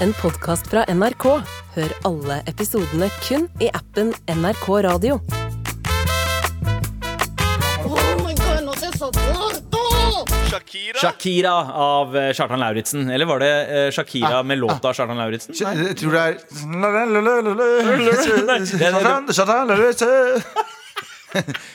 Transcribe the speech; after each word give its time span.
en 0.00 0.12
podkast 0.12 0.66
fra 0.70 0.84
NRK. 0.88 1.24
Hør 1.74 1.92
alle 2.08 2.40
episodene 2.50 3.08
kun 3.24 3.48
i 3.62 3.68
appen 3.74 4.12
NRK 4.30 4.68
Radio. 4.86 5.20
Shakira. 10.54 11.00
Shakira 11.00 11.52
av 11.84 12.16
eh, 12.16 12.32
Kjartan 12.32 12.60
Lauritzen. 12.62 13.08
Eller 13.10 13.26
var 13.26 13.42
det 13.42 13.50
eh, 13.50 13.90
Shakira 13.94 14.42
med 14.46 14.58
låta 14.58 14.88
av 14.88 14.94
Kjartan 14.94 15.18
Lauritzen? 15.18 15.54
Jeg 15.58 15.96
tror 15.98 16.14
det 16.14 16.20
er 16.20 16.38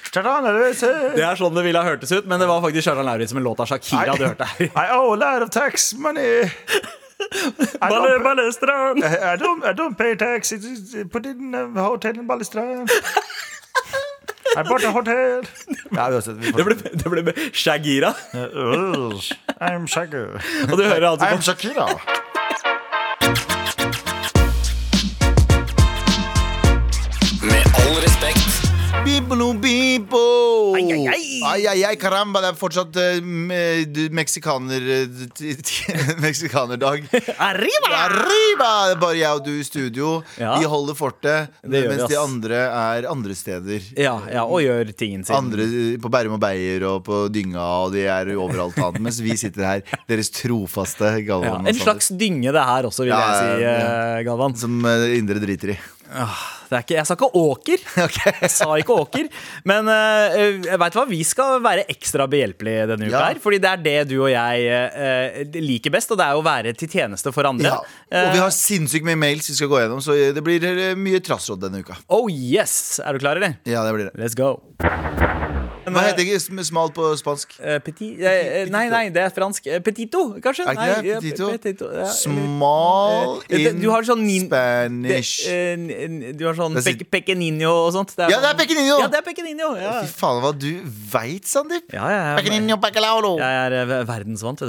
Det 0.10 1.26
er 1.28 1.36
sånn 1.36 1.58
det 1.58 1.66
ville 1.66 1.82
ha 1.82 1.90
hørtes 1.90 2.12
ut, 2.16 2.26
men 2.32 2.40
det 2.40 2.48
var 2.48 2.64
faktisk 2.64 2.88
Kjartan 2.88 3.08
Lauritzen 3.12 3.36
med 3.42 3.48
låta 3.50 3.68
Shakira 3.68 4.16
du 4.16 4.26
hørte 4.30 4.48
her. 4.48 4.72
I 4.72 4.88
owe 4.96 5.14
a 5.14 5.20
lot 5.20 5.44
of 5.44 5.52
tax 5.52 5.94
money. 5.94 6.48
I 7.32 7.90
Balle, 7.90 8.20
Ballestrand. 8.24 9.04
I 9.04 9.36
don't, 9.36 9.64
I 9.64 9.74
don't 9.74 9.96
pay 9.98 10.16
tax. 10.16 10.52
Put 11.12 11.26
it 11.26 11.38
in 11.38 11.54
a 11.56 11.82
hotel 11.82 12.18
in 12.18 12.28
Ballestrand. 12.28 12.90
I 14.58 14.64
bought 14.64 14.84
a 14.84 14.92
hotel. 14.92 15.44
Ja, 15.92 16.10
uansett, 16.10 16.40
Det 16.58 16.66
ble, 16.66 16.76
det 16.76 17.12
ble 17.12 17.34
Shagira. 17.54 18.14
I'm 19.62 19.86
Shagger. 19.88 20.40
Og 20.72 20.78
du 20.78 20.84
hører 20.84 21.10
altså 21.12 21.26
I'm 21.28 21.42
Shakira. 21.42 21.88
Bibo. 29.60 30.76
Ai, 30.76 30.84
ai, 30.92 31.08
ai. 31.08 31.42
Ai, 31.50 31.68
ai, 31.72 31.84
ai, 31.90 31.96
caramba. 32.00 32.42
Det 32.44 32.50
er 32.52 32.58
fortsatt 32.60 32.98
uh, 33.00 33.20
meksikaner... 34.16 34.86
eh, 34.96 36.18
Meksikanerdag. 36.26 37.06
Arriba! 37.40 37.92
Arriba! 38.04 38.70
Det 38.90 38.96
er 38.98 39.02
bare 39.02 39.18
jeg 39.20 39.40
og 39.40 39.46
du 39.46 39.52
i 39.56 39.66
studio. 39.66 40.12
Ja. 40.40 40.58
Vi 40.60 40.70
holder 40.70 40.98
fortet, 41.00 41.56
mens 41.64 42.06
de 42.12 42.20
andre 42.20 42.62
er 42.68 43.10
andre 43.10 43.38
steder. 43.38 43.88
Ja, 43.98 44.18
ja, 44.32 44.44
og 44.46 44.62
gjør 44.66 44.92
tingen 45.00 45.26
sin. 45.28 45.36
Andre 45.38 45.68
på 46.02 46.12
Bærum 46.12 46.38
og 46.38 46.44
Beyer 46.44 46.86
og 46.92 47.02
på 47.08 47.24
Dynga, 47.34 47.66
og 47.86 47.96
de 47.96 48.06
er 48.10 48.34
overalt 48.36 48.78
annet. 48.84 49.02
Mens 49.10 49.22
vi 49.24 49.38
sitter 49.40 49.68
her, 49.68 49.98
deres 50.10 50.32
trofaste 50.36 51.16
Galvan. 51.28 51.64
Ja, 51.66 51.74
en 51.74 51.80
slags 51.82 52.12
dynge 52.14 52.54
det 52.56 52.68
her 52.72 52.90
også, 52.90 53.06
vil 53.08 53.16
jeg 53.16 53.42
si, 53.42 53.68
eh, 53.74 54.22
Galvan. 54.28 54.58
Som 54.60 54.80
eh, 54.86 55.10
indre 55.20 55.42
driter 55.44 55.76
i. 55.76 55.80
Er 56.10 56.59
ikke, 56.78 56.98
jeg 57.00 57.08
sa 57.10 57.18
ikke 57.18 57.32
åker. 57.40 57.84
Jeg 58.40 58.52
sa 58.54 58.70
ikke 58.78 58.96
åker. 59.04 59.28
Men 59.68 59.88
uh, 59.90 60.78
vet 60.80 60.94
du 60.94 61.00
hva? 61.00 61.06
vi 61.10 61.22
skal 61.26 61.58
være 61.64 61.86
ekstra 61.90 62.28
behjelpelige 62.30 62.86
denne 62.92 63.08
uka. 63.10 63.16
Ja. 63.16 63.24
her 63.32 63.42
Fordi 63.42 63.60
det 63.64 63.72
er 63.72 63.84
det 63.84 63.98
du 64.12 64.16
og 64.20 64.30
jeg 64.32 64.68
uh, 64.70 65.58
liker 65.58 65.94
best, 65.94 66.12
og 66.14 66.20
det 66.20 66.28
er 66.28 66.38
å 66.38 66.44
være 66.46 66.76
til 66.78 66.92
tjeneste 66.92 67.34
for 67.36 67.50
andre. 67.50 67.72
Ja. 67.72 67.80
Og 68.22 68.36
vi 68.36 68.44
har 68.44 68.54
sinnssykt 68.54 69.08
mye 69.08 69.20
mails 69.20 69.50
vi 69.50 69.58
skal 69.58 69.72
gå 69.72 69.82
gjennom, 69.84 70.04
så 70.04 70.18
det 70.36 70.44
blir 70.46 70.66
eh, 70.70 70.96
mye 71.00 71.22
trassråd 71.24 71.66
denne 71.66 71.84
uka. 71.84 71.98
Oh 72.08 72.30
yes! 72.30 73.00
Er 73.04 73.16
du 73.16 73.24
klar, 73.24 73.40
eller? 73.40 73.60
Ja, 73.70 73.86
det 73.88 73.96
blir 73.96 74.12
det. 74.12 74.16
Let's 74.20 74.38
go. 74.38 74.58
Hva 75.88 76.04
heter 76.06 76.22
ikke 76.26 76.40
smalt 76.44 76.68
smal 76.70 76.92
på 76.94 77.06
spansk? 77.18 77.54
Eh, 77.64 77.80
petit, 77.84 78.20
eh, 78.20 78.66
nei, 78.70 78.90
nei, 78.92 79.04
det 79.16 79.22
er 79.24 79.32
fransk. 79.34 79.66
Eh, 79.72 79.80
petito, 79.86 80.36
kanskje? 80.44 80.66
Er 80.68 80.76
ikke 80.76 81.04
det 81.04 81.16
petito? 81.24 81.48
petito, 81.56 81.88
ja, 81.96 82.06
Eh, 83.50 83.68
in 83.72 83.80
du 83.82 83.90
har 83.90 84.04
sånn 84.04 84.22
nin- 84.26 84.46
Spanish. 84.50 85.46
Det, 85.46 85.90
eh, 85.90 86.34
du 86.38 86.46
har 86.46 86.54
sånn 86.54 86.76
pe 86.84 87.22
pequeño 87.22 87.72
og 87.88 87.94
sånt. 87.94 88.14
Ja, 88.18 88.28
det 88.28 88.36
er 88.36 88.40
sånn- 88.40 89.00
Ja, 89.00 89.08
det 89.08 89.18
er 89.18 89.26
pequeño. 89.34 89.82
Ja. 89.82 90.02
Fy 90.04 90.08
faen, 90.20 90.42
hva 90.44 90.52
du 90.58 90.82
veit, 90.84 91.46
Sandeep! 91.46 91.84
Ja, 91.94 92.08
ja, 92.10 92.36
ja. 92.36 92.78
Bacalao. 92.80 93.38
Jeg 93.38 93.72
er 93.72 93.74
eh, 93.74 94.04
verdensvant. 94.06 94.60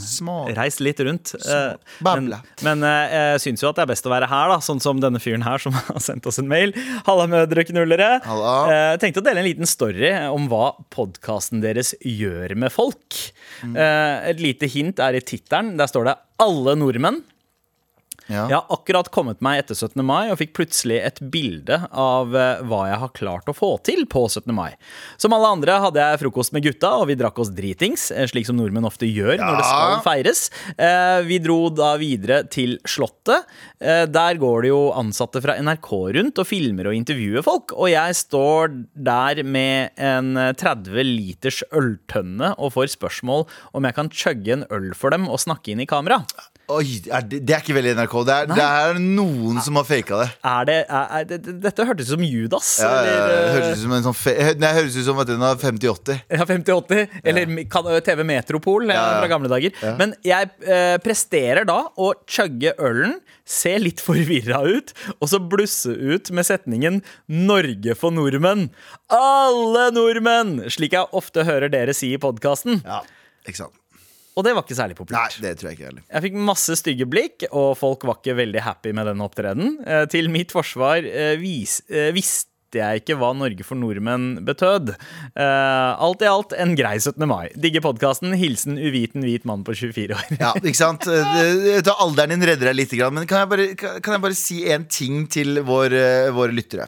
Små. 0.00 0.54
Reist 0.56 0.80
litt 0.80 0.98
rundt. 1.00 1.34
eh, 1.46 1.76
Men, 2.02 2.28
men 2.62 2.82
eh, 2.84 3.36
jeg 3.38 3.40
syns 3.54 3.60
jo 3.62 3.68
at 3.70 3.76
det 3.76 3.82
er 3.82 3.86
best 3.94 4.04
å 4.04 4.10
være 4.10 4.28
her, 4.28 4.48
da 4.48 4.58
sånn 4.58 4.80
som 4.80 5.00
denne 5.00 5.18
fyren 5.20 5.42
her 5.42 5.58
som 5.58 5.72
har 5.88 6.00
sendt 6.00 6.26
oss 6.26 6.38
en 6.38 6.48
mail. 6.48 6.72
Halla, 7.06 7.26
mødreknullere. 7.26 8.22
Halla. 8.24 8.68
Jeg 8.68 9.00
tenkte 9.00 9.22
å 9.22 9.24
dele 9.24 9.38
en 9.38 9.44
liten 9.46 9.66
story 9.66 10.10
om 10.28 10.48
hva 10.50 10.74
podkasten 10.92 11.62
deres 11.64 11.94
gjør 12.02 12.56
med 12.58 12.74
folk. 12.74 13.16
Mm. 13.62 13.76
Et 13.78 14.42
lite 14.42 14.68
hint 14.70 15.02
er 15.02 15.16
i 15.18 15.24
tittelen. 15.24 15.76
Der 15.78 15.90
står 15.90 16.10
det 16.10 16.16
'Alle 16.42 16.76
nordmenn'. 16.78 17.22
Ja. 18.30 18.44
Jeg 18.46 18.56
har 18.60 18.66
akkurat 18.70 19.10
kommet 19.12 19.40
meg 19.42 19.64
etter 19.64 19.74
17. 19.74 19.98
mai 20.06 20.30
og 20.30 20.38
fikk 20.40 20.52
plutselig 20.56 21.00
et 21.02 21.18
bilde 21.34 21.80
av 21.90 22.34
eh, 22.38 22.62
hva 22.70 22.84
jeg 22.92 23.00
har 23.02 23.12
klart 23.16 23.50
å 23.50 23.54
få 23.56 23.72
til 23.86 24.04
på 24.10 24.22
17. 24.30 24.52
mai. 24.54 24.70
Som 25.20 25.34
alle 25.36 25.50
andre 25.50 25.80
hadde 25.82 25.98
jeg 26.04 26.20
frokost 26.22 26.54
med 26.54 26.64
gutta, 26.68 26.92
og 27.02 27.08
vi 27.10 27.18
drakk 27.18 27.40
oss 27.42 27.50
dritings, 27.56 28.08
eh, 28.14 28.28
slik 28.30 28.46
som 28.48 28.56
nordmenn 28.60 28.86
ofte 28.88 29.08
gjør 29.10 29.36
når 29.42 29.58
det 29.60 29.66
skal 29.66 29.96
feires. 30.06 30.44
Eh, 30.78 31.20
Vi 31.26 31.40
dro 31.42 31.58
da 31.74 31.92
videre 32.00 32.44
til 32.50 32.78
Slottet. 32.88 33.44
Der 33.80 34.38
går 34.40 34.62
det 34.62 34.70
jo 34.70 34.80
ansatte 34.96 35.40
fra 35.42 35.54
NRK 35.60 35.90
rundt 36.16 36.38
og 36.40 36.46
filmer 36.48 36.90
og 36.90 36.96
intervjuer 36.96 37.44
folk, 37.44 37.72
og 37.76 37.90
jeg 37.92 38.16
står 38.18 38.72
der 38.94 39.42
med 39.44 39.90
en 40.00 40.36
eh, 40.40 40.52
30 40.60 41.02
liters 41.06 41.62
øltønne 41.76 42.54
og 42.58 42.74
får 42.76 42.92
spørsmål 42.96 43.46
om 43.74 43.86
jeg 43.88 43.96
kan 43.96 44.10
chugge 44.12 44.54
en 44.56 44.66
øl 44.70 44.90
for 44.94 45.10
dem 45.14 45.28
og 45.30 45.40
snakke 45.42 45.72
inn 45.74 45.82
i 45.84 45.88
kamera. 45.90 46.22
Oi, 46.70 47.00
er 47.10 47.24
det, 47.26 47.40
det 47.48 47.54
er 47.56 47.62
ikke 47.64 47.74
veldig 47.74 47.92
NRK. 47.98 48.12
Det 48.28 48.34
er, 48.36 48.48
det 48.52 48.64
er 48.66 48.98
noen 49.02 49.56
som 49.64 49.78
har 49.80 49.86
faka 49.88 50.20
det. 50.20 50.28
Er 50.46 50.68
det, 50.68 50.76
er, 50.86 51.24
det, 51.30 51.38
dette 51.64 51.86
hørtes 51.88 52.10
ut 52.10 52.14
som 52.14 52.26
Judas. 52.26 52.68
Ja, 52.82 52.90
ja, 52.90 53.00
ja, 53.00 53.16
eller, 53.16 53.30
det 53.30 53.40
eh, 53.40 53.54
høres 53.56 53.72
ut 53.80 53.82
som 53.82 53.94
en 53.96 54.04
sånn 54.06 54.16
fe 54.20 54.34
Nei, 54.60 54.70
høres 54.76 54.98
ut 55.00 55.06
som 55.08 55.22
at 55.24 55.30
den 55.32 55.42
har 55.44 55.58
50-80. 55.60 56.20
ja, 56.36 56.46
5080, 56.46 57.18
eller 57.32 57.54
kan- 57.72 57.90
TV 58.06 58.22
Metropol 58.28 58.90
eh, 58.94 59.00
fra 59.00 59.30
gamle 59.32 59.50
dager. 59.50 59.74
Men 59.98 60.14
jeg 60.26 60.50
eh, 60.62 60.94
presterer 61.02 61.66
da 61.68 61.80
å 61.98 62.12
chugge 62.30 62.74
ølen, 62.78 63.18
se 63.50 63.74
litt 63.82 63.98
forvirra 64.06 64.62
ut, 64.68 64.94
og 65.18 65.32
så 65.32 65.40
blusse 65.42 65.90
ut 65.90 66.30
med 66.36 66.46
setningen 66.46 67.00
'Norge 67.26 67.96
for 67.98 68.14
nordmenn'. 68.14 68.68
Alle 69.10 69.88
nordmenn! 69.96 70.58
Slik 70.70 70.94
jeg 70.94 71.08
ofte 71.16 71.42
hører 71.48 71.72
dere 71.72 71.96
si 71.96 72.12
i 72.14 72.20
podkasten. 72.22 72.82
Ja, 72.86 73.02
ikke 73.48 73.64
sant? 73.64 73.79
Og 74.38 74.44
det 74.46 74.52
var 74.54 74.62
ikke 74.62 74.76
særlig 74.78 74.96
populært. 74.96 75.38
Nei, 75.40 75.48
det 75.48 75.56
tror 75.58 75.70
jeg 75.70 75.78
ikke 75.78 75.88
heller. 75.90 76.04
Jeg 76.14 76.22
fikk 76.28 76.36
masse 76.50 76.76
stygge 76.78 77.06
blikk, 77.10 77.48
og 77.50 77.72
folk 77.80 78.04
var 78.08 78.20
ikke 78.20 78.36
veldig 78.38 78.62
happy 78.62 78.92
med 78.96 79.10
den 79.10 79.24
opptredenen. 79.24 79.74
Eh, 79.84 80.04
til 80.12 80.30
mitt 80.32 80.54
forsvar 80.54 81.02
eh, 81.04 81.34
vis, 81.40 81.80
eh, 81.90 82.12
visste 82.16 82.46
jeg 82.78 83.00
ikke 83.02 83.16
hva 83.18 83.32
Norge 83.34 83.64
for 83.66 83.74
nordmenn 83.74 84.44
betød. 84.46 84.92
Eh, 85.34 86.04
alt 86.06 86.22
i 86.22 86.28
alt 86.30 86.54
en 86.54 86.76
grei 86.78 86.94
17. 87.02 87.26
mai. 87.26 87.48
Digger 87.58 87.82
podkasten. 87.82 88.30
Hilsen 88.38 88.78
uviten 88.78 89.26
hvit 89.26 89.44
mann 89.50 89.64
på 89.66 89.74
24 89.74 90.14
år. 90.14 90.30
Ja, 90.38 90.52
ikke 90.62 90.78
sant? 90.78 91.02
Det- 91.10 91.82
det- 91.82 91.96
Alderen 91.98 92.30
din 92.36 92.46
redder 92.46 92.70
deg 92.70 92.78
litt, 92.78 92.94
men 93.12 93.26
kan 93.26 93.42
jeg 93.42 93.50
bare, 93.50 93.66
kan 93.74 93.98
kan 94.00 94.14
jeg 94.14 94.22
bare 94.28 94.38
si 94.38 94.60
en 94.70 94.84
ting 94.86 95.26
til 95.26 95.58
vår, 95.66 95.92
eh, 95.98 96.30
våre 96.30 96.54
lyttere? 96.54 96.86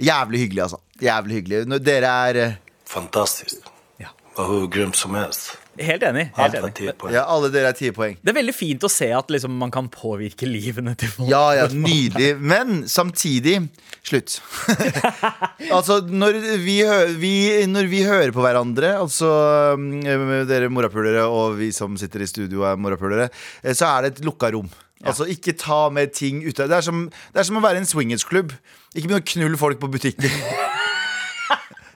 Jævlig 0.00 0.46
hyggelig, 0.46 0.62
altså. 0.70 0.80
Jævlig 1.04 1.42
hyggelig. 1.42 1.66
Når 1.68 1.84
dere 1.84 2.16
er 2.30 2.36
eh, 2.46 2.56
Fantastisk. 2.88 3.60
Ja. 4.00 4.08
Og 4.40 4.46
hvor 4.48 4.70
grym 4.72 4.94
som 4.96 5.12
helst. 5.20 5.58
Helt 5.80 6.04
enig. 6.04 6.26
Helt 6.36 6.56
enig. 6.58 6.90
Ja, 7.14 7.24
alle 7.24 7.48
dere 7.52 7.70
er 7.72 7.76
ti 7.76 7.88
poeng. 7.96 8.18
Det 8.20 8.32
er 8.32 8.36
veldig 8.36 8.54
fint 8.54 8.84
å 8.84 8.90
se 8.92 9.08
at 9.16 9.30
liksom, 9.32 9.54
man 9.60 9.72
kan 9.72 9.88
påvirke 9.92 10.48
livene 10.48 10.92
til 11.00 11.12
folk. 11.14 11.30
Ja, 11.32 11.44
ja, 11.56 11.68
nydelig. 11.88 12.34
Men 12.40 12.84
samtidig 12.90 13.58
Slutt. 14.06 14.38
altså, 15.76 15.98
når 16.08 16.38
vi, 16.64 16.76
vi, 17.20 17.32
når 17.68 17.88
vi 17.90 18.00
hører 18.06 18.32
på 18.32 18.40
hverandre, 18.42 18.94
altså 18.96 19.28
um, 19.76 19.90
dere 20.48 20.70
morapulere 20.72 21.26
og 21.28 21.58
vi 21.58 21.68
som 21.76 21.98
sitter 22.00 22.24
i 22.24 22.30
studio 22.30 22.64
er 22.68 22.80
morapulere, 22.80 23.28
eh, 23.60 23.76
så 23.76 23.90
er 23.90 24.06
det 24.06 24.14
et 24.14 24.24
lukka 24.24 24.48
rom. 24.54 24.70
Altså, 25.04 25.24
ikke 25.32 25.52
ta 25.56 25.88
med 25.92 26.12
ting 26.16 26.42
ute. 26.44 26.66
Det 26.68 26.76
er 26.76 26.84
som, 26.84 27.06
det 27.32 27.40
er 27.40 27.48
som 27.48 27.60
å 27.60 27.64
være 27.64 27.80
i 27.80 27.84
en 27.84 27.88
swingersklubb. 27.88 28.52
Ikke 28.94 29.08
begynn 29.08 29.20
å 29.20 29.30
knulle 29.34 29.60
folk 29.60 29.80
på 29.80 29.88
butikken. 29.92 30.28
Skjønner 30.30 30.40
du 30.40 30.56
hva 30.56 30.70
jeg 30.70 30.78
mener? 30.80 31.89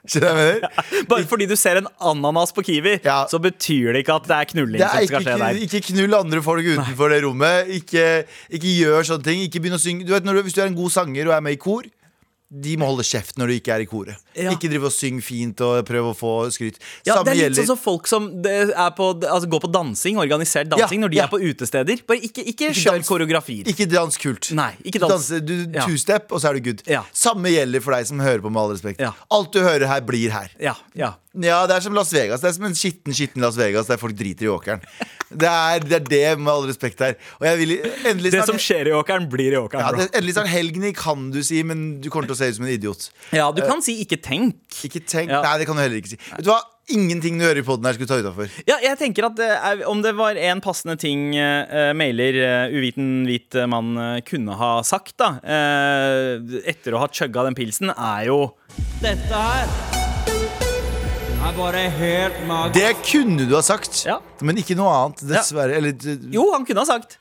Bare 1.09 1.25
fordi 1.29 1.47
du 1.49 1.55
ser 1.57 1.79
en 1.81 1.89
ananas 2.01 2.53
på 2.53 2.65
Kiwi, 2.67 2.99
Ja. 3.05 3.25
så 3.31 3.39
betyr 3.41 3.93
det 3.95 4.05
ikke 4.05 4.15
at 4.19 4.27
det 4.29 4.37
er 4.37 4.45
knulling 4.53 4.79
Det 4.83 4.87
er 4.89 4.99
som 4.99 5.07
skal 5.09 5.25
skje 5.25 5.39
der. 5.41 5.61
ikke, 5.65 5.81
knull 5.93 6.15
andre 6.19 6.43
folk 6.45 6.65
utenfor 6.65 7.09
det 7.15 7.23
rommet. 7.25 7.69
Ikke, 7.81 8.25
ikke 8.53 8.73
gjør 8.85 9.03
sånne 9.09 9.25
ting. 9.25 9.41
Ikke 9.49 9.61
begynn 9.65 9.79
å 9.79 9.81
synge. 9.81 10.05
Du 10.07 10.13
vet, 10.13 10.25
du, 10.25 10.43
hvis 10.43 10.55
du 10.57 10.61
er 10.63 10.67
en 10.69 10.77
god 10.77 10.91
sanger 10.93 11.29
og 11.31 11.35
er 11.39 11.41
med 11.41 11.57
i 11.57 11.61
kor, 11.61 11.83
de 12.55 12.77
må 12.79 12.87
holde 12.87 13.03
kjeft 13.07 13.39
når 13.41 13.51
du 13.51 13.55
ikke 13.57 13.73
er 13.75 13.83
i 13.83 13.87
koret. 13.91 14.21
Ja. 14.39 14.53
Ikke 14.55 14.69
drive 14.71 14.87
og 14.87 14.93
synge 14.95 15.23
fint 15.27 15.59
og 15.67 15.81
prøve 15.89 16.13
å 16.13 16.17
få 16.17 16.33
skryt. 16.55 16.77
Ja, 17.07 17.17
Samme 17.17 17.25
det 17.27 17.33
er 17.33 17.35
litt 17.35 17.43
gjelder 17.45 17.61
sånn 17.65 17.71
som 17.73 17.81
folk 17.83 18.07
som 18.11 18.29
er 18.47 18.93
på, 18.95 19.09
altså 19.27 19.49
går 19.51 19.65
på 19.65 19.71
dansing, 19.75 20.21
organisert 20.23 20.71
dansing, 20.71 21.01
Ja, 21.01 21.07
når 21.07 21.15
de 21.15 21.19
er 21.25 21.33
på 21.33 21.41
utesteder. 21.43 22.05
Bare 22.07 22.21
ikke, 22.23 22.45
ikke, 22.45 22.71
Ikke 22.71 22.81
kjør 22.85 23.01
dans. 23.01 23.09
koreografier. 23.09 23.67
Ikke 23.75 23.89
dans 23.91 24.17
kult. 24.23 24.53
Nei, 24.55 24.71
ikke 24.85 25.01
Du 25.03 25.07
dans. 25.09 25.13
danser 25.19 25.41
du, 25.45 25.57
two-step, 25.81 26.31
og 26.31 26.41
så 26.41 26.53
er 26.53 26.61
du 26.61 26.71
good. 26.71 26.83
Samme 27.13 27.51
gjelder 27.51 27.83
for 27.83 27.97
deg 27.99 28.07
som 28.07 28.21
hører 28.23 28.41
på, 28.45 28.51
med 28.55 28.63
all 28.63 28.73
respekt. 28.77 29.03
Alt 29.31 29.53
du 29.53 29.61
hører 29.61 29.87
her, 29.91 30.01
blir 30.07 30.31
her. 30.31 30.51
Ja, 30.63 30.77
ja. 30.95 31.15
Ja, 31.43 31.65
det 31.67 31.77
er 31.77 31.83
som 31.83 31.97
Las 31.97 32.13
Vegas. 32.15 32.43
Det 32.45 32.51
er 32.51 32.57
som 32.57 32.67
en 32.69 32.77
skitten 32.79 33.17
skitten 33.17 33.43
Las 33.43 33.57
Vegas 33.59 33.89
der 33.91 33.99
folk 33.99 34.15
driter 34.19 34.47
i 34.47 34.51
åkeren. 34.53 34.85
Det 35.35 35.51
er 35.51 35.83
det, 35.83 35.97
er 35.99 36.05
det 36.07 36.27
med 36.39 36.53
all 36.53 36.69
respekt 36.69 37.01
her. 37.03 37.17
Og 37.41 37.49
jeg 37.49 37.59
vil 37.59 37.73
endelig 38.07 38.31
Det 38.37 38.45
som 38.47 38.61
skjer 38.61 38.93
i 38.93 38.95
åkeren, 38.95 39.27
blir 39.31 39.57
i 39.57 39.59
åkeren. 39.59 39.83
ja, 39.83 39.91
det, 39.99 40.13
Endelig 40.15 40.37
snart 40.37 40.53
helgen 40.53 40.85
i, 40.87 40.93
kan 40.95 41.31
du 41.35 41.41
si, 41.43 41.63
men 41.67 41.99
du 42.05 42.07
kommer 42.13 42.31
til 42.31 42.37
å 42.37 42.39
se 42.39 42.53
ut 42.53 42.61
som 42.61 42.69
en 42.69 42.75
idiot. 42.75 43.09
Ja, 43.35 43.51
du 43.51 43.65
kan 43.67 43.83
si 43.83 43.99
'ikke 44.05 44.21
tenk'. 44.23 44.85
Ikke 44.87 45.03
tenk 45.03 45.31
Ja. 45.35 45.43
Nei, 45.43 45.59
det 45.59 45.67
kan 45.67 45.75
du 45.75 45.83
heller 45.83 45.99
ikke 45.99 46.15
si. 46.15 46.21
Vet 46.31 46.45
du 46.45 46.53
hva? 46.53 46.63
ingenting 46.93 47.39
du 47.39 47.45
hører 47.47 47.63
i 47.63 47.65
poden 47.65 47.87
her, 47.89 47.97
skulle 47.97 48.11
ta 48.11 48.21
utafor. 48.21 48.51
Ja, 48.69 48.77
jeg 48.83 48.99
tenker 49.01 49.29
at 49.31 49.41
er, 49.41 49.85
Om 49.89 50.03
det 50.05 50.15
var 50.19 50.37
en 50.37 50.61
passende 50.61 50.99
ting 51.01 51.35
eh, 51.37 51.93
mailer 51.97 52.37
uh, 52.69 52.77
uviten 52.77 53.25
hvit 53.29 53.57
mann 53.71 53.97
eh, 53.97 54.21
kunne 54.27 54.57
ha 54.61 54.77
sagt, 54.87 55.17
da 55.21 55.37
eh, 55.41 56.65
etter 56.75 56.95
å 56.95 57.05
ha 57.05 57.11
chugga 57.13 57.49
den 57.49 57.59
pilsen, 57.59 57.95
er 57.95 58.29
jo 58.29 58.41
Dette 59.01 59.45
her 59.49 60.04
er 61.45 61.57
bare 61.57 61.83
helt 61.93 62.39
magisk. 62.49 62.75
Det 62.79 62.93
kunne 63.11 63.47
du 63.49 63.55
ha 63.57 63.63
sagt, 63.65 64.05
Ja. 64.07 64.19
men 64.41 64.57
ikke 64.61 64.77
noe 64.79 64.89
annet. 64.95 65.21
Dessverre. 65.29 65.77
Eller 65.77 65.93
Jo, 66.33 66.51
han 66.53 66.65
kunne 66.65 66.81
ha 66.81 66.89
sagt. 66.89 67.19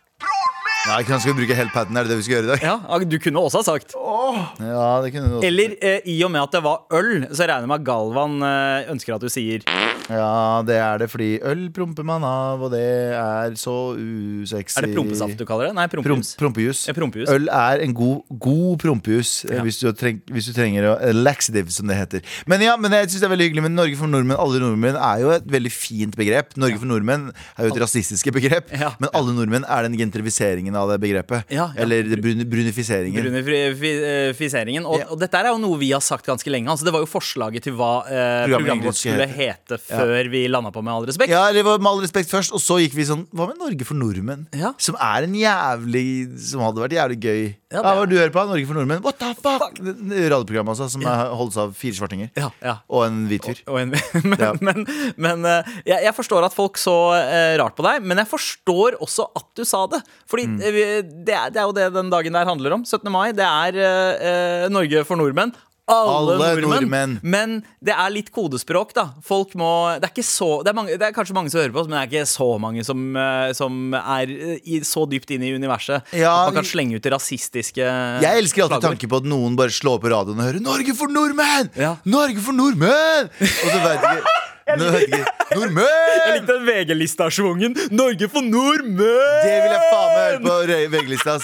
Ja, 0.85 0.97
ikke 0.99 1.13
sant, 1.13 1.21
Skal 1.23 1.33
vi 1.33 1.45
bruke 1.45 1.55
hele 1.55 1.71
paden? 1.71 1.95
Er 1.95 2.03
det 2.03 2.09
det 2.11 2.17
vi 2.17 2.23
skal 2.27 2.35
gjøre 2.35 2.43
i 2.43 2.57
dag? 2.57 2.61
Ja, 2.61 2.99
Du 2.99 3.17
kunne 3.19 3.39
også 3.39 3.61
ha 3.61 3.63
sagt. 3.63 3.93
Ja, 3.95 5.01
det 5.01 5.13
kunne 5.13 5.29
du 5.29 5.35
også. 5.37 5.45
Eller 5.47 5.75
eh, 5.81 5.99
i 6.05 6.21
og 6.23 6.31
med 6.31 6.41
at 6.43 6.51
det 6.51 6.63
var 6.63 6.81
øl, 6.91 7.27
så 7.31 7.47
regner 7.47 7.63
jeg 7.63 7.67
med 7.71 7.79
at 7.79 7.85
Galvan 7.87 8.41
eh, 8.43 8.91
ønsker 8.91 9.15
at 9.15 9.21
du 9.23 9.29
sier 9.31 9.63
Ja, 10.11 10.59
det 10.67 10.75
er 10.83 10.97
det 10.99 11.07
fordi 11.09 11.29
øl 11.47 11.69
promper 11.71 12.03
man 12.03 12.23
av, 12.27 12.59
og 12.65 12.71
det 12.73 12.81
er 13.15 13.53
så 13.55 13.93
usexy. 13.95 14.75
Er 14.81 14.87
det 14.87 14.95
prompesaft 14.97 15.37
du 15.39 15.45
kaller 15.47 15.69
det? 15.69 15.75
Nei, 15.77 15.85
Prom, 15.87 16.03
prompejus. 16.03 16.33
prompejus. 16.39 16.81
Ja, 16.89 16.93
prompejus. 16.97 17.29
Øl 17.31 17.47
er 17.47 17.83
en 17.85 17.93
god, 17.95 18.23
god 18.43 18.79
prompejus 18.83 19.31
eh, 19.45 19.55
Ja. 19.55 19.61
hvis, 19.63 19.79
hvis 19.79 20.49
du 20.49 20.53
trenger 20.57 20.89
å 20.89 20.93
eh, 20.99 21.13
Laxative, 21.15 21.71
som 21.71 21.87
det 21.87 21.95
heter. 21.95 22.25
Men 22.51 22.61
ja, 22.65 22.75
men 22.75 22.91
jeg 22.91 23.07
synes 23.13 23.21
det 23.23 23.27
er 23.29 23.33
veldig 23.35 23.47
hyggelig 23.47 23.63
Men 23.63 23.75
Norge 23.79 23.95
for 23.95 24.11
nordmenn, 24.11 24.35
alle 24.43 24.59
nordmenn 24.59 24.99
er 24.99 25.23
jo 25.23 25.31
et 25.37 25.47
veldig 25.55 25.71
fint 25.71 26.17
begrep. 26.19 26.51
Norge 26.59 26.81
for 26.83 26.91
nordmenn 26.91 27.29
er 27.55 27.69
jo 27.69 27.71
et 27.73 27.81
rasistiske 27.85 28.33
begrep, 28.35 28.73
Ja. 28.75 28.91
men 28.99 29.09
alle 29.15 29.31
nordmenn 29.37 29.63
er 29.71 29.87
den 29.87 29.95
gentrifiseringen 29.97 30.75
av 30.75 30.91
det 30.91 30.99
begrepet. 31.05 31.47
Ja, 31.49 31.69
ja. 31.71 31.81
Eller 31.85 32.03
brun, 32.19 32.43
brunifiseringen. 32.51 33.23
Brunifiseringen. 33.47 34.85
Og, 34.85 34.99
Ja. 34.99 35.05
og 35.11 35.19
dette 35.23 35.39
er 35.39 35.47
jo 35.53 35.57
noe 35.63 35.77
vi 35.79 35.91
har 35.95 36.01
sagt 36.03 36.25
ganske 36.27 36.49
lenge. 36.51 36.67
Altså, 36.69 36.83
det 36.83 36.93
var 36.93 36.99
jo 36.99 37.09
forslaget 37.09 37.63
til 37.63 37.73
hva 37.79 38.03
eh, 38.03 38.43
Programmet 38.43 38.59
programmet 38.59 38.85
vårt 38.91 38.99
skulle 38.99 39.27
hete 39.31 39.77
før 39.79 39.92
vi 40.33 40.47
landa 40.47 40.71
på 40.73 40.81
Med 40.83 40.93
all 40.93 41.05
respekt. 41.05 41.29
Ja, 41.33 41.51
det 41.53 41.63
var 41.65 41.79
med 41.79 41.89
all 41.91 42.01
respekt 42.03 42.29
først, 42.31 42.53
og 42.53 42.59
så 42.63 42.79
gikk 42.81 42.93
vi 42.97 43.05
sånn 43.07 43.25
Hva 43.33 43.47
med 43.51 43.57
Norge 43.61 43.85
for 43.85 43.95
nordmenn? 43.99 44.47
Ja. 44.57 44.73
Som 44.81 44.95
er 44.99 45.23
en 45.27 45.33
jævlig 45.37 46.05
Som 46.49 46.61
hadde 46.65 46.81
vært 46.83 46.95
jævlig 46.97 47.19
gøy. 47.23 47.43
Ja, 47.73 47.81
det 47.81 47.93
Hva 47.97 48.05
du 48.09 48.15
hører 48.17 48.33
på? 48.35 48.43
Norge 48.49 48.67
for 48.69 48.77
nordmenn? 48.77 49.01
What 49.05 49.17
the 49.21 49.31
fuck? 49.39 49.79
Det 49.81 50.27
Radioprogrammet 50.33 50.73
altså, 50.75 50.89
som 50.93 51.01
ja. 51.05 51.15
holdes 51.33 51.57
av 51.57 51.71
fire 51.77 51.97
svartinger. 51.97 52.29
Ja, 52.37 52.49
ja. 52.61 52.75
Og 52.89 53.05
en 53.07 53.23
hvit 53.31 53.45
fyr. 53.47 53.63
Men 53.73 53.93
Ja. 54.39 54.51
men, 54.61 54.85
men 55.17 55.45
eh, 55.49 55.71
jeg, 55.85 56.03
jeg 56.05 56.13
forstår 56.17 56.45
at 56.45 56.53
folk 56.55 56.77
så 56.81 56.93
uh, 57.15 57.55
rart 57.61 57.75
på 57.77 57.83
deg, 57.85 58.03
men 58.05 58.17
jeg 58.21 58.29
forstår 58.29 58.97
også 59.03 59.25
at 59.35 59.47
du 59.57 59.63
sa 59.65 59.85
det. 59.91 60.01
Fordi 60.29 60.43
Mm. 60.43 60.57
eh, 60.59 61.01
det, 61.25 61.33
er, 61.33 61.49
det 61.55 61.61
er 61.61 61.67
jo 61.69 61.73
det 61.77 61.85
den 61.95 62.09
dagen 62.11 62.33
der 62.35 62.45
handler 62.49 62.73
om. 62.75 62.81
17. 62.85 63.07
mai. 63.13 63.31
Det 63.33 63.45
er 63.47 63.77
eh, 63.79 64.65
Norge 64.73 65.05
for 65.07 65.15
nordmenn. 65.19 65.53
Alle, 65.91 66.11
Alle 66.15 66.35
nordmenn. 66.39 66.69
nordmenn. 66.71 67.13
Men 67.27 67.55
det 67.83 67.91
er 67.91 68.11
litt 68.15 68.29
kodespråk, 68.31 68.93
da. 68.95 69.03
Folk 69.21 69.51
må 69.59 69.99
Det 69.99 70.07
er, 70.07 70.13
ikke 70.13 70.23
så, 70.23 70.47
det 70.63 70.71
er, 70.71 70.77
mange, 70.77 70.95
det 70.95 71.07
er 71.09 71.11
kanskje 71.11 71.35
mange 71.35 71.51
som 71.51 71.59
hører 71.59 71.73
på 71.75 71.81
oss, 71.81 71.89
men 71.91 71.97
det 71.97 72.03
er 72.05 72.11
ikke 72.23 72.29
så 72.31 72.47
mange 72.63 72.85
som, 72.87 73.01
eh, 73.19 73.51
som 73.57 73.81
er 73.99 74.31
eh, 74.31 74.61
i, 74.63 74.79
så 74.87 75.03
dypt 75.11 75.33
inne 75.35 75.49
i 75.49 75.51
universet 75.57 76.13
Ja, 76.15 76.31
at 76.45 76.53
man 76.53 76.61
kan 76.61 76.69
slenge 76.69 76.95
ut 76.95 77.09
rasistiske 77.11 77.83
Jeg 77.83 78.39
elsker 78.45 78.63
alltid 78.63 78.85
tanken 78.87 79.11
på 79.11 79.19
at 79.19 79.27
noen 79.27 79.57
bare 79.59 79.75
slår 79.75 79.99
på 79.99 80.07
radioen 80.13 80.39
og 80.39 80.47
hører 80.47 80.63
'Norge 80.63 80.95
for 80.95 81.11
nordmenn!' 81.11 81.69
Ja. 81.75 81.97
Norge 82.05 82.39
for 82.39 82.55
nordmenn! 82.55 83.27
Og 83.43 83.67
så 83.67 83.83
vet 83.83 84.07
jeg 84.07 84.23
ikke, 85.03 85.25
Nordmenn! 85.51 85.83
jeg 86.23 86.37
likte 86.39 86.53
den 86.55 86.65
VG-lista-schwungen. 86.69 87.75
Norge 87.91 88.29
for 88.31 88.39
nordmenn! 88.39 89.43
Det 89.43 89.57
vil 89.65 89.75
jeg 89.75 89.83
faen 89.91 90.15
meg 90.15 90.47
høre 90.47 90.79
på 90.87 90.95
VG-lista. 90.95 91.35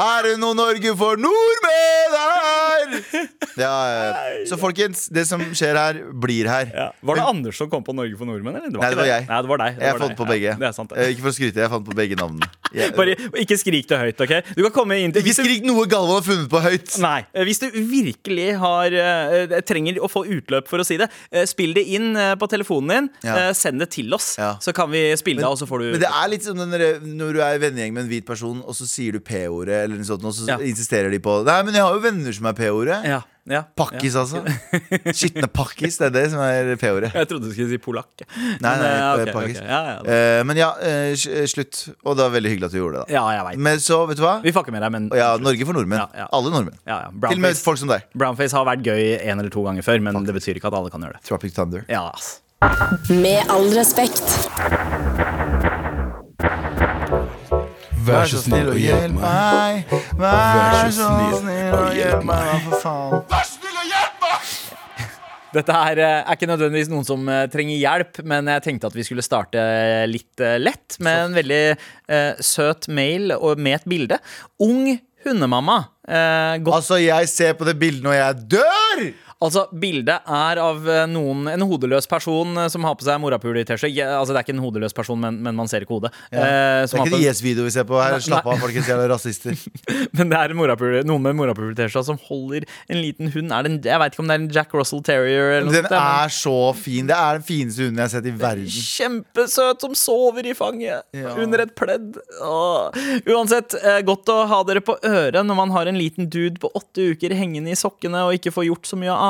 Er 0.00 0.22
det 0.28 0.36
noe 0.40 0.56
Norge 0.56 0.94
for 0.96 1.20
nordmenn 1.20 2.16
her? 2.16 3.28
Ja. 3.60 3.70
Så 4.48 4.56
folkens, 4.56 5.02
det 5.12 5.26
som 5.28 5.42
skjer 5.58 5.76
her, 5.76 5.96
blir 6.22 6.46
her. 6.48 6.68
Ja. 6.72 6.84
Var 7.04 7.18
det 7.18 7.24
Anders 7.28 7.58
som 7.60 7.68
kom 7.68 7.82
på 7.84 7.92
Norge 7.92 8.16
for 8.16 8.24
nordmenn? 8.28 8.54
Eller? 8.56 8.70
Nei, 8.72 8.88
det 8.94 8.96
var 8.96 9.08
jeg. 9.10 9.24
Nei, 9.28 9.40
det 9.44 9.50
var 9.50 9.60
deg. 9.60 9.74
Det 9.76 9.84
Jeg 9.84 9.92
var 9.96 10.00
fant 10.00 10.12
deg. 10.14 10.16
på 10.20 10.26
begge. 10.30 10.52
Det 10.62 10.66
er 10.68 10.76
sant, 10.76 10.92
det. 10.94 11.00
Eh, 11.02 11.10
Ikke 11.12 11.24
for 11.26 11.32
å 11.32 11.34
skryte, 11.36 11.60
jeg 11.60 11.72
fant 11.74 11.84
på 11.90 11.96
begge 11.98 12.16
navnene. 12.16 12.48
Jeg- 12.72 12.94
Bare, 12.96 13.16
ikke 13.42 13.58
skrik 13.60 13.88
det 13.90 13.98
høyt, 14.00 14.22
OK? 14.24 14.32
Du 14.56 14.62
kan 14.62 14.72
komme 14.78 14.96
inn 15.02 15.12
til 15.12 15.20
Ikke 15.26 15.34
skrik 15.42 15.66
noe 15.66 15.84
Galvan 15.90 16.14
har 16.14 16.24
funnet 16.24 16.48
på 16.54 16.62
høyt. 16.64 16.94
Nei. 17.02 17.18
eh, 17.34 17.44
Hvis 17.50 17.60
du 17.60 17.66
virkelig 17.74 18.46
har 18.62 18.96
eh, 19.02 19.60
trenger 19.68 19.98
å 20.00 20.08
få 20.08 20.22
utløp 20.38 20.70
for 20.70 20.80
å 20.80 20.86
si 20.86 20.96
det, 21.02 21.10
spill 21.50 21.74
det 21.76 21.84
inn 21.98 22.14
på 22.40 22.48
telefonen 22.48 22.88
din. 22.94 23.10
Ja. 23.28 23.50
Send 23.52 23.82
det 23.82 23.90
til 23.90 24.14
oss, 24.16 24.38
Ja. 24.38 24.54
så 24.62 24.72
kan 24.72 24.88
vi 24.94 25.04
spille 25.20 25.42
det, 25.42 25.50
og 25.50 25.58
så 25.60 25.66
får 25.68 25.78
du 25.84 25.90
Men 25.98 26.00
det 26.06 26.12
er 26.14 26.28
litt 26.32 26.44
som 26.46 26.56
når 26.56 27.32
du 27.34 27.40
er 27.42 27.58
i 27.58 27.62
vennegjeng 27.66 27.92
med 27.92 28.04
en 28.06 28.08
hvit 28.14 28.24
person, 28.24 28.62
og 28.64 28.72
så 28.78 28.86
sier 28.88 29.12
du 29.12 29.20
P-ordet, 29.20 29.89
eller 29.90 30.00
noe 30.04 30.08
sånt, 30.08 30.24
og 30.24 30.32
så 30.36 30.46
Ja. 30.48 30.56
insisterer 30.62 31.10
de 31.10 31.18
på 31.20 31.40
Nei, 31.44 31.62
men 31.66 31.74
jeg 31.74 31.82
har 31.82 31.92
jo 31.94 32.00
venner 32.00 32.32
som 32.32 32.46
er 32.46 32.52
P-ordet. 32.56 33.04
ja, 33.04 33.20
ja, 33.50 33.62
Pakkis, 33.76 34.14
altså. 34.14 34.44
Skitne 35.16 35.48
pakkis, 35.50 35.96
det 35.98 36.06
er 36.06 36.10
det 36.14 36.24
som 36.30 36.40
er 36.44 36.76
P-ordet. 36.78 37.10
Jeg 37.16 37.26
trodde 37.30 37.48
du 37.48 37.52
skulle 37.54 37.70
si 37.72 37.78
polakk. 37.82 38.22
Nei, 38.28 38.58
Men, 38.60 38.82
nei, 38.84 38.90
eh, 38.92 39.22
ok, 39.24 39.32
pakkis. 39.34 39.58
ok. 39.58 39.66
Ja, 39.66 39.80
ja. 39.88 39.96
Eh, 40.04 40.42
men 40.46 40.56
ja, 40.60 40.68
eh, 40.80 41.12
s- 41.16 41.26
slutt. 41.52 41.80
Og 42.04 42.16
det 42.16 42.22
var 42.28 42.30
veldig 42.36 42.52
hyggelig 42.52 42.68
at 42.70 42.72
du 42.76 42.78
gjorde 42.78 43.00
det. 43.00 43.08
da 43.08 43.14
ja, 43.16 43.24
jeg 43.38 43.46
veit. 43.48 43.58
Men 43.66 43.78
så, 43.82 43.98
vet 44.06 44.16
du 44.20 44.22
hva? 44.22 44.36
Vi 44.44 44.52
fucker 44.54 44.70
med 44.76 44.82
deg, 44.82 44.92
men 44.94 45.08
ja, 45.18 45.32
Norge 45.42 45.66
for 45.66 45.72
nordmenn. 45.74 45.98
Ja, 46.04 46.08
ja. 46.24 46.28
Alle 46.32 46.50
nordmenn. 46.54 46.78
ja, 46.86 47.00
ja. 47.00 47.08
Til 47.08 47.10
og 47.10 47.20
med 47.20 47.50
Brownface, 47.50 47.62
folk 47.66 47.78
som 47.82 47.88
deg. 47.88 48.04
Brownface 48.14 48.52
har 48.52 48.64
vært 48.70 48.84
gøy 48.86 49.02
en 49.24 49.38
eller 49.40 49.50
to 49.50 49.64
ganger 49.66 49.82
før, 49.82 50.00
men 50.02 50.22
det 50.24 50.34
betyr 50.36 50.54
ikke 50.60 50.70
at 50.70 50.74
alle 50.78 50.90
kan 50.94 51.00
gjøre 51.02 51.18
det. 51.18 51.22
Tropic 51.26 51.52
Thunder. 51.56 51.84
Ja, 51.88 52.06
ass. 52.14 52.38
Med 53.08 53.48
all 53.48 53.70
respekt. 53.72 55.39
Vær 58.10 58.30
så 58.30 58.40
snill 58.42 58.70
og 58.72 58.80
hjelp 58.80 59.16
meg. 59.18 59.94
Vær 60.18 60.90
så 60.94 61.10
snill 61.40 61.76
og 61.78 61.94
hjelp 61.98 62.26
meg, 62.28 62.68
for 62.68 62.82
faen. 62.84 63.22
Dette 65.50 65.74
her 65.74 65.98
eh, 65.98 66.20
er 66.22 66.36
ikke 66.36 66.46
nødvendigvis 66.46 66.90
noen 66.92 67.06
som 67.06 67.24
eh, 67.26 67.46
trenger 67.50 67.74
hjelp, 67.80 68.20
men 68.30 68.46
jeg 68.52 68.62
tenkte 68.68 68.86
at 68.86 68.94
vi 68.94 69.02
skulle 69.06 69.24
starte 69.26 69.62
litt 70.06 70.42
eh, 70.46 70.60
lett 70.62 70.94
med 71.02 71.24
en 71.24 71.34
veldig 71.34 71.62
eh, 71.74 72.42
søt 72.44 72.86
mail 72.94 73.34
og 73.34 73.58
med 73.58 73.80
et 73.80 73.88
bilde. 73.90 74.20
Ung 74.62 74.92
hundemamma. 75.26 75.80
Eh, 76.06 76.60
godt 76.62 76.78
Altså, 76.78 77.00
jeg 77.02 77.28
ser 77.32 77.58
på 77.58 77.66
det 77.66 77.74
bildet 77.82 78.06
når 78.06 78.16
jeg 78.20 78.46
dør! 78.54 79.02
Altså, 79.40 79.62
Bildet 79.72 80.20
er 80.28 80.58
av 80.60 80.84
eh, 80.84 81.06
noen, 81.08 81.46
en 81.48 81.62
hodeløs 81.64 82.04
person 82.10 82.58
eh, 82.60 82.66
som 82.68 82.84
har 82.84 82.94
på 83.00 83.06
seg 83.06 83.16
morapuler-T-skjorte. 83.22 83.88
Ja, 83.96 84.18
Altså, 84.20 84.34
det 84.36 84.40
er 84.42 84.44
ikke 84.44 84.52
en 84.58 84.64
hodeløs 84.66 84.92
person, 84.92 85.16
men, 85.22 85.38
men 85.42 85.56
man 85.56 85.70
ser 85.70 85.80
ikke 85.86 85.96
hodet. 85.96 86.10
Eh, 86.28 86.36
Det 86.36 86.44
er 86.44 86.84
ikke 86.90 87.06
en 87.06 87.14
det 87.14 87.20
Yes-video 87.24 87.64
vi 87.64 87.72
ser 87.72 87.86
på 87.88 87.96
her. 88.02 88.18
Slapp 88.20 88.44
av, 88.44 88.58
folkens. 88.60 88.88
er 88.92 89.00
rasister. 89.08 89.56
Men 90.18 90.28
det 90.28 90.36
er 90.36 90.52
noen 91.08 91.22
med 91.24 91.38
morapuler-T-skjorte 91.38 92.04
som 92.10 92.18
holder 92.26 92.66
en 92.90 93.00
liten 93.00 93.30
hund. 93.32 93.52
Er 93.56 93.64
det 93.64 93.70
en, 93.72 93.78
jeg 93.88 94.00
vet 94.02 94.12
ikke 94.12 94.22
om 94.24 94.28
det 94.28 94.36
er 94.36 94.42
en 94.42 94.50
Jack 94.58 94.74
Russell 94.76 95.00
Terrier 95.06 95.54
eller 95.54 95.70
noe 95.70 95.76
Den 95.78 95.86
men- 95.88 95.96
er 96.00 96.34
så 96.36 96.54
fin. 96.76 97.08
Det 97.08 97.16
er 97.16 97.38
den 97.40 97.46
fineste 97.48 97.86
hunden 97.86 98.02
jeg 98.02 98.08
har 98.10 98.12
sett 98.12 98.28
i 98.28 98.34
verden. 98.44 98.68
Kjempesøt 98.90 99.86
som 99.86 99.96
sover 99.96 100.50
i 100.50 100.54
fanget 100.58 101.02
Ja. 101.16 101.32
under 101.40 101.64
et 101.64 101.74
pledd. 101.80 102.18
Åh. 102.44 103.00
Uansett, 103.24 103.74
eh, 103.80 104.00
godt 104.04 104.28
å 104.28 104.38
ha 104.52 104.60
dere 104.68 104.84
på 104.84 104.98
øret 105.00 105.40
når 105.48 105.56
man 105.64 105.72
har 105.74 105.88
en 105.88 105.96
liten 105.98 106.28
dude 106.28 106.60
på 106.60 106.70
åtte 106.76 107.08
uker 107.14 107.32
hengende 107.40 107.72
i 107.72 107.78
sokkene 107.78 108.26
og 108.28 108.36
ikke 108.36 108.52
får 108.52 108.68
gjort 108.68 108.84
så 108.92 109.00
mye 109.00 109.10
annet. 109.16 109.28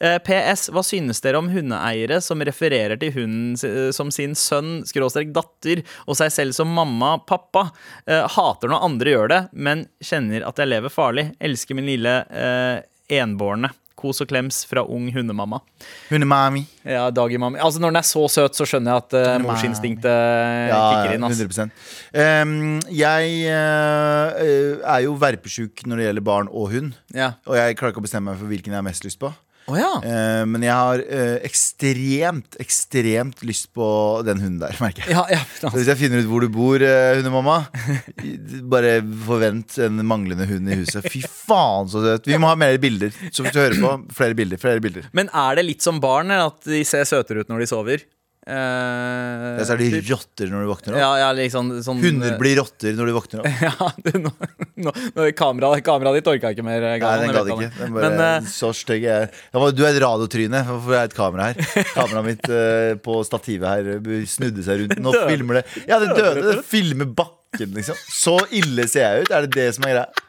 Eh, 0.00 0.18
PS, 0.24 0.68
hva 0.74 0.84
synes 0.86 1.22
dere 1.24 1.40
om 1.40 1.50
hundeeiere 1.52 2.20
som 2.24 2.42
refererer 2.44 2.98
til 3.00 3.14
hunden 3.16 3.92
som 3.94 4.10
sin 4.14 4.36
sønn, 4.38 4.82
skråstrek 4.88 5.32
datter, 5.34 5.84
og 6.08 6.18
seg 6.18 6.32
selv 6.34 6.56
som 6.56 6.72
mamma, 6.74 7.16
pappa? 7.26 7.68
Eh, 8.06 8.24
hater 8.36 8.72
når 8.72 8.88
andre 8.88 9.14
gjør 9.14 9.32
det, 9.32 9.40
men 9.52 9.86
kjenner 10.04 10.46
at 10.48 10.60
jeg 10.60 10.72
lever 10.72 10.92
farlig. 10.92 11.30
Elsker 11.42 11.78
min 11.78 11.88
lille 11.88 12.18
eh, 12.30 12.84
enbårne. 13.20 13.72
Kos 13.98 14.20
og 14.24 14.28
klems 14.30 14.62
fra 14.68 14.82
ung 14.90 15.06
hundemamma. 15.14 15.60
Hundemami. 16.10 16.64
Ja, 16.82 17.06
Daggy-mami. 17.14 17.60
Altså 17.62 17.80
Når 17.80 17.94
den 17.94 18.00
er 18.00 18.06
så 18.08 18.24
søt, 18.32 18.58
så 18.58 18.66
skjønner 18.68 18.92
jeg 18.92 19.04
at 19.04 19.16
uh, 19.16 19.36
morsinstinktet 19.44 20.10
Ja, 20.70 20.80
kicker 20.90 21.14
inn. 21.16 21.26
ass. 21.28 21.40
100 21.40 21.70
um, 22.44 22.54
Jeg 22.92 23.38
uh, 23.48 24.82
er 24.96 25.04
jo 25.06 25.14
verpesjuk 25.20 25.86
når 25.86 26.02
det 26.02 26.08
gjelder 26.08 26.26
barn 26.26 26.50
og 26.50 26.72
hund. 26.74 26.92
Ja. 27.14 27.34
Og 27.48 27.56
jeg 27.60 27.78
klarer 27.78 27.94
ikke 27.94 28.02
å 28.02 28.08
bestemme 28.08 28.32
meg 28.32 28.42
for 28.42 28.50
hvilken 28.50 28.74
jeg 28.74 28.80
har 28.82 28.86
mest 28.86 29.06
lyst 29.06 29.22
på. 29.22 29.30
Å 29.64 29.76
ja. 29.78 29.90
Eh, 30.04 30.42
men 30.48 30.64
jeg 30.66 30.74
har 30.76 31.00
eh, 31.02 31.36
ekstremt, 31.46 32.58
ekstremt 32.60 33.44
lyst 33.48 33.70
på 33.76 33.86
den 34.26 34.42
hunden 34.42 34.60
der, 34.60 34.76
merker 34.82 35.06
jeg. 35.06 35.16
ja, 35.16 35.24
ja. 35.32 35.40
Så 35.62 35.72
hvis 35.76 35.88
jeg 35.88 36.00
finner 36.02 36.20
ut 36.20 36.28
hvor 36.28 36.44
du 36.44 36.50
bor, 36.52 36.84
eh, 36.84 37.16
hundemamma, 37.20 37.62
bare 38.74 38.98
forvent 39.24 39.78
en 39.86 40.02
manglende 40.04 40.48
hund 40.50 40.68
i 40.68 40.80
huset. 40.82 41.08
Fy 41.08 41.24
faen, 41.24 41.88
så 41.88 42.04
søt. 42.04 42.28
Vi 42.28 42.40
må 42.40 42.50
ha 42.50 42.58
mer 42.60 42.76
bilder. 42.82 43.14
Så 43.30 43.46
hvis 43.46 43.56
du 43.56 43.62
hører 43.62 43.80
på, 43.80 43.94
flere 44.16 44.36
bilder. 44.36 44.60
flere 44.60 44.84
bilder 44.84 45.08
Men 45.16 45.32
er 45.32 45.56
det 45.58 45.68
litt 45.70 45.84
som 45.84 46.02
barn, 46.02 46.32
at 46.34 46.60
de 46.68 46.84
ser 46.88 47.08
søtere 47.08 47.44
ut 47.44 47.52
når 47.52 47.64
de 47.64 47.70
sover? 47.70 48.04
Eh, 48.46 49.44
Ja, 49.56 49.64
så 49.64 49.72
er 49.72 49.78
de 49.80 49.86
typ. 49.94 50.08
rotter 50.12 50.50
når 50.52 50.64
du 50.64 50.68
våkner 50.68 50.92
opp. 50.92 51.00
Ja, 51.00 51.10
ja, 51.22 51.28
liksom 51.32 51.70
sånn 51.84 52.02
Hunder 52.02 52.34
blir 52.36 52.58
rotter 52.60 52.92
når 52.98 53.08
du 53.08 53.12
våkner 53.16 53.40
opp. 53.40 53.62
Ja, 53.64 53.88
du, 54.04 54.18
nå, 54.20 54.92
nå, 55.16 55.28
kameraet 55.38 55.84
kameraet 55.86 56.20
ditt 56.20 56.28
orka 56.34 56.50
ikke 56.52 56.66
mer. 56.66 56.84
Nei, 56.84 57.14
den 57.22 57.32
gadd 57.32 57.48
ikke. 57.54 57.70
Den 57.78 57.94
bare, 57.96 58.10
Men 58.12 58.42
uh, 58.44 58.50
så 58.52 58.72
stygg 58.76 59.06
er 59.08 59.24
jeg. 59.24 59.30
Men 59.54 59.78
Du 59.78 59.80
er 59.86 59.94
et 59.94 60.02
radiotryne. 60.04 60.60
Hvorfor 60.68 60.92
er 60.92 61.00
jeg 61.00 61.12
et 61.12 61.16
kamera 61.16 61.48
her? 61.48 61.88
Kameraet 61.94 62.28
mitt 62.28 62.50
uh, 62.52 62.90
på 63.06 63.16
stativet 63.24 63.64
her 63.70 64.28
snudde 64.34 64.66
seg 64.66 64.84
rundt. 64.84 65.00
Nå 65.00 65.14
filmer 65.24 65.62
det 65.62 65.64
Ja, 65.88 66.02
det 66.02 66.12
døde. 66.12 66.44
Det 66.50 66.58
filmer 66.68 67.08
bakken, 67.16 67.72
liksom. 67.78 67.96
Så 68.12 68.36
ille 68.52 68.84
ser 68.92 69.08
jeg 69.08 69.24
ut. 69.24 69.32
Er 69.32 69.48
det 69.48 69.56
det 69.56 69.70
som 69.78 69.88
er 69.88 69.96
greia? 69.96 70.24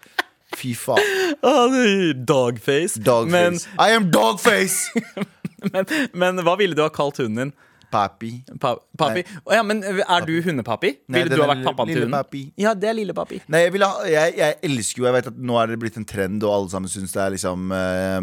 Fy 0.55 0.71
faen. 0.79 1.03
ah, 1.43 1.67
Dogface. 2.15 2.95
Dogface. 3.03 3.31
Men 3.35 3.59
I 3.75 3.91
am 3.97 4.07
dogface! 4.07 4.87
men, 5.73 5.89
men 6.15 6.39
hva 6.47 6.55
ville 6.59 6.77
du 6.77 6.83
ha 6.85 6.87
kalt 6.95 7.19
hunden 7.19 7.49
din? 7.49 7.53
Papi. 7.95 8.31
Pa 8.61 8.73
papi? 8.99 9.23
Oh, 9.45 9.53
ja, 9.55 9.61
men 9.67 9.81
er 9.85 10.27
du 10.27 10.33
hundepapi? 10.45 10.91
Nei, 11.07 11.23
Ville 11.23 11.37
du 11.39 11.43
ha 11.43 11.49
vært 11.53 11.63
pappaen 11.67 11.91
til 11.91 12.03
hunden? 12.03 12.17
papi. 12.17 12.43
Ja, 12.61 12.73
det 12.75 12.91
er 12.91 12.97
lille 12.97 13.15
papi. 13.17 13.39
Nei, 13.51 13.63
jeg, 13.65 13.73
ha, 13.85 13.91
jeg, 14.11 14.35
jeg 14.41 14.59
elsker 14.69 15.01
jo 15.03 15.07
Jeg 15.09 15.17
vet 15.19 15.31
at 15.31 15.39
nå 15.51 15.57
er 15.61 15.71
det 15.71 15.79
blitt 15.81 15.97
en 16.01 16.07
trend, 16.09 16.43
og 16.43 16.53
alle 16.57 16.73
sammen 16.73 16.91
syns 16.91 17.15
det 17.15 17.23
er 17.23 17.33
liksom 17.37 17.71
uh, 17.71 18.19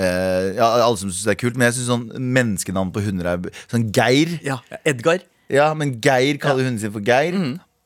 uh, 0.00 0.48
Ja, 0.56 0.72
alle 0.86 0.96
som 1.00 1.12
syns 1.12 1.24
det 1.28 1.36
er 1.36 1.40
kult, 1.44 1.58
men 1.58 1.68
jeg 1.68 1.78
syns 1.78 1.92
sånn 1.92 2.08
menneskenavn 2.16 2.92
på 2.94 3.04
hunder 3.06 3.32
er 3.36 3.48
Sånn 3.70 3.88
Geir. 3.94 4.36
Ja, 4.46 4.60
Edgar. 4.88 5.24
Ja, 5.52 5.70
men 5.78 5.96
Geir 6.02 6.40
kaller 6.42 6.66
hunden 6.66 6.82
sin 6.82 6.94
for 6.94 7.04
Geir. 7.06 7.36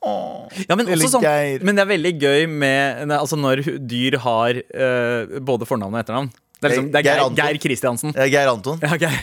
Åh, 0.00 0.46
Ja, 0.64 0.76
men, 0.78 0.88
sånn, 0.88 1.22
Geir. 1.22 1.60
men 1.66 1.76
det 1.76 1.84
er 1.84 1.90
veldig 1.90 2.12
gøy 2.22 2.46
med 2.48 3.10
altså 3.12 3.36
når 3.38 3.60
dyr 3.84 4.16
har 4.24 4.62
uh, 4.72 5.40
både 5.44 5.68
fornavn 5.68 5.94
og 5.98 6.00
etternavn. 6.00 6.30
Det 6.60 6.68
er, 6.68 6.72
liksom, 6.74 6.88
det 6.92 7.00
er 7.00 7.04
Geir 7.06 7.20
Geir, 7.22 7.36
Geir 7.40 7.58
Kristiansen. 7.62 8.12
Ja, 8.12 8.26
Geir 8.28 8.50
Anton. 8.52 8.80
Ja, 8.84 8.96
Geir. 9.00 9.16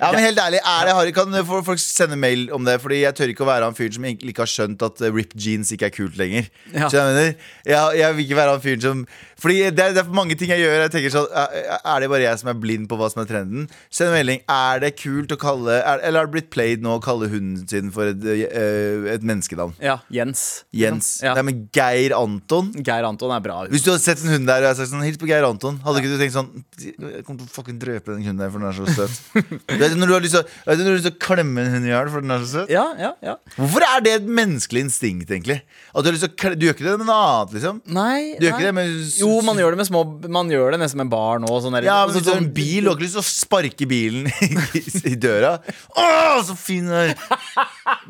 Ja. 0.00 0.10
Men 0.10 0.24
helt 0.24 0.40
ærlig, 0.42 0.58
er 0.58 0.88
det 0.88 0.94
Harry? 0.96 1.12
Kan 1.14 1.34
folk 1.46 1.78
sende 1.78 2.16
mail 2.18 2.48
om 2.54 2.64
det? 2.66 2.80
Fordi 2.82 2.98
jeg 3.04 3.14
tør 3.14 3.30
ikke 3.32 3.44
å 3.46 3.48
være 3.48 3.68
han 3.68 3.76
fyren 3.78 3.94
som 3.94 4.06
egentlig 4.08 4.34
ikke 4.34 4.42
har 4.42 4.50
skjønt 4.50 4.82
at 4.82 5.02
ripped 5.06 5.16
rip 5.16 5.36
jeans 5.46 5.70
ikke 5.74 5.86
er 5.86 5.94
kult 5.94 6.18
lenger. 6.18 6.48
Ja. 6.74 6.88
Så 6.90 6.98
jeg 6.98 7.12
mener, 7.12 7.46
jeg, 7.68 8.00
jeg 8.00 8.16
vil 8.16 8.26
ikke 8.26 8.38
være 8.40 8.56
han 8.56 8.64
fyren 8.64 8.82
som 8.82 9.04
Fordi 9.42 9.58
det 9.70 9.84
er, 9.84 9.94
det 9.94 10.02
er 10.02 10.10
mange 10.16 10.34
ting 10.38 10.50
jeg 10.50 10.64
gjør. 10.64 10.76
Jeg 10.86 10.92
tenker 10.96 11.14
sånn 11.14 11.28
Er 11.36 12.02
det 12.02 12.10
bare 12.10 12.24
jeg 12.24 12.40
som 12.42 12.50
er 12.50 12.58
blind 12.60 12.88
på 12.90 12.98
hva 12.98 13.10
som 13.12 13.22
er 13.22 13.30
trenden? 13.30 13.68
Send 13.92 14.10
en 14.10 14.16
melding. 14.16 14.42
Er 14.50 14.82
det 14.82 14.92
kult 14.98 15.34
å 15.36 15.38
kalle 15.40 15.78
er, 15.78 16.02
Eller 16.08 16.22
har 16.24 16.30
det 16.30 16.34
blitt 16.36 16.50
played 16.54 16.82
nå 16.84 16.96
å 16.98 17.02
kalle 17.04 17.30
hunden 17.30 17.62
sin 17.70 17.92
for 17.94 18.10
et, 18.10 18.26
øh, 18.26 19.06
et 19.14 19.22
menneskenavn? 19.26 19.76
ja, 19.82 19.98
Jens. 20.12 20.64
Jens. 20.74 21.12
Ja. 21.22 21.34
Nei, 21.38 21.46
men 21.50 21.62
Geir 21.74 22.14
Anton? 22.16 22.72
Geir 22.82 23.06
Anton 23.06 23.34
er 23.34 23.42
bra. 23.44 23.62
Hvis 23.70 23.84
du 23.86 23.92
hadde 23.92 24.02
sett 24.04 24.22
en 24.24 24.32
hund 24.34 24.48
der 24.48 24.62
og 24.62 24.66
jeg 24.66 24.72
hadde 24.72 24.82
sagt 24.82 24.92
sånn 24.94 25.04
Hils 25.06 25.20
på 25.20 25.28
Geir 25.30 25.46
Anton, 25.46 25.78
hadde 25.84 26.02
ikke 26.02 26.14
du 26.14 26.15
tenkt 26.20 26.34
sånn 26.34 26.48
Jeg 26.82 27.22
kommer 27.26 27.40
til 27.40 27.46
å 27.46 27.52
fucking 27.54 27.78
drepe 27.82 28.14
den 28.14 28.24
hunden 28.26 28.42
der, 28.42 28.52
for 28.52 28.62
den 28.62 28.70
er 28.70 28.76
så 28.76 28.86
søt. 28.96 29.20
Du 29.66 29.76
vet 29.80 29.96
når 29.96 30.12
du 30.12 30.14
når 30.26 30.80
du 30.80 30.88
har 30.88 30.96
lyst 30.96 31.06
til 31.08 31.14
å 31.14 31.20
klemme 31.22 31.62
en 31.62 31.72
hund 31.74 31.88
i 31.88 31.92
hjel, 31.92 32.10
for 32.12 32.24
den 32.24 32.34
er 32.34 32.44
så 32.44 32.48
søt? 32.50 32.72
Ja, 32.72 32.84
ja, 33.00 33.12
ja. 33.24 33.36
Hvorfor 33.56 33.84
er 33.86 34.02
det 34.04 34.14
et 34.20 34.28
menneskelig 34.38 34.86
instinkt, 34.86 35.30
egentlig? 35.30 35.58
At 35.92 36.04
du, 36.04 36.08
har 36.10 36.16
lyst 36.16 36.26
til 36.26 36.32
å 36.32 36.38
klemme, 36.42 36.58
du 36.60 36.66
gjør 36.66 36.76
ikke 36.76 36.86
det 36.86 36.94
med 37.00 37.08
noe 37.08 37.18
annet, 37.26 37.54
liksom? 37.56 37.80
Nei, 37.96 38.18
Du 38.38 38.46
gjør 38.46 38.54
nei. 38.54 38.60
ikke 38.60 38.68
det 38.68 38.74
med 38.78 39.20
Jo, 39.20 39.30
man 39.46 39.60
gjør 39.62 39.76
det 39.76 39.80
med 39.82 39.88
små 39.90 40.02
Man 40.38 40.52
gjør 40.52 40.76
det 40.76 40.80
nesten 40.82 41.02
med 41.02 41.12
barn 41.12 41.46
òg. 41.48 41.58
Sånn 41.64 41.78
Ja, 41.86 41.98
men 42.06 42.16
sånn, 42.16 42.26
du 42.26 42.32
har 42.32 42.42
en 42.42 42.50
bil, 42.56 42.84
du 42.84 42.90
har 42.90 42.98
ikke 42.98 43.06
lyst 43.06 43.18
til 43.18 43.24
å 43.24 43.28
sparke 43.28 43.88
bilen 43.90 44.30
i, 44.80 44.84
i 45.12 45.16
døra. 45.20 45.56
Å, 45.96 46.06
så 46.46 46.56
fin 46.58 46.88
den 46.90 47.12
er! 47.12 47.16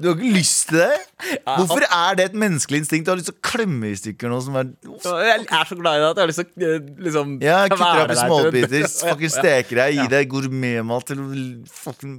Du 0.01 0.11
har 0.11 0.17
ikke 0.17 0.33
lyst 0.37 0.71
til 0.71 0.81
det? 0.83 1.37
Hvorfor 1.47 1.85
er 1.87 2.19
det 2.19 2.31
et 2.31 2.39
menneskelig 2.39 2.83
instinkt? 2.83 3.07
Du 3.07 3.13
har 3.13 3.21
lyst 3.21 3.31
til 3.31 3.37
å 3.37 3.45
klemme 3.45 3.91
i 3.93 3.97
stykker 3.99 4.33
noe 4.33 4.43
som 4.45 4.57
er 4.61 4.71
Jeg 4.95 5.47
er 5.47 5.69
så 5.69 5.79
glad 5.79 5.99
i 5.99 6.03
det 6.03 6.11
at 6.11 6.19
jeg 6.21 6.25
har 6.25 6.31
lyst 6.33 6.43
til 6.43 6.67
å 6.67 6.73
eh, 6.77 6.91
liksom 7.07 7.37
Ja, 7.45 7.59
være 7.97 8.07
opp 8.07 8.15
i 8.15 8.21
småbiter, 8.23 8.87
fucking 9.09 9.33
steker 9.35 9.81
deg, 9.83 9.99
gi 9.99 10.07
deg 10.13 10.31
gourmetmat 10.33 11.11
til 11.11 11.25
fucking 11.73 12.15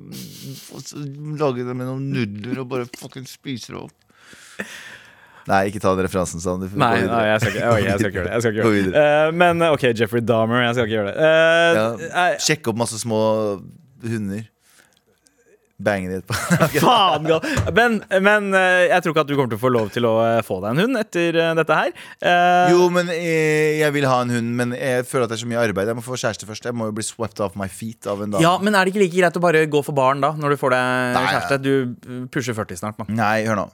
lage 1.39 1.65
det 1.67 1.73
med 1.77 1.87
noen 1.89 2.05
nudler 2.13 2.63
og 2.63 2.69
bare 2.75 2.89
fucking 2.99 3.27
spiser 3.29 3.77
det 3.77 3.83
opp. 3.87 4.67
Nei, 5.47 5.61
ikke 5.69 5.79
ta 5.79 5.93
den 5.95 6.03
referansen, 6.03 6.41
sånn. 6.43 6.65
Nei, 6.75 7.05
nei 7.07 7.21
jeg, 7.29 7.39
skal 7.39 7.53
ikke, 7.53 7.67
okay, 7.71 7.85
jeg 7.87 8.01
skal 8.01 8.09
ikke 8.09 8.19
gjøre 8.19 8.27
det. 8.27 8.39
Ikke 8.41 8.57
gjøre 8.57 8.91
det. 8.91 9.03
Uh, 9.07 9.29
men 9.39 9.63
OK, 9.69 9.85
Jeffrey 9.95 10.23
Dahmer. 10.27 10.65
Jeg 10.65 10.75
skal 10.75 10.89
ikke 10.89 10.97
gjøre 10.97 11.13
det. 11.13 11.17
Uh, 11.23 12.03
Ja, 12.09 12.25
Sjekk 12.43 12.67
opp 12.73 12.81
masse 12.83 12.99
små 12.99 13.19
hunder. 14.03 14.43
Bange 15.77 16.09
de 16.09 16.21
på 16.25 16.33
Faen 16.81 17.27
gal. 17.29 17.43
Men, 17.77 17.99
men 18.25 18.47
eh, 18.57 18.87
jeg 18.89 19.03
tror 19.05 19.13
ikke 19.13 19.23
at 19.25 19.29
du 19.29 19.35
kommer 19.37 19.51
til 19.51 19.59
å 19.59 19.61
få 19.61 19.69
lov 19.75 19.91
til 19.93 20.07
å 20.09 20.13
eh, 20.25 20.39
få 20.45 20.57
deg 20.63 20.71
en 20.73 20.81
hund 20.81 20.97
etter 21.03 21.37
eh, 21.37 21.51
dette 21.59 21.77
her. 21.77 21.91
Uh, 22.17 22.71
Jo, 22.73 22.87
men 22.93 23.11
jeg, 23.13 23.75
jeg 23.83 23.93
vil 23.93 24.07
ha 24.09 24.17
en 24.25 24.33
hund, 24.33 24.49
men 24.57 24.73
jeg 24.73 25.05
føler 25.05 25.27
at 25.27 25.33
det 25.35 25.37
er 25.37 25.43
så 25.43 25.49
mye 25.51 25.61
arbeid. 25.67 25.91
Jeg 25.93 25.99
må 25.99 26.05
få 26.05 26.17
kjæreste 26.17 26.49
først. 26.49 26.65
Jeg 26.65 26.77
må 26.77 26.89
jo 26.89 26.95
bli 26.97 27.05
swept 27.05 27.43
off 27.45 27.53
my 27.59 27.69
feet 27.69 28.09
av 28.09 28.23
en 28.25 28.33
dame. 28.33 28.41
Ja, 28.41 28.55
men 28.57 28.73
er 28.73 28.87
det 28.89 28.95
ikke 28.95 29.03
like 29.05 29.13
greit 29.19 29.37
å 29.37 29.43
bare 29.43 29.65
gå 29.69 29.83
for 29.85 29.97
barn 29.97 30.23
da, 30.25 30.33
når 30.37 30.55
du 30.55 30.61
får 30.63 30.73
deg 30.73 31.19
kjæreste? 31.27 31.59
Du 31.61 32.25
pusher 32.33 32.57
40 32.57 32.81
snart, 32.81 32.97
mann. 33.03 33.13
Nei, 33.17 33.43
hør 33.45 33.61
nå. 33.61 33.67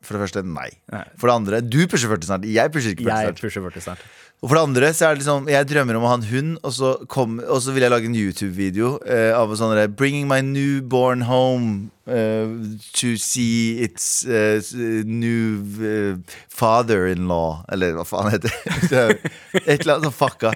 For 0.00 0.16
det 0.16 0.22
første, 0.24 0.42
nei. 0.48 0.70
Nei. 0.90 1.04
For 1.20 1.28
det 1.28 1.34
andre, 1.36 1.58
du 1.60 1.78
pusher 1.92 2.08
40 2.10 2.26
snart. 2.32 2.44
Jeg 2.48 2.72
pusher 2.74 2.94
ikke 2.96 3.04
40 3.04 3.12
Jeg 3.12 3.30
snart. 3.30 3.42
pusher 3.44 3.64
40 3.68 3.84
snart. 3.86 4.04
Og 4.40 4.48
for 4.48 4.56
det 4.56 4.62
andre 4.64 4.88
så 4.96 5.06
er 5.06 5.14
det 5.14 5.20
liksom 5.20 5.48
Jeg 5.52 5.68
drømmer 5.68 5.98
om 5.98 6.04
å 6.06 6.10
ha 6.10 6.16
en 6.16 6.28
hund, 6.30 6.52
og 6.64 6.72
så, 6.72 6.94
kom, 7.12 7.40
og 7.44 7.60
så 7.60 7.74
vil 7.76 7.84
jeg 7.84 7.92
lage 7.92 8.08
en 8.08 8.16
YouTube-video 8.16 8.94
eh, 9.04 9.32
av 9.36 9.52
sånn 9.56 9.74
der, 9.76 9.90
'Bringing 9.92 10.28
my 10.30 10.40
newborn 10.40 11.26
home 11.28 11.90
uh, 12.08 12.48
to 12.96 13.16
see 13.20 13.78
its 13.84 14.24
uh, 14.24 14.60
new 15.04 15.60
uh, 15.84 16.16
father-in-law'. 16.48 17.66
Eller 17.68 17.92
hva 17.98 18.06
faen 18.08 18.32
heter 18.32 18.48
det? 18.88 19.30
Et 19.68 19.82
eller 19.82 19.98
annet 19.98 20.08
sånn 20.08 20.16
fucka. 20.16 20.54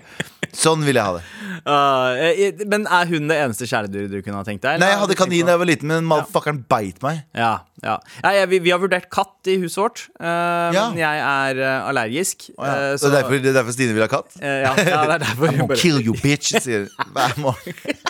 Sånn 0.54 0.84
vil 0.86 0.98
jeg 0.98 1.04
ha 1.04 1.18
det. 1.18 1.24
Eh, 1.64 2.64
men 2.68 2.84
er 2.92 3.08
hun 3.08 3.30
det 3.30 3.36
eneste 3.40 3.66
kjæledyret 3.68 4.12
du 4.12 4.18
kunne 4.24 4.40
ha 4.40 4.46
tenkt 4.46 4.64
deg? 4.66 4.80
Nei, 4.82 4.90
jeg 4.92 5.00
hadde 5.00 5.16
kanin 5.18 5.48
da 5.48 5.54
jeg 5.54 5.62
var 5.62 5.70
liten, 5.70 5.90
men 5.90 6.08
motherfuckeren 6.08 6.60
beit 6.70 7.00
meg. 7.04 7.22
Ja, 7.36 7.54
ja. 7.84 7.96
ja 8.22 8.32
jeg, 8.38 8.50
vi, 8.52 8.60
vi 8.66 8.74
har 8.74 8.82
vurdert 8.82 9.08
katt 9.12 9.50
i 9.50 9.56
huset 9.62 9.80
vårt, 9.80 10.04
uh, 10.20 10.72
Ja. 10.74 10.88
men 10.92 11.00
jeg 11.00 11.22
er 11.24 11.62
uh, 11.62 11.88
allergisk. 11.90 12.50
Oh, 12.58 12.66
ja. 12.68 12.74
eh, 12.74 12.96
det, 12.98 13.08
er 13.08 13.16
derfor, 13.18 13.38
det 13.38 13.52
er 13.52 13.58
derfor 13.60 13.76
Stine 13.76 13.96
vil 13.96 14.04
ha 14.04 14.10
katt? 14.12 14.36
ja, 14.40 14.74
ja, 14.74 14.74
det 14.76 15.18
er 15.18 15.24
derfor 15.24 15.48
I'm 15.52 15.64
gonna 15.64 15.80
kill 15.80 16.02
you, 16.04 16.16
bitch, 16.20 16.52
sier 16.60 16.86
hun 16.88 17.14
hver 17.16 17.38
morgen. 17.46 18.04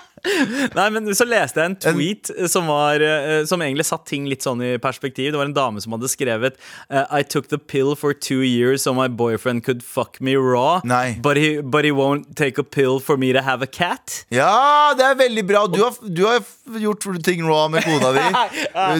Nei, 0.75 0.87
men 0.95 1.09
så 1.17 1.27
leste 1.29 1.61
jeg 1.61 1.71
en 1.73 1.77
tweet 1.81 2.31
som, 2.51 2.69
var, 2.71 3.03
eh, 3.05 3.43
som 3.49 3.63
egentlig 3.63 3.87
satt 3.89 4.07
ting 4.09 4.29
litt 4.31 4.45
sånn 4.45 4.63
i 4.65 4.75
perspektiv. 4.83 5.33
Det 5.35 5.41
var 5.41 5.51
en 5.51 5.57
dame 5.57 5.83
som 5.85 5.95
hadde 5.97 6.09
skrevet 6.11 6.57
eh, 6.89 7.05
I 7.21 7.23
took 7.23 7.51
the 7.53 7.59
pill 7.59 7.95
for 7.99 8.15
two 8.15 8.41
years 8.43 8.85
so 8.85 8.95
my 8.97 9.09
boyfriend 9.09 9.65
could 9.65 9.83
fuck 9.85 10.21
me 10.21 10.37
raw. 10.37 10.81
Nei. 10.85 11.19
But 11.23 11.37
he, 11.37 11.61
but 11.61 11.85
he 11.85 11.93
won't 11.93 12.35
take 12.37 12.59
a 12.61 12.65
pill 12.65 13.01
for 13.01 13.17
me 13.21 13.33
to 13.33 13.43
have 13.43 13.63
a 13.63 13.69
cat. 13.69 14.25
Ja, 14.33 14.95
det 14.97 15.05
er 15.05 15.19
veldig 15.21 15.45
bra. 15.49 15.67
Du 15.69 15.83
har, 15.85 15.95
du 16.09 16.25
har 16.27 16.41
gjort 16.81 17.07
ting 17.25 17.45
raw 17.47 17.69
med 17.69 17.85
kona 17.85 18.13
di. 18.17 18.25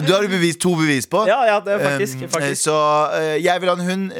Du 0.05 0.11
har 0.13 0.27
bevis, 0.29 0.57
to 0.61 0.75
bevis 0.77 1.07
på. 1.09 1.23
Ja, 1.29 1.39
ja, 1.47 1.59
det 1.63 1.75
er 1.75 1.81
faktisk, 1.83 2.21
faktisk. 2.31 2.61
Så 2.67 2.75
eh, 3.17 3.35
jeg 3.41 3.61
vil 3.61 3.71
ha 3.71 3.75
en 3.79 3.85
hund. 3.89 4.13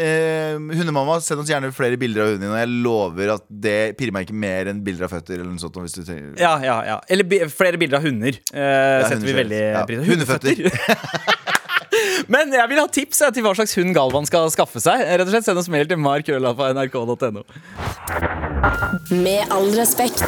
Hundemamma, 0.76 1.20
send 1.24 1.42
oss 1.44 1.50
gjerne 1.52 1.72
flere 1.76 1.98
bilder 2.00 2.26
av 2.26 2.34
hunden 2.34 2.46
din. 2.46 2.54
Og 2.54 2.60
jeg 2.60 2.72
lover 2.86 3.34
at 3.36 3.46
det 3.50 3.78
pirrer 4.00 4.16
meg 4.16 4.28
ikke 4.28 4.38
mer 4.46 4.72
enn 4.72 4.82
bilder 4.86 5.08
av 5.08 5.14
føtter. 5.16 5.40
Eller 5.40 5.52
noe 5.52 5.62
sånt, 5.62 5.78
hvis 5.84 5.98
du 5.98 6.04
trenger. 6.04 6.34
Ja, 6.42 6.56
ja, 6.64 6.78
ja. 6.88 6.95
Eller 7.12 7.50
flere 7.52 7.80
bilder 7.82 8.00
av 8.00 8.06
hunder. 8.08 8.38
eh, 8.54 9.08
setter 9.10 9.26
vi 9.26 9.36
veldig. 9.42 9.62
Ja. 9.76 9.84
pris 9.90 10.02
på. 10.02 10.08
Hundeføtter. 10.12 10.64
Men 12.32 12.52
jeg 12.54 12.70
vil 12.72 12.80
ha 12.82 12.88
tips 12.92 13.22
eh, 13.26 13.32
til 13.36 13.46
hva 13.46 13.54
slags 13.58 13.76
hund 13.80 13.94
Galvan 13.96 14.28
skal 14.28 14.50
skaffe 14.54 14.82
seg. 14.84 15.04
Rett 15.06 15.26
og 15.28 15.32
slett 15.34 15.48
Send 15.48 15.62
oss 15.62 15.70
mail 15.72 15.88
til 15.90 16.00
markrølla 16.02 16.56
på 16.58 16.68
nrk.no. 16.76 17.46
Med 19.12 19.54
all 19.54 19.70
respekt. 19.78 20.26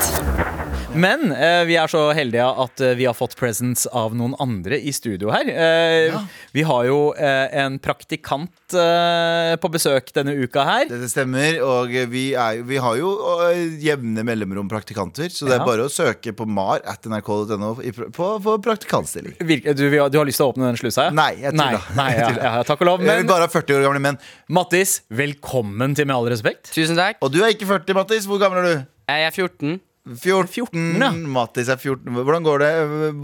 Men 0.98 1.32
eh, 1.32 1.63
vi 1.70 1.75
er 1.77 1.88
så 1.92 2.01
heldige 2.18 2.46
at 2.63 2.82
eh, 2.82 2.96
vi 2.98 3.06
har 3.08 3.13
fått 3.18 3.36
presence 3.39 3.88
av 3.96 4.16
noen 4.18 4.34
andre 4.42 4.80
i 4.82 4.92
studio 4.96 5.30
her. 5.34 5.48
Eh, 5.51 6.16
Vi 6.58 6.63
har 6.66 6.86
jo 6.89 6.98
eh, 7.13 7.54
en 7.62 7.75
praktikant 7.84 8.74
eh, 8.74 9.54
på 9.62 9.70
besøk 9.74 10.10
denne 10.16 10.34
uka 10.42 10.63
her. 10.66 10.88
Dette 10.89 11.10
stemmer. 11.12 11.60
Og 11.62 11.94
vi, 12.12 12.32
er, 12.34 12.63
vi 12.66 12.80
har 12.82 12.98
jo 12.98 13.12
eh, 13.48 13.77
jevne 13.84 14.24
mellomrom 14.25 14.70
praktikanter, 14.72 15.30
så 15.34 15.46
det 15.48 15.58
er 15.58 15.62
Ja. 15.62 15.68
bare 15.70 15.86
å 15.86 15.92
søke 15.94 16.34
på 16.38 16.48
mar 16.50 16.82
at 16.88 17.06
nrk.no 17.06 17.72
i 17.86 17.92
pr- 17.94 18.10
på, 18.16 18.30
på 18.44 18.58
praktikantstilling. 18.66 19.38
Virke- 19.39 19.75
Du, 19.77 19.86
vi 19.89 19.98
har- 20.01 20.10
du 20.10 20.18
har 20.18 20.25
lyst 20.25 20.42
til 20.42 20.48
å 20.48 20.54
åpne 20.54 20.72
den 20.72 20.77
slusa? 20.82 21.08
ja? 21.10 21.13
Nei, 21.13 21.32
jeg 21.44 21.54
tulla. 21.54 21.82
Nei, 21.94 21.96
nei, 22.01 22.10
ja, 22.12 22.18
Jeg 22.18 22.34
tulla. 22.38 22.44
ja, 22.58 22.63
takk 22.72 22.82
og 22.82 22.88
lov. 22.92 23.00
Jeg 23.06 23.08
vil 23.13 23.24
Men 23.25 23.32
bare 23.36 23.46
ha 23.48 23.54
40 23.54 23.77
år 23.77 23.86
gamle 23.88 24.01
menn. 24.08 24.18
Mattis, 24.50 25.01
velkommen 25.12 25.94
til 25.96 26.08
Med 26.10 26.16
all 26.18 26.30
respekt. 26.32 26.72
Tusen 26.74 26.98
takk. 26.98 27.18
Og 27.22 27.32
du 27.34 27.44
er 27.44 27.54
ikke 27.54 27.68
40, 27.70 27.94
Mattis. 28.01 28.25
Hvor 28.25 28.39
gammel 28.42 28.63
er 28.63 28.74
du? 28.74 28.86
Jeg 29.08 29.27
er 29.27 29.32
14. 29.32 29.80
14, 30.16 30.48
14, 30.48 31.02
ja. 31.02 31.10
Mattis 31.12 31.70
er 31.70 31.78
14. 31.80 32.08
Hvordan 32.24 32.46
går 32.46 32.64
det? 32.64 32.72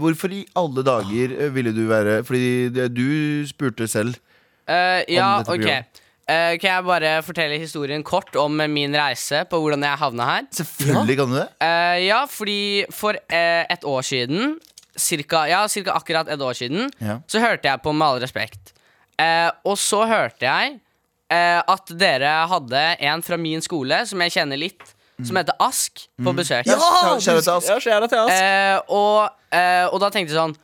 Hvorfor 0.00 0.32
i 0.36 0.42
alle 0.58 0.84
dager 0.86 1.34
ville 1.54 1.72
du 1.74 1.84
være 1.88 2.18
Fordi 2.26 2.68
du 2.92 3.44
spurte 3.48 3.88
selv. 3.88 4.16
Uh, 4.68 5.00
ja, 5.12 5.40
ok. 5.40 5.66
Eh, 6.24 6.54
kan 6.56 6.70
jeg 6.70 6.84
bare 6.86 7.10
fortelle 7.20 7.58
historien 7.60 8.00
kort 8.02 8.32
om 8.40 8.56
min 8.72 8.94
reise 8.96 9.42
på 9.50 9.58
hvordan 9.60 9.82
jeg 9.84 10.00
havna 10.00 10.24
her? 10.30 10.46
Selvfølgelig 10.56 11.16
kan 11.18 11.28
du 11.34 11.36
det. 11.36 11.48
Uh, 11.60 11.98
ja, 12.00 12.22
fordi 12.30 12.84
for 12.96 13.18
et 13.28 13.84
år 13.84 14.00
siden, 14.08 14.54
cirka, 14.96 15.42
ja, 15.50 15.66
cirka 15.68 15.92
akkurat 15.92 16.28
et 16.32 16.40
år 16.40 16.56
siden, 16.56 16.88
Ja. 17.00 17.18
så 17.28 17.40
hørte 17.44 17.68
jeg 17.68 17.82
på 17.84 17.92
Med 17.92 18.06
all 18.06 18.22
respekt. 18.24 18.72
Og 19.68 19.76
så 19.78 20.06
hørte 20.08 20.48
jeg 20.48 20.78
at 21.30 21.92
dere 21.98 22.32
hadde 22.48 22.82
en 23.00 23.22
fra 23.22 23.36
min 23.36 23.60
skole 23.62 24.00
som 24.06 24.20
jeg 24.24 24.32
kjenner 24.32 24.56
litt, 24.58 24.93
som 25.22 25.36
heter 25.36 25.54
Ask, 25.62 26.06
på 26.24 26.32
besøk. 26.34 26.66
Ja, 26.66 26.78
shout 27.20 27.42
til 27.44 27.52
Ask. 27.54 27.68
Ja, 27.68 27.78
kjære 27.78 28.08
til 28.10 28.18
Ask. 28.18 28.34
Eh, 28.34 28.78
og, 28.88 29.30
eh, 29.54 29.86
og 29.92 30.00
da 30.02 30.10
tenkte 30.10 30.34
jeg 30.34 30.40
sånn 30.40 30.56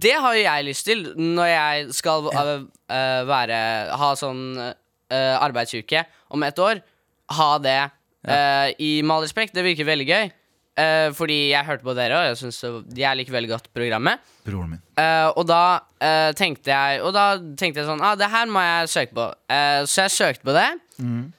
Det 0.00 0.12
har 0.14 0.34
jo 0.34 0.42
jeg 0.42 0.64
lyst 0.64 0.84
til 0.86 1.00
når 1.18 1.46
jeg 1.52 1.92
skal 1.94 2.28
eh, 2.32 2.52
eh, 2.90 3.22
være 3.26 3.58
Ha 3.98 4.12
sånn 4.18 4.42
eh, 4.58 5.34
arbeidsuke 5.42 6.04
om 6.30 6.42
et 6.46 6.58
år. 6.58 6.80
Ha 7.38 7.50
det 7.58 7.78
eh, 8.26 8.68
i 8.78 9.02
Med 9.02 9.16
all 9.16 9.22
respekt. 9.26 9.54
Det 9.54 9.64
virker 9.66 9.84
veldig 9.88 10.06
gøy. 10.08 10.30
Eh, 10.82 11.10
fordi 11.12 11.50
jeg 11.50 11.66
hørte 11.68 11.84
på 11.84 11.92
dere, 11.94 12.16
og 12.16 12.24
jeg, 12.30 12.36
synes 12.40 12.60
det- 12.88 12.98
jeg 13.02 13.16
liker 13.18 13.32
veldig 13.34 13.50
godt 13.50 13.66
programmet. 13.76 14.18
Broren 14.46 14.70
min. 14.70 14.80
Eh, 14.96 15.28
og 15.36 15.44
da 15.46 15.80
eh, 16.00 16.32
tenkte 16.32 16.70
jeg 16.72 17.02
Og 17.04 17.12
da 17.14 17.36
tenkte 17.38 17.80
jeg 17.82 17.86
sånn 17.86 18.00
ah, 18.02 18.14
Det 18.16 18.26
her 18.32 18.46
må 18.50 18.58
jeg 18.64 18.88
søke 18.88 19.12
på. 19.14 19.26
Eh, 19.52 19.82
så 19.84 20.06
jeg 20.06 20.10
søkte 20.16 20.44
på 20.48 20.54
det. 20.56 20.68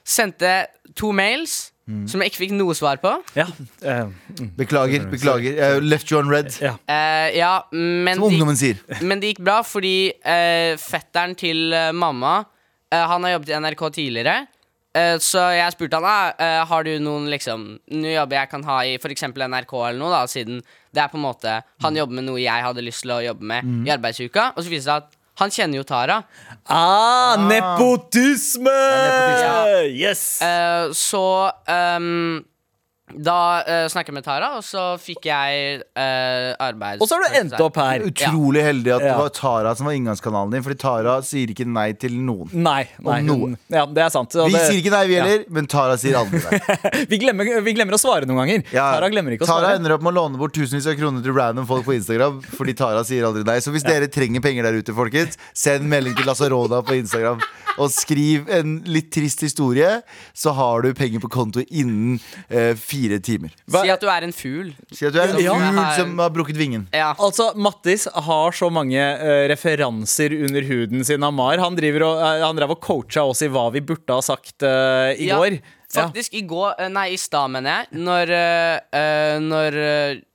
Sendte 0.04 0.66
to 0.94 1.10
mails. 1.12 1.72
Som 2.08 2.22
jeg 2.22 2.32
ikke 2.32 2.42
fikk 2.44 2.54
noe 2.56 2.74
svar 2.76 3.00
på. 3.02 3.12
Ja. 3.36 3.44
eh, 3.84 4.06
Beklager. 4.56 5.04
beklager 5.10 5.58
uh, 5.60 5.82
left 5.84 6.10
you 6.10 6.18
on 6.20 6.30
red, 6.32 6.48
ja. 6.62 6.74
Uh, 6.88 7.28
ja, 7.36 7.52
men 7.72 8.16
som 8.16 8.28
ungdommen 8.30 8.56
sier. 8.56 8.80
men 9.08 9.20
det 9.20 9.34
gikk 9.34 9.44
bra 9.44 9.60
fordi 9.66 10.12
eh, 10.24 10.74
fetteren 10.80 11.36
til 11.38 11.70
mamma 11.92 12.42
Han 12.94 13.24
har 13.26 13.32
jobbet 13.32 13.48
i 13.50 13.56
NRK 13.58 13.80
tidligere. 13.96 14.34
Eh, 14.94 15.16
så 15.18 15.40
jeg 15.56 15.74
spurte 15.74 15.98
han 15.98 16.06
ah, 16.06 16.28
eh, 16.38 16.60
Har 16.70 16.84
du 16.86 16.92
noen 17.02 17.26
liksom 17.32 17.64
noen 17.90 18.12
jobber 18.12 18.38
jeg 18.38 18.50
kan 18.52 18.62
ha 18.68 18.76
i 18.86 18.94
f.eks. 18.94 19.26
NRK, 19.26 19.72
eller 19.88 19.98
noe, 19.98 20.12
da 20.12 20.22
siden 20.30 20.60
det 20.94 21.02
er 21.02 21.10
på 21.10 21.18
en 21.18 21.24
måte 21.24 21.56
han 21.82 21.96
jobber 21.98 22.20
med 22.20 22.28
noe 22.28 22.38
jeg 22.38 22.62
hadde 22.62 22.84
lyst 22.86 23.02
til 23.02 23.16
å 23.16 23.22
jobbe 23.24 23.48
med 23.50 23.88
i 23.88 23.90
arbeidsuka. 23.90 24.52
Og 24.54 24.62
så 24.62 24.70
viser 24.70 24.84
det 24.84 24.86
seg 24.86 25.02
at 25.02 25.16
han 25.40 25.50
kjenner 25.50 25.80
jo 25.80 25.84
Tara. 25.88 26.22
Ah, 26.70 27.36
nepotisme! 27.48 28.70
nepotisme. 28.70 29.86
Yes! 29.90 30.40
Uh, 30.42 30.92
så 30.92 31.24
ehm, 31.66 32.44
da 33.12 33.60
uh, 33.60 33.84
snakket 33.92 34.10
jeg 34.10 34.16
med 34.16 34.24
Tara, 34.24 34.46
og 34.56 34.64
så 34.64 34.82
fikk 34.98 35.26
jeg 35.28 35.82
uh, 35.92 36.54
arbeid. 36.64 37.02
Og 37.04 37.08
så 37.08 37.18
har 37.18 37.26
du 37.28 37.36
endt 37.42 37.58
opp 37.60 37.76
her. 37.78 38.02
Utrolig 38.08 38.62
heldig 38.64 38.94
at 38.96 39.04
det 39.04 39.16
var 39.18 39.32
Tara 39.36 39.74
som 39.76 39.90
var 39.90 39.96
inngangskanalen 39.98 40.54
din, 40.54 40.64
Fordi 40.64 40.78
Tara 40.80 41.18
sier 41.26 41.52
ikke 41.52 41.66
nei 41.68 41.90
til 42.00 42.16
noen. 42.16 42.48
Nei. 42.64 42.86
nei 43.04 43.18
noen. 43.26 43.58
Ja, 43.68 43.84
det 43.84 44.06
er 44.06 44.14
sant. 44.14 44.32
Og 44.40 44.48
Vi 44.48 44.56
det, 44.56 44.62
sier 44.70 44.80
ikke 44.80 44.94
nei, 44.94 45.02
vi 45.10 45.18
heller, 45.20 45.44
men 45.52 45.68
Tara 45.70 45.98
sier 46.00 46.16
aldri 46.18 46.40
nei. 46.40 46.78
vi, 47.12 47.20
glemmer, 47.20 47.50
vi 47.66 47.74
glemmer 47.76 47.98
å 47.98 48.00
svare 48.00 48.28
noen 48.30 48.40
ganger. 48.40 48.64
Ja, 48.72 48.88
Tara 48.96 49.10
glemmer 49.12 49.36
ikke 49.36 49.46
å 49.46 49.50
Tara 49.50 49.68
svare. 49.68 49.82
ender 49.82 49.98
opp 49.98 50.06
med 50.06 50.14
å 50.14 50.16
låne 50.22 50.40
bort 50.40 50.56
tusenvis 50.56 50.88
av 50.88 50.96
kroner 50.98 51.24
til 51.24 51.36
random 51.36 51.68
folk 51.68 51.84
på 51.86 51.98
Instagram 51.98 52.40
fordi 52.56 52.76
Tara 52.80 53.04
sier 53.04 53.28
aldri 53.28 53.44
nei. 53.46 53.58
Så 53.60 53.74
hvis 53.74 53.84
dere 53.84 54.08
trenger 54.10 54.42
penger 54.44 54.70
der 54.70 54.80
ute, 54.80 54.96
folkens, 54.96 55.36
send 55.52 55.86
melding 55.92 56.16
til 56.16 56.26
Lasaroda 56.30 56.80
på 56.86 56.96
Instagram. 57.02 57.44
Og 57.74 57.90
skriv 57.90 58.50
en 58.54 58.76
litt 58.86 59.10
trist 59.14 59.42
historie, 59.42 59.88
så 60.36 60.54
har 60.54 60.84
du 60.84 60.92
penger 60.94 61.22
på 61.24 61.30
konto 61.32 61.62
innen 61.66 62.20
eh, 62.48 62.74
fire 62.94 63.18
timer. 63.20 63.50
Hva- 63.68 63.82
Si 63.84 63.90
at 63.90 64.00
du 64.00 64.08
er 64.08 64.22
en 64.22 64.32
fugl. 64.32 64.72
Si 64.94 65.04
at 65.06 65.12
du 65.12 65.18
er 65.20 65.34
en 65.34 65.38
Ja. 65.42 65.52
fugl 65.58 65.94
som 65.98 66.18
har 66.18 66.30
brukket 66.30 66.56
vingen. 66.56 66.86
Ja. 66.94 67.12
Altså, 67.18 67.50
Mattis 67.56 68.06
har 68.14 68.52
så 68.52 68.70
mange 68.72 68.96
eh, 69.02 69.48
referanser 69.50 70.32
under 70.44 70.62
huden 70.62 71.04
sin 71.04 71.22
av 71.22 71.32
Mar. 71.34 71.58
Han, 71.58 71.74
driver 71.76 72.02
og, 72.06 72.22
eh, 72.22 72.44
han 72.46 72.56
drev 72.56 72.70
og 72.76 72.80
coacha 72.80 73.24
oss 73.26 73.42
i 73.42 73.48
hva 73.48 73.70
vi 73.74 73.80
burde 73.80 74.08
ha 74.14 74.20
sagt 74.22 74.62
eh, 74.62 75.14
i 75.18 75.26
Ja, 75.28 75.38
går. 75.38 75.58
Ja. 75.94 76.08
Faktisk, 76.08 76.34
i 76.34 76.42
går 76.42 76.74
eh, 76.80 76.88
Nei, 76.90 77.12
i 77.14 77.16
stad, 77.20 77.50
mener 77.50 77.84
jeg. 77.84 78.00
Når, 78.02 78.30
eh, 78.30 78.80
eh, 78.98 79.38
når 79.38 79.76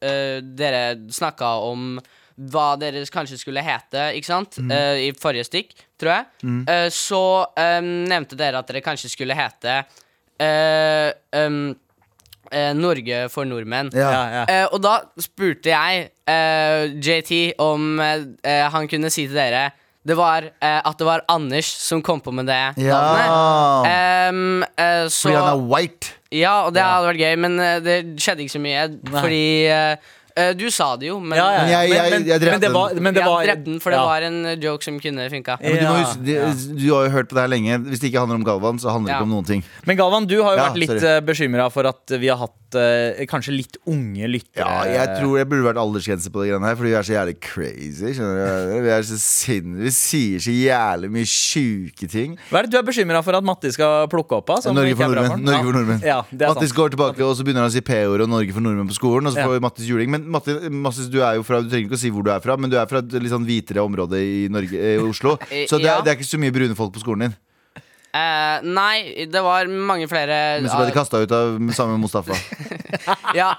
eh, 0.01 0.42
dere 0.42 0.86
snakka 1.12 1.56
om 1.68 2.00
hva 2.39 2.78
dere 2.80 3.01
kanskje 3.12 3.36
skulle 3.42 3.60
hete, 3.62 4.13
ikke 4.16 4.30
sant? 4.30 4.56
Eh, 4.63 5.10
I 5.10 5.12
forrige 5.20 5.44
stikk, 5.50 5.74
tror 6.00 6.13
jeg. 6.13 6.25
Eh, 6.72 6.88
så 6.96 7.20
eh, 7.60 7.82
nevnte 7.84 8.38
dere 8.39 8.62
at 8.62 8.68
dere 8.72 8.80
kanskje 8.86 9.12
skulle 9.12 9.36
hete 9.36 9.82
eh, 10.39 11.12
em, 11.36 11.75
eh, 12.51 12.72
Norge 12.77 13.25
for 13.34 13.46
nordmenn. 13.50 13.91
Ja. 13.94 14.10
Ja, 14.12 14.24
ja. 14.38 14.46
Eh, 14.50 14.65
og 14.74 14.82
da 14.84 14.98
spurte 15.22 15.72
jeg 15.74 16.10
eh, 16.29 16.88
JT 17.00 17.56
om 17.63 18.00
eh, 18.03 18.65
han 18.74 18.88
kunne 18.91 19.12
si 19.13 19.27
til 19.27 19.38
dere 19.39 19.70
det 20.10 20.15
var 20.18 20.46
eh, 20.48 20.79
at 20.79 20.96
det 20.98 21.06
var 21.06 21.22
Anders 21.29 21.68
som 21.68 22.00
kom 22.01 22.22
på 22.24 22.32
med 22.34 22.48
det 22.48 22.62
Ja. 22.82 23.00
navnet. 23.84 24.70
Eh, 24.79 25.08
så 25.12 25.27
Fordi 25.29 25.36
han 25.36 25.50
er 25.51 25.68
white. 25.70 26.13
Ja, 26.32 26.53
og 26.65 26.74
det 26.74 26.82
hadde 26.86 27.10
vært 27.10 27.20
gøy, 27.24 27.36
men 27.41 27.58
det 27.84 27.98
skjedde 28.22 28.46
ikke 28.46 28.53
så 28.56 28.62
mye. 28.63 28.86
Fordi 29.12 29.44
eh, 29.68 29.91
eh, 29.91 29.98
du 30.57 30.69
sa 30.71 30.95
det 30.95 31.07
jo, 31.09 31.19
men 31.19 31.38
Ja, 31.38 31.48
ja, 31.51 31.59
Men 31.63 31.69
jeg- 31.69 31.89
jeg- 31.89 32.12
men, 32.12 32.25
jeg 32.27 32.39
drepte 32.41 32.51
men 32.51 32.62
det 32.62 32.71
var, 32.74 32.93
men 33.00 33.13
det 33.13 33.24
jeg 33.24 33.48
drepte 33.48 33.65
den, 33.65 33.79
for 33.79 33.89
det 33.91 34.00
ja. 34.00 34.05
var 34.05 34.21
en 34.21 34.45
eh, 34.45 34.55
joke 34.55 34.83
som 34.83 35.00
kunne 35.00 35.29
funka. 35.29 35.57
Men 35.62 35.75
du, 35.75 35.86
må 35.86 35.95
huske, 36.03 36.24
det, 36.25 36.77
du 36.79 36.88
har 36.93 37.03
jo 37.07 37.12
hørt 37.15 37.29
på 37.29 37.36
det 37.36 37.41
her 37.43 37.51
lenge. 37.55 37.79
Hvis 37.89 38.00
det 38.00 38.12
ikke 38.13 38.19
handler 38.24 38.36
om 38.36 38.45
Galvan, 38.45 38.79
så 38.79 38.89
handler 38.91 39.07
det 39.07 39.15
Ja. 39.15 39.19
ikke 39.19 39.27
om 39.29 39.33
noen 39.36 39.45
ting. 39.45 39.63
Men 39.86 39.98
Galvan, 39.98 40.27
du 40.27 40.41
har 40.43 40.55
jo 40.55 40.57
Ja, 40.63 40.69
vært 40.69 40.77
litt 40.79 40.89
sorry. 41.00 41.17
uh, 41.17 41.21
bekymra 41.21 41.71
for 41.71 41.86
at 41.88 42.05
vi 42.19 42.27
har 42.27 42.38
hatt 42.38 42.55
uh, 42.75 43.25
kanskje 43.25 43.55
litt 43.57 43.77
unge 43.88 44.27
lyttere. 44.29 44.62
Ja, 44.62 44.83
jeg 44.86 45.07
tror 45.19 45.38
jeg 45.39 45.50
burde 45.50 45.65
vært 45.74 45.79
aldersgrense 45.81 46.29
på 46.29 46.43
det 46.43 46.51
greiene 46.53 46.65
her, 46.69 46.75
fordi 46.75 46.89
vi 46.93 46.98
er 47.00 47.07
så 47.09 47.15
jævlig 47.17 47.39
crazy. 47.41 48.13
Skjønner 48.13 48.74
du? 48.75 48.81
Vi 48.86 48.89
er 48.89 49.01
så 49.01 49.17
sinne 49.17 49.77
Vi 49.81 49.89
sier 49.89 50.39
så 50.39 50.53
jævlig 50.53 51.09
mye 51.12 51.25
sjuke 51.25 52.07
ting. 52.09 52.38
Hva 52.51 52.59
er 52.59 52.67
det 52.67 52.71
du 52.71 52.77
er 52.77 52.83
bekymra 52.83 53.24
for 53.25 53.33
at 53.36 53.43
Matti 53.43 53.71
skal 53.74 54.07
plukke 54.07 54.38
opp 54.38 54.50
av? 54.50 54.63
Norge 54.74 54.95
for 54.95 55.09
nordmenn. 55.09 55.43
Norge 55.43 55.63
for 55.65 55.74
nordmenn. 55.79 56.01
Ja, 56.05 56.21
det 56.29 56.48
Mattis 56.48 56.69
sant. 56.69 56.77
går 56.77 56.89
tilbake 56.95 57.22
og 57.25 57.35
så 57.35 57.44
begynner 57.44 57.65
han 57.65 57.72
å 57.72 57.74
si 57.74 57.81
P-ordet 57.81 58.22
og 58.27 58.29
Norge 58.29 58.53
for 58.53 58.61
nordmenn 58.61 58.87
på 58.89 58.98
skolen. 59.00 59.27
Og 59.27 59.33
så 59.33 59.39
Ja. 59.44 59.48
vi 59.50 59.59
Mattis 59.59 59.87
juling. 59.89 60.09
Men 60.20 60.29
Mattis, 60.36 60.60
Mattis, 60.70 61.08
du 61.12 61.20
er 61.24 61.36
jo 61.40 61.44
fra 61.48 61.62
Du 61.64 61.70
trenger 61.72 61.88
ikke 61.90 61.98
å 61.98 62.01
si 62.01 62.10
hvor 62.14 62.24
du 62.27 62.32
er 62.34 62.40
fra, 62.44 62.55
men 62.60 62.70
du 62.72 62.77
er 62.79 62.88
fra 62.92 63.00
et 63.00 63.14
litt 63.18 63.32
sånn 63.32 63.46
hvitere 63.48 63.84
område 63.86 64.20
i, 64.20 64.48
Norge, 64.51 64.75
i 64.75 64.98
Oslo. 65.01 65.38
Eh, 65.51 65.66
Så 65.70 65.79
det, 65.79 65.88
er- 65.90 66.03
det 66.05 66.12
er 66.14 66.20
ikke 66.20 66.27
så 66.29 66.40
mye 66.42 66.51
brune 66.55 66.75
folk 66.77 66.94
på 66.94 67.01
skolen 67.03 67.29
din. 67.29 67.36
Eh, 68.09 68.61
nei, 68.65 69.25
det 69.29 69.41
var 69.45 69.67
mange 69.69 70.07
flere 70.09 70.61
Men 70.63 70.69
så 70.72 70.79
ble 70.79 70.87
de 70.89 70.95
kasta 70.95 71.19
ut 71.22 71.31
av 71.31 71.59
samme 71.77 71.98
Mustafa. 72.01 72.33
Ja, 73.37 73.51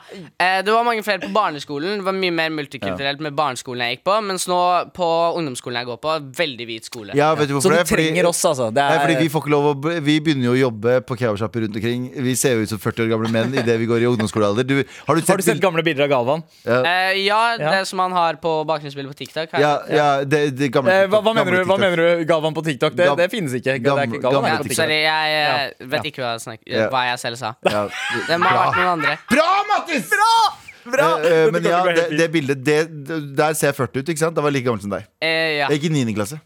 eh, 0.43 0.61
Det 0.67 0.73
var 0.75 0.83
mange 0.85 1.03
flere 1.07 1.21
på 1.23 1.29
barneskolen. 1.33 2.01
Det 2.01 2.05
var 2.07 2.15
mye 2.17 2.33
mer 2.35 2.51
multikulturelt 2.51 3.21
med 3.23 3.35
barneskolen 3.39 3.85
jeg 3.87 3.97
gikk 3.99 4.03
på. 4.09 4.17
Mens 4.27 4.47
nå 4.51 4.59
på 4.97 5.07
ungdomsskolen 5.39 5.79
jeg 5.81 5.89
går 5.89 6.01
på, 6.03 6.15
veldig 6.41 6.67
hvit 6.67 6.89
skole. 6.89 7.15
Ja, 7.19 7.29
vet 7.39 7.47
du 7.49 7.55
Så 7.55 7.61
hvorfor 7.61 7.71
du 7.71 7.79
det? 7.79 7.87
Fordi- 7.89 8.09
trenger 8.11 8.27
oss, 8.29 8.41
altså. 8.45 8.67
Det 8.75 8.83
Nei, 8.83 8.97
er, 8.97 9.05
fordi 9.05 9.17
vi 9.23 9.29
får 9.33 9.45
ikke 9.45 9.53
lov 9.55 9.69
å 9.71 9.95
Vi 10.11 10.17
begynner 10.21 10.49
jo 10.51 10.55
å 10.57 10.61
jobbe 10.65 10.97
på 11.07 11.17
kebabsjapper 11.21 11.65
rundt 11.67 11.77
omkring. 11.79 12.09
Vi 12.27 12.35
ser 12.37 12.57
jo 12.59 12.67
ut 12.67 12.73
som 12.75 12.79
40 12.83 13.07
år 13.07 13.11
gamle 13.15 13.31
menn 13.31 13.55
idet 13.55 13.79
vi 13.81 13.87
går 13.87 14.03
i 14.03 14.09
ungdomsskolealder. 14.11 14.67
Du, 14.67 14.75
har 14.83 15.15
du 15.15 15.21
sett, 15.23 15.31
har 15.31 15.37
du 15.37 15.43
sett 15.47 15.55
bild- 15.55 15.63
gamle 15.69 15.83
bilder 15.87 16.05
av 16.09 16.11
Galvan? 16.17 16.43
Eh, 16.67 17.23
ja, 17.25 17.41
Ja. 17.59 17.71
det 17.79 17.87
som 17.89 17.99
han 18.03 18.13
har 18.13 18.35
på 18.43 18.65
bakgrunnsbildet 18.67 19.15
på 19.15 19.19
TikTok. 19.23 19.51
har 19.53 19.61
jeg 19.61 19.63
Ja, 19.63 19.97
ja 20.19 20.25
det, 20.25 20.57
det 20.59 20.73
gamle 20.73 20.91
Eh, 20.91 21.07
hva, 21.07 21.23
hva, 21.23 21.33
TikTok, 21.33 21.47
mener 21.47 21.57
du, 21.57 21.65
hva 21.71 21.79
mener 21.79 21.97
du 22.19 22.25
Galvan 22.27 22.55
på 22.55 22.65
TikTok? 22.65 22.97
Det, 22.97 23.07
Gam- 23.07 23.17
det 23.17 23.31
finnes 23.31 23.53
ikke. 23.55 23.79
Det 23.79 23.87
er 23.87 23.87
gam- 23.87 24.03
ikke 24.11 24.21
Galvan 24.23 24.40
gamle 24.43 24.61
er 24.61 24.71
Ja, 24.71 24.77
sorry, 24.81 24.99
jeg 25.03 25.35
eh, 25.35 25.75
Ja. 25.81 25.87
vet 25.95 26.09
ikke 26.11 26.23
hva 26.25 26.33
jeg, 26.35 26.41
snakker, 26.47 26.67
Ja. 26.77 26.89
hva 26.93 27.03
jeg 27.11 27.19
selv 27.23 27.37
sa. 27.41 27.55
Ja, 27.71 27.83
Det 28.29 28.39
må 28.41 28.47
ha 28.49 28.65
vært 28.65 28.77
noen 28.81 28.93
andre. 28.99 29.19
Bra, 29.31 29.49
Mattis! 29.71 30.11
Bra! 30.11 31.09
Eh, 31.21 31.27
eh, 31.31 31.51
men 31.53 31.63
ja, 31.63 31.83
det, 31.85 32.07
det 32.17 32.29
bildet 32.33 32.63
det, 32.65 32.79
det- 33.07 33.37
Der 33.37 33.53
ser 33.55 33.69
jeg 33.69 33.77
40 33.77 34.01
ut, 34.01 34.09
ikke 34.09 34.19
sant? 34.19 34.35
Da 34.35 34.41
var 34.41 34.51
jeg 34.51 34.63
like 34.63 34.67
gammel 34.71 34.81
som 34.81 34.91
deg. 34.91 35.05
Eh, 35.21 35.59
ja. 35.61 35.69
Jeg 35.69 35.81
gikk 35.83 35.91
i 35.91 36.05
9. 36.05 36.15
klasse. 36.17 36.41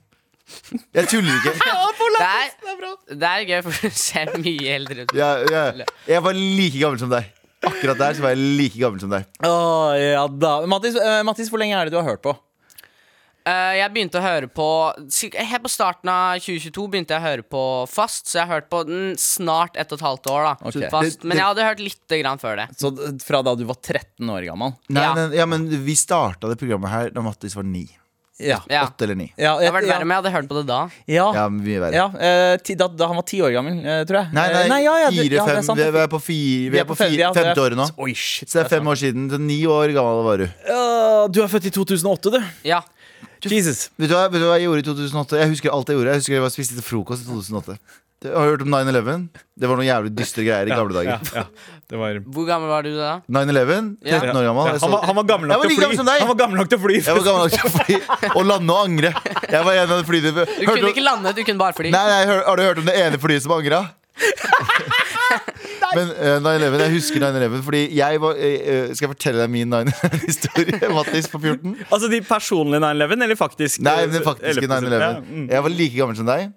Jeg 0.94 1.08
tuller 1.08 1.38
ikke. 1.38 1.54
Det 2.14 2.22
er, 2.22 3.16
det 3.18 3.26
er 3.28 3.40
gøy, 3.48 3.62
for 3.64 3.72
du 3.88 3.90
ser 3.90 4.28
mye 4.38 4.74
eldre 4.76 5.02
ut. 5.02 5.12
Jeg, 5.18 5.46
jeg, 5.50 5.86
jeg 6.06 6.22
var 6.22 6.36
like 6.36 6.78
gammel 6.78 6.98
som 7.00 7.10
deg. 7.10 7.26
Akkurat 7.64 7.98
der 7.98 8.14
så 8.14 8.22
var 8.22 8.34
jeg 8.34 8.38
like 8.60 8.78
gammel 8.78 9.00
som 9.02 9.10
deg. 9.10 9.24
Å, 9.42 9.50
ja 9.98 10.22
da. 10.28 10.52
Mattis, 10.70 10.94
eh, 11.00 11.22
Mattis, 11.26 11.50
hvor 11.50 11.58
lenge 11.58 11.74
er 11.74 11.88
det 11.88 11.94
du 11.96 11.98
har 11.98 12.06
hørt 12.06 12.22
på? 12.22 12.36
Eh, 13.44 13.74
jeg 13.76 13.92
begynte 13.92 14.16
å 14.16 14.24
høre 14.24 14.48
på 14.48 14.66
Helt 14.96 15.64
på 15.66 15.68
starten 15.72 16.08
av 16.08 16.38
2022 16.40 16.86
begynte 16.88 17.12
jeg 17.12 17.20
å 17.20 17.26
høre 17.26 17.44
på 17.44 17.64
fast, 17.92 18.30
så 18.30 18.38
jeg 18.38 18.48
har 18.48 18.54
hørt 18.56 18.70
på 18.72 18.80
den 18.88 19.18
snart 19.20 19.76
ett 19.76 19.92
og 19.92 19.98
et 19.98 20.06
halvt 20.06 20.30
år. 20.32 20.46
da 20.46 20.68
okay. 20.70 20.88
Fast, 20.88 21.20
Det- 21.20 21.28
Men 21.28 21.36
jeg 21.36 21.46
hadde 21.46 21.66
hørt 21.68 21.80
lite 21.80 22.22
grann 22.22 22.38
før 22.40 22.56
det. 22.56 22.68
Så 22.78 23.20
Fra 23.22 23.42
da 23.42 23.54
du 23.54 23.64
var 23.64 23.76
13 23.76 24.30
år 24.30 24.46
gammel? 24.48 24.74
Nei, 24.88 25.02
Ja. 25.02 25.12
Nei, 25.14 25.36
ja, 25.36 25.44
men 25.46 25.68
vi 25.68 25.92
starta 25.94 26.48
det 26.48 26.58
programmet 26.58 26.88
her 26.88 27.10
da 27.10 27.20
Mattis 27.20 27.54
var 27.54 27.64
ni. 27.64 27.86
Ja. 28.40 28.58
Ja. 28.68 28.86
Åtte 28.86 29.02
eller 29.02 29.14
ni. 29.14 29.32
Ja, 29.38 29.58
Det 29.58 29.70
hadde 29.70 29.74
vært 29.76 29.88
verre, 29.92 30.02
om 30.02 30.08
jeg 30.10 30.22
hadde 30.22 30.32
hørt 30.32 30.48
på 30.48 30.56
det 30.58 30.66
da. 30.66 30.90
ja. 31.06 31.32
Ja, 31.34 31.48
mye 31.48 31.78
verre. 31.84 31.92
Ja, 31.92 32.06
eh, 32.18 32.56
ti, 32.56 32.74
da, 32.74 32.88
da 32.88 33.06
han 33.06 33.14
var 33.16 33.22
ti 33.22 33.38
år 33.40 33.52
gammel, 33.52 33.78
eh, 33.84 34.04
tror 34.04 34.24
jeg. 34.24 34.32
Nei, 34.32 34.48
nei, 34.52 34.68
nei, 34.68 34.82
ja, 34.82 34.96
ja, 35.04 35.10
fire, 35.10 35.46
fem 35.46 35.62
sant. 35.62 35.78
Vi 35.78 35.84
er 35.84 36.08
på, 36.08 36.20
fire, 36.20 36.70
vi 36.72 36.78
er 36.78 36.84
på 36.84 36.96
fire, 36.96 37.18
ja, 37.18 37.32
femte 37.32 37.60
året 37.62 37.76
nå. 37.76 37.86
Oi, 37.98 38.12
shit. 38.12 38.48
Så 38.48 38.58
det 38.58 38.64
er 38.64 38.68
fem 38.80 38.84
år 38.88 38.96
siden. 38.96 39.30
Så 39.30 39.38
ni 39.38 39.62
år 39.64 39.92
gammel 39.94 40.24
var 40.24 40.38
du. 40.38 40.48
Uh, 40.66 41.28
du 41.28 41.42
er 41.44 41.46
født 41.46 41.66
i 41.66 41.70
2008, 41.70 42.32
du. 42.32 42.42
Ja. 42.64 42.80
Jesus. 43.52 43.90
Vet 43.98 44.08
du, 44.08 44.14
hva, 44.14 44.28
vet 44.32 44.40
du 44.40 44.46
hva 44.48 44.56
jeg 44.58 44.68
gjorde 44.68 44.84
i 44.84 44.86
2008? 44.88 45.40
Jeg 45.42 45.52
husker 45.52 45.74
alt 45.74 45.90
jeg 45.90 45.98
gjorde. 45.98 46.14
Jeg 46.14 46.22
husker 46.22 46.36
jeg 46.38 46.44
var 46.44 46.52
spiste 46.54 46.78
til 46.78 46.86
frokost 46.86 47.24
i 47.24 47.28
2008. 47.28 47.76
Du 48.24 48.30
Har 48.32 48.46
du 48.46 48.52
hørt 48.54 48.62
om 48.64 48.72
9-11? 48.72 49.24
Det 49.60 49.68
var 49.68 49.76
noen 49.76 49.84
jævlig 49.84 50.10
dystre 50.16 50.44
greier 50.46 50.70
i 50.70 50.72
gamle 50.72 50.94
dager. 50.96 51.48
Det 51.90 51.98
var 52.00 52.20
Hvor 52.24 52.46
gammel 52.48 52.70
var 52.72 52.86
du 52.86 52.94
da? 52.96 53.18
9-11, 53.28 53.90
13 54.00 54.30
år 54.32 54.46
gammel. 54.48 54.70
Jeg 54.70 54.80
han, 54.80 54.94
var, 54.94 55.04
han 55.04 55.18
var 55.18 55.26
gammel 55.28 55.52
nok 55.52 55.60
til 55.60 55.74
å 55.76 55.82
fly. 55.84 56.06
Han 56.22 56.30
var 56.30 56.38
gammel 56.40 56.62
nok 56.62 56.70
til 56.72 56.78
å 56.78 56.84
fly. 56.86 56.96
Jeg 57.02 57.18
var 57.18 57.26
gammel 57.28 57.44
nok 57.44 57.58
til 57.58 57.68
å 57.68 57.74
fly 57.74 58.30
og 58.30 58.48
lande 58.48 58.78
og 58.78 58.80
angre. 58.86 59.12
Jeg 59.44 59.68
var 59.68 59.82
en 59.82 59.92
av 59.92 60.00
de 60.00 60.08
flyene 60.08 60.32
Du 60.40 60.64
kunne 60.64 60.94
ikke 60.94 61.04
lande, 61.04 61.34
du 61.36 61.42
kunne 61.44 61.60
bare 61.60 61.76
fly. 61.76 61.92
Nei, 61.92 62.04
nei, 62.14 62.22
Har 62.48 62.56
du 62.56 62.64
hørt 62.64 62.80
om 62.80 62.88
det 62.88 62.96
ene 63.02 63.20
flyet 63.20 63.44
som 63.44 63.52
angra? 63.58 63.84
Men 65.94 66.10
uh, 66.10 66.38
9-11, 66.42 66.80
jeg 66.84 66.92
husker 66.94 67.22
9-11 67.22 67.62
fordi 67.66 67.80
jeg 67.96 68.20
var 68.22 68.34
eh, 68.38 68.54
eh, 68.72 68.88
Skal 68.94 69.06
jeg 69.06 69.12
fortelle 69.14 69.44
deg 69.44 69.52
min 69.54 69.70
9-11-historie? 69.72 70.80
Mattis 70.96 71.28
på 71.32 71.40
14? 71.42 71.74
Altså 71.88 72.10
de 72.12 72.20
personlige 72.26 72.80
9-11, 72.84 73.16
eller 73.28 73.38
faktisk? 73.40 73.80
Nei, 73.86 73.96
men 74.10 74.24
faktiske 74.26 74.66
9-11. 74.70 74.94
Ja, 75.00 75.10
mm. 75.22 75.48
Jeg 75.52 75.66
var 75.66 75.74
like 75.78 75.96
gammel 75.98 76.18
som 76.18 76.28
deg. 76.28 76.48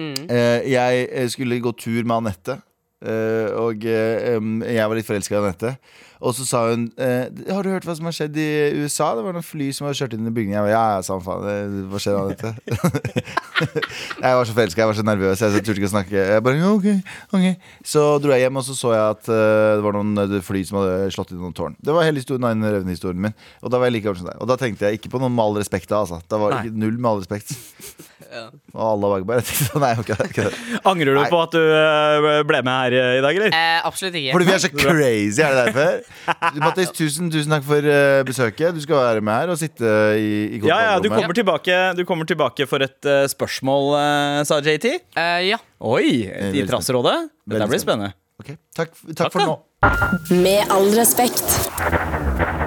Mm. 0.00 0.14
Uh, 0.24 0.60
Jeg 0.72 1.02
eh, 1.10 1.28
skulle 1.32 1.60
gå 1.60 1.72
tur 1.78 2.00
med 2.02 2.16
Anette. 2.22 2.58
eh, 3.04 3.50
Og 3.60 3.84
eh, 3.84 4.34
em, 4.36 4.62
jeg 4.64 4.88
var 4.88 4.98
litt 4.98 5.08
forelska 5.08 5.36
i 5.36 5.40
Anette. 5.42 5.74
Og 6.22 6.34
så 6.36 6.44
sa 6.46 6.60
hun 6.70 6.86
eh, 7.02 7.26
Har 7.50 7.64
du 7.66 7.72
hørt 7.72 7.86
hva 7.86 7.94
som 7.98 8.06
har 8.06 8.14
skjedd 8.14 8.36
i 8.38 8.48
USA? 8.78 9.10
Det 9.18 9.24
var 9.26 9.34
noen 9.34 9.46
fly 9.46 9.70
som 9.74 9.88
hadde 9.88 9.98
kjørt 9.98 10.14
inn 10.16 10.28
i 10.28 10.32
bygningen. 10.34 10.54
Jeg 10.58 10.66
var, 10.66 10.72
ja, 10.72 10.82
ja, 10.94 11.00
samme 11.06 11.24
faen. 11.26 11.80
Hva 11.90 12.02
skjer 12.02 12.18
da, 12.18 12.22
dette? 12.30 13.24
jeg 14.24 14.38
var 14.38 14.48
så 14.48 14.56
forelska, 14.56 14.84
jeg 14.84 14.90
var 14.92 14.98
så 14.98 15.06
nervøs. 15.06 15.42
Jeg 15.42 15.64
turte 15.66 15.76
ikke 15.80 15.90
å 15.90 15.94
snakke. 15.96 16.26
Jeg 16.32 16.44
bare, 16.46 16.70
okay, 16.70 17.00
ok, 17.26 17.40
ok 17.40 17.88
Så 17.94 18.04
dro 18.22 18.34
jeg 18.36 18.46
hjem, 18.46 18.60
og 18.62 18.66
så 18.68 18.78
så 18.78 18.94
jeg 18.94 19.16
at 19.16 19.32
eh, 19.34 19.72
det 19.80 19.86
var 19.88 19.98
noen 19.98 20.24
eh, 20.26 20.38
fly 20.46 20.62
som 20.68 20.80
hadde 20.80 21.10
slått 21.16 21.34
inn 21.34 21.42
noen 21.42 21.58
tårn. 21.58 21.76
Det 21.82 21.96
var 21.96 22.06
hele 22.06 22.22
historien, 22.22 22.46
9-11-historien 22.62 23.26
min. 23.26 23.36
Og 23.62 23.74
da 23.74 23.82
var 23.82 23.90
jeg 23.90 23.98
like 23.98 24.08
gammel 24.08 24.22
som 24.22 24.30
deg. 24.30 24.38
Og 24.38 24.52
da 24.52 24.58
tenkte 24.60 24.88
jeg 24.88 25.00
ikke 25.02 25.14
på 25.16 25.22
noen 25.22 25.34
med 25.34 25.46
all 25.48 25.60
respekt 25.62 25.90
da, 25.90 26.04
altså. 26.04 26.22
Da 26.30 26.40
var 26.40 26.60
ikke 26.60 26.78
null 26.78 26.98
med 26.98 27.12
all 27.12 27.22
respekt. 27.24 27.56
Og 28.32 28.80
alle 28.80 29.08
var 29.10 29.24
bare 29.28 29.44
tenkte, 29.44 29.80
Nei, 29.82 29.92
okay, 30.00 30.16
okay. 30.24 30.60
Angrer 30.88 31.12
du 31.12 31.20
Nei. 31.20 31.28
på 31.28 31.40
at 31.42 31.52
du 31.54 31.60
eh, 31.60 32.40
ble 32.48 32.62
med 32.64 32.72
her 32.72 32.96
eh, 32.96 33.16
i 33.18 33.24
dag, 33.24 33.38
eller? 33.38 33.56
Eh, 33.56 33.80
absolutt 33.84 34.16
ikke. 34.16 34.32
Fordi 34.36 34.48
vi 34.48 34.54
er 34.54 34.62
så 34.62 34.70
crazy, 34.72 35.42
er 35.44 35.52
det 35.52 35.66
derfor? 35.66 35.98
Mattis, 36.62 36.92
tusen, 36.96 37.30
tusen 37.32 37.52
takk 37.52 37.66
for 37.66 37.88
uh, 37.88 38.22
besøket. 38.28 38.76
Du 38.76 38.82
skal 38.84 38.98
være 39.00 39.24
med 39.24 39.42
her 39.42 39.52
og 39.54 39.60
sitte 39.60 39.92
i, 40.18 40.32
i 40.56 40.62
Ja, 40.62 40.80
ja, 40.86 40.94
du 41.02 41.10
kommer 41.12 41.36
tilbake, 41.36 41.78
du 41.98 42.04
kommer 42.08 42.28
tilbake 42.28 42.66
for 42.70 42.84
et 42.84 43.10
uh, 43.10 43.24
spørsmål, 43.30 43.92
eh, 43.98 44.40
sa 44.48 44.60
JT. 44.62 44.88
Eh, 45.18 45.38
ja. 45.50 45.60
Oi, 45.82 46.06
i 46.28 46.66
trasserådet 46.68 46.70
Trassrådet. 46.72 47.18
Dette 47.52 47.70
blir 47.70 47.82
spennende. 47.82 48.14
Okay. 48.42 48.58
Takk, 48.74 48.94
takk 49.12 49.26
Takk 49.26 49.34
for 49.34 49.44
da. 49.44 49.46
nå. 49.52 50.42
Med 50.42 50.66
all 50.70 50.90
respekt. 50.98 52.61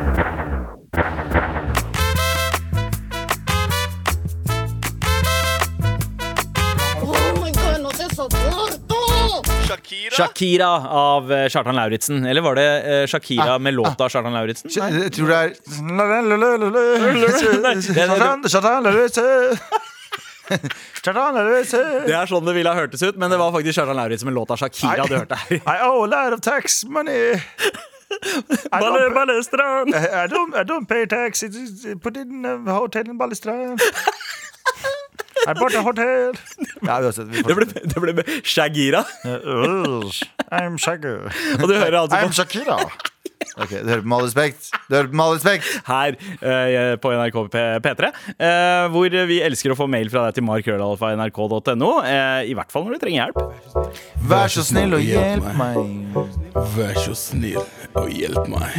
Shakira. 9.75 10.15
Shakira 10.17 10.69
av 10.89 11.31
eh, 11.31 11.47
Kjartan 11.49 11.75
Lauritzen. 11.75 12.25
Eller 12.25 12.41
var 12.41 12.55
det 12.55 12.67
eh, 12.83 13.07
Shakira 13.07 13.59
med 13.59 13.73
låta 13.73 14.09
Kjartan 14.09 14.33
Lauritzen? 14.33 14.71
Jeg 14.71 15.11
tror 15.15 15.27
det 15.27 15.35
er 15.35 15.55
Det 22.05 22.13
er 22.15 22.29
sånn 22.29 22.45
det 22.45 22.53
ville 22.55 22.69
ha 22.69 22.77
hørtes 22.77 23.01
ut, 23.01 23.17
men 23.17 23.33
det 23.33 23.39
var 23.41 23.51
faktisk 23.55 23.79
Kjartan 23.79 23.97
Lauritzen 23.99 24.29
med 24.29 24.37
låta 24.37 24.57
Shakira 24.59 25.07
du 25.09 25.17
hørte 25.17 25.35
her. 25.41 25.57
I 25.59 25.77
owe 25.89 26.05
a 26.05 26.07
lot 26.11 26.33
of 26.37 26.41
tax 26.45 26.83
money. 26.85 27.35
Balle, 28.71 29.09
Ballestrand. 29.13 29.95
I 29.95 30.27
don't, 30.27 30.53
I 30.55 30.63
don't 30.63 30.85
pay 30.85 31.05
tax. 31.05 31.43
Put 32.01 32.17
in 32.17 32.45
a 32.45 32.73
hotel 32.73 33.09
in 33.09 33.17
Balestrand. 33.17 33.81
I 35.47 35.53
bought 35.57 35.75
a 35.75 35.81
hotel. 35.85 36.33
Ja, 36.85 36.99
uansett. 37.03 37.27
Vi 37.31 37.41
Det 37.43 37.55
ble, 37.57 37.65
det 37.91 38.01
ble 38.01 38.13
med 38.21 38.29
Shagira. 38.47 39.03
I'm 39.25 40.77
Shagger. 40.79 41.27
Og 41.59 41.67
du 41.69 41.75
hører 41.75 41.99
altså 42.05 42.17
I'm 42.21 42.33
Shakira. 42.35 42.79
Ok, 43.61 43.69
Du 43.69 43.87
hører 43.87 44.01
på 44.01 44.07
Med 44.09 44.17
all 44.17 44.25
respekt. 44.25 44.69
Du 44.89 44.95
hører 44.95 45.07
på 45.11 45.15
Med 45.19 45.25
all 45.25 45.35
respekt. 45.35 45.67
her 45.87 46.15
eh, 46.41 46.95
på 47.03 47.11
NRK 47.13 47.37
P- 47.51 47.79
P3, 47.85 48.09
eh, 48.39 48.87
hvor 48.91 49.15
vi 49.29 49.37
elsker 49.45 49.71
å 49.71 49.77
få 49.79 49.87
mail 49.91 50.09
fra 50.11 50.25
deg 50.27 50.39
til 50.39 50.45
markrøllalfa.nrk.no. 50.47 51.91
Eh, 52.03 52.49
I 52.51 52.55
hvert 52.57 52.71
fall 52.73 52.87
når 52.87 52.97
du 52.97 53.03
trenger 53.05 53.27
hjelp. 53.27 53.37
Vær 54.31 54.51
så 54.55 54.63
snill 54.65 54.97
og 54.97 55.03
hjelp 55.05 55.51
meg. 55.59 55.79
Vær 56.75 56.99
så 57.05 57.15
snill 57.15 57.61
og 57.95 58.09
hjelp 58.11 58.47
meg. 58.55 58.71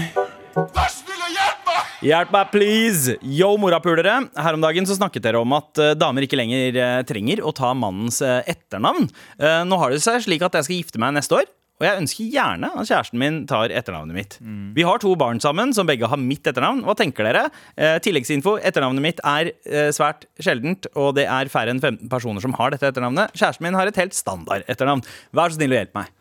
Hjelp 2.05 2.29
meg, 2.35 2.51
please! 2.53 3.15
Yo, 3.25 3.55
morapulere. 3.57 4.19
Her 4.37 4.57
om 4.57 4.61
dagen 4.61 4.85
så 4.85 4.99
snakket 4.99 5.25
dere 5.25 5.41
om 5.41 5.55
at 5.57 5.81
eh, 5.81 5.95
damer 5.97 6.27
ikke 6.27 6.37
lenger 6.37 6.77
eh, 6.77 6.97
trenger 7.09 7.41
å 7.41 7.55
ta 7.57 7.71
mannens 7.73 8.21
eh, 8.21 8.43
etternavn. 8.53 9.09
Nå 9.41 9.79
har 9.81 9.95
det 9.95 10.03
seg 10.05 10.21
slik 10.27 10.45
at 10.45 10.59
jeg 10.59 10.67
skal 10.67 10.83
gifte 10.83 11.01
meg 11.01 11.17
neste 11.17 11.39
år. 11.39 11.49
Og 11.77 11.85
jeg 11.85 12.01
ønsker 12.01 12.29
gjerne 12.33 12.69
at 12.73 12.89
kjæresten 12.89 13.21
min 13.21 13.43
tar 13.49 13.73
etternavnet 13.75 14.17
mitt. 14.17 14.37
Vi 14.77 14.85
har 14.87 15.01
to 15.03 15.11
barn 15.21 15.43
sammen 15.45 15.75
som 15.77 15.89
begge 15.89 16.09
har 16.09 16.21
mitt 16.21 16.49
etternavn. 16.49 16.81
Hva 16.87 16.95
tenker 16.97 17.29
dere? 17.29 17.43
Eh, 17.77 17.99
tilleggsinfo. 18.05 18.55
Etternavnet 18.65 19.05
mitt 19.05 19.21
er 19.21 19.51
eh, 19.53 19.91
svært 19.93 20.25
sjeldent, 20.41 20.89
og 20.97 21.13
det 21.19 21.27
er 21.29 21.53
færre 21.53 21.75
enn 21.75 21.83
15 21.83 22.09
personer 22.13 22.45
som 22.45 22.57
har 22.57 22.73
dette 22.73 22.89
etternavnet. 22.89 23.37
Kjæresten 23.37 23.69
min 23.69 23.77
har 23.77 23.91
et 23.91 24.01
helt 24.01 24.17
standard 24.17 24.65
etternavn. 24.73 25.05
Vær 25.37 25.53
så 25.53 25.61
snill 25.61 25.77
og 25.77 25.83
hjelp 25.83 26.01
meg. 26.01 26.15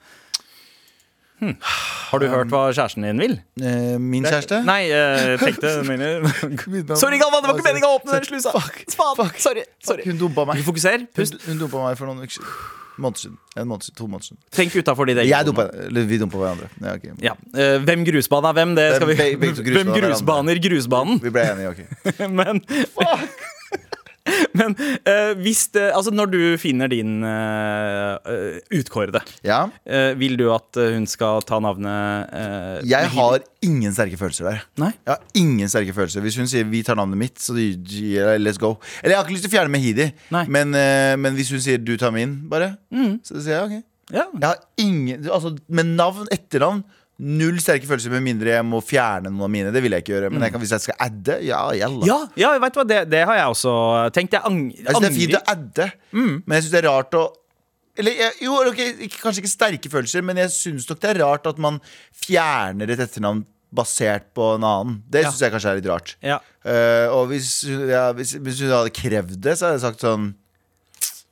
Hm. 1.42 1.56
Har 2.12 2.22
du 2.22 2.28
hørt 2.32 2.52
hva 2.54 2.62
kjæresten 2.72 3.04
din 3.04 3.20
vil? 3.20 3.34
Eh, 3.60 3.96
Min 4.00 4.24
kjæreste? 4.24 4.62
Nei, 4.68 4.86
eh, 4.88 5.36
tenkte 5.42 5.74
mener 5.90 6.24
Sorry, 6.96 7.20
Galvan, 7.20 7.44
det 7.44 7.50
var 7.50 7.58
ikke 7.58 7.68
meningen 7.68 7.90
å 7.90 7.98
åpne 7.98 8.20
den 8.22 8.30
slusa! 8.30 8.54
Faen, 8.96 9.34
sorry, 9.42 9.66
sorry. 9.84 10.06
Hun 10.08 10.22
dumpa 10.22 10.48
meg. 10.48 10.64
Fokuser, 10.64 11.04
fokuserer. 11.10 11.12
pust. 11.18 11.50
hun 11.50 11.60
dumpa 11.60 11.84
meg 11.90 12.00
for 12.00 12.12
noen 12.12 12.24
uker 12.24 12.38
siden. 12.38 12.54
Siden. 12.96 13.36
En 13.60 13.68
måned 13.68 13.84
siden. 13.84 13.96
To 14.00 14.08
måneder 14.08 14.30
siden. 14.30 14.40
Tenk 14.56 14.76
utafor 14.80 15.10
ditt 15.10 15.20
eget 15.20 15.50
dumpa 15.50 15.66
vi 15.92 16.20
dumpa 16.22 16.40
hverandre. 16.40 16.70
Ja, 16.80 16.94
okay. 16.96 17.12
Ja. 17.20 17.34
Uh, 17.52 17.84
hvem 17.84 18.06
grusbana 18.08 18.54
hvem? 18.56 18.72
Det 18.78 18.86
skal 18.96 19.10
vi 19.12 19.18
Hvem 19.76 19.92
grusbaner 20.00 20.62
grusbanen? 20.64 21.20
Vi 21.24 21.34
ble 21.36 21.44
enige, 21.52 21.74
ok. 21.76 21.82
Men 22.40 22.64
Men 24.58 24.74
uh, 24.80 25.34
hvis 25.38 25.68
det 25.76 25.84
Altså, 25.94 26.10
når 26.16 26.30
du 26.34 26.40
finner 26.58 26.90
din 26.90 27.20
uh, 27.24 28.18
utkårede, 28.74 29.22
Ja. 29.46 29.66
uh, 29.70 30.12
vil 30.20 30.38
du 30.40 30.48
at 30.54 30.80
hun 30.96 31.06
skal 31.10 31.44
ta 31.46 31.60
navnet 31.62 32.32
Jeg 32.90 33.12
har 33.14 33.40
ingen 33.66 33.94
sterke 33.94 34.18
følelser 34.18 34.50
der. 34.50 34.64
Nei? 34.82 34.92
Jeg 35.06 35.14
har 35.16 35.22
ingen 35.38 35.70
sterke 35.72 35.94
følelser 35.94 36.22
Hvis 36.26 36.38
hun 36.42 36.50
sier 36.50 36.66
'vi 36.66 36.84
tar 36.84 36.96
navnet 36.98 37.18
mitt', 37.18 37.40
så 37.42 37.54
yeah, 37.58 38.38
'let's 38.40 38.58
go'. 38.62 38.78
Eller 39.04 39.16
jeg 39.16 39.18
har 39.18 39.26
ikke 39.26 39.34
lyst 39.38 39.46
til 39.48 39.54
å 39.54 39.58
fjerne 39.58 39.72
Mehidi, 39.74 40.12
men, 40.48 40.72
men 41.22 41.34
hvis 41.38 41.52
hun 41.52 41.60
sier 41.62 41.78
'du 41.78 41.98
tar 41.98 42.12
min', 42.12 42.50
bare, 42.50 42.76
så 43.24 43.42
sier 43.42 43.60
jeg 43.60 43.64
ok. 43.64 43.84
Ja. 44.14 44.26
Jeg 44.34 44.48
har 44.48 44.60
ingen 44.78 45.26
Altså, 45.32 45.56
med 45.70 45.86
navn, 45.98 46.28
etternavn 46.32 46.84
Null 47.16 47.62
sterke 47.64 47.88
følelser 47.88 48.12
med 48.12 48.26
mindre 48.26 48.58
jeg 48.58 48.66
må 48.68 48.82
fjerne 48.84 49.30
noen 49.32 49.46
av 49.48 49.52
mine. 49.54 49.70
Det 49.72 49.80
vil 49.86 49.94
jeg 49.96 50.04
ikke 50.04 50.14
gjøre. 50.18 50.32
Men 50.34 50.44
jeg 50.44 50.52
kan, 50.52 50.60
hvis 50.60 50.74
jeg 50.76 50.84
skal 50.84 50.98
adde, 51.06 51.38
ja, 51.48 51.62
gjeld 51.78 52.04
Ja, 52.10 52.18
ja, 52.36 52.52
vet 52.60 52.76
du 52.76 52.82
hva, 52.82 52.88
det, 52.90 53.00
det 53.14 53.22
har 53.30 53.40
jeg 53.40 53.54
også 53.54 53.76
tenkt. 54.18 54.36
Jeg 54.36 54.44
ang 54.50 54.60
Jeg 54.74 54.84
synes 54.84 55.00
det 55.06 55.12
er 55.12 55.18
fint 55.22 55.38
å 55.40 55.44
adde, 55.56 55.90
men 56.12 56.58
jeg 56.58 56.66
syns 56.66 56.76
det 56.76 56.82
er 56.84 56.90
rart 56.92 57.16
å 57.20 57.26
eller, 57.96 58.18
jo, 58.44 58.58
okay, 58.68 59.08
Kanskje 59.22 59.40
ikke 59.46 59.52
sterke 59.54 59.90
følelser, 59.92 60.24
men 60.28 60.36
jeg 60.42 60.52
syns 60.52 60.84
nok 60.90 61.00
det 61.00 61.14
er 61.14 61.22
rart 61.24 61.46
at 61.48 61.60
man 61.64 61.78
fjerner 62.26 62.92
et 62.92 63.00
etternavn 63.06 63.46
basert 63.76 64.28
på 64.36 64.56
en 64.58 64.66
annen. 64.68 64.98
Det 65.08 65.24
Ja. 65.24 65.32
syns 65.32 65.40
jeg 65.46 65.54
kanskje 65.54 65.72
er 65.72 65.80
litt 65.80 65.88
rart. 65.92 66.16
Ja. 66.24 66.40
Uh, 66.66 67.08
og 67.16 67.30
hvis, 67.32 67.64
ja, 67.64 68.10
hvis, 68.12 68.36
hvis 68.36 68.60
hun 68.64 68.72
hadde 68.76 68.92
krevd 68.96 69.40
det, 69.40 69.56
så 69.56 69.70
hadde 69.70 69.80
jeg 69.80 69.86
sagt 69.88 70.04
sånn 70.04 70.34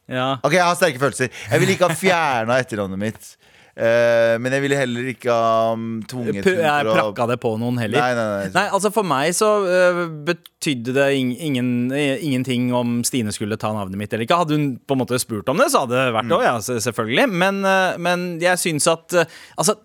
Ja. 0.08 0.38
Ok, 0.44 0.54
jeg 0.56 0.64
har 0.64 0.76
sterke 0.76 1.00
følelser. 1.00 1.30
Jeg 1.52 1.60
ville 1.60 1.76
ikke 1.76 1.88
ha 1.88 1.96
fjerna 1.96 2.60
etternavnet 2.64 3.00
mitt. 3.00 3.36
Eh, 3.74 4.36
men 4.38 4.54
jeg 4.54 4.62
ville 4.62 4.78
heller 4.78 5.08
ikke 5.10 5.34
ha 5.34 5.72
um, 5.74 6.04
tvunget 6.06 6.44
P- 6.46 6.52
Jeg 6.62 6.86
å- 6.86 6.94
prakka 6.94 7.26
det 7.32 7.40
på 7.42 7.56
noen 7.58 7.80
heller. 7.82 7.98
Nei, 8.04 8.14
nei, 8.14 8.26
nei. 8.44 8.50
Nei, 8.54 8.66
altså 8.70 8.92
For 8.94 9.02
meg 9.04 9.32
så 9.34 9.48
uh, 9.66 10.02
betydde 10.28 10.94
det 10.94 11.08
ing 11.18 11.32
ingen, 11.42 11.72
eh, 11.92 12.22
ingenting 12.22 12.70
om 12.78 13.00
Stine 13.04 13.34
skulle 13.34 13.58
ta 13.58 13.72
navnet 13.74 13.98
mitt 13.98 14.14
eller 14.14 14.28
ikke. 14.28 14.38
Hadde 14.44 14.54
hun 14.60 14.68
på 14.86 14.94
en 14.94 15.02
måte 15.02 15.18
spurt 15.20 15.50
om 15.50 15.58
det, 15.58 15.72
så 15.74 15.82
hadde 15.88 15.98
det 15.98 16.14
vært 16.14 16.30
det 16.30 16.38
òg, 16.38 16.46
ja, 16.46 16.54
selvfølgelig. 16.62 17.26
Men, 17.34 17.64
uh, 17.66 17.98
men 17.98 18.28
jeg 18.44 18.62
syns 18.62 18.86
at 18.94 19.18
Altså, 19.58 19.76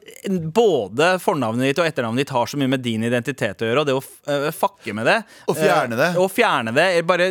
både 0.52 1.14
fornavnet 1.22 1.68
ditt 1.70 1.80
og 1.82 1.86
etternavnet 1.88 2.22
ditt 2.26 2.32
har 2.34 2.48
så 2.50 2.58
mye 2.60 2.70
med 2.72 2.82
din 2.84 3.04
identitet 3.06 3.62
å 3.64 3.68
gjøre, 3.68 3.82
og 3.82 3.88
det 3.88 3.96
å 3.96 4.52
fucke 4.54 4.94
med 4.96 5.06
det 5.08 5.16
Og 5.48 5.56
fjerne 5.58 5.96
det. 5.98 6.08
Og 6.20 6.28
fjerne 6.32 6.72
det, 6.76 6.86
bare, 7.08 7.30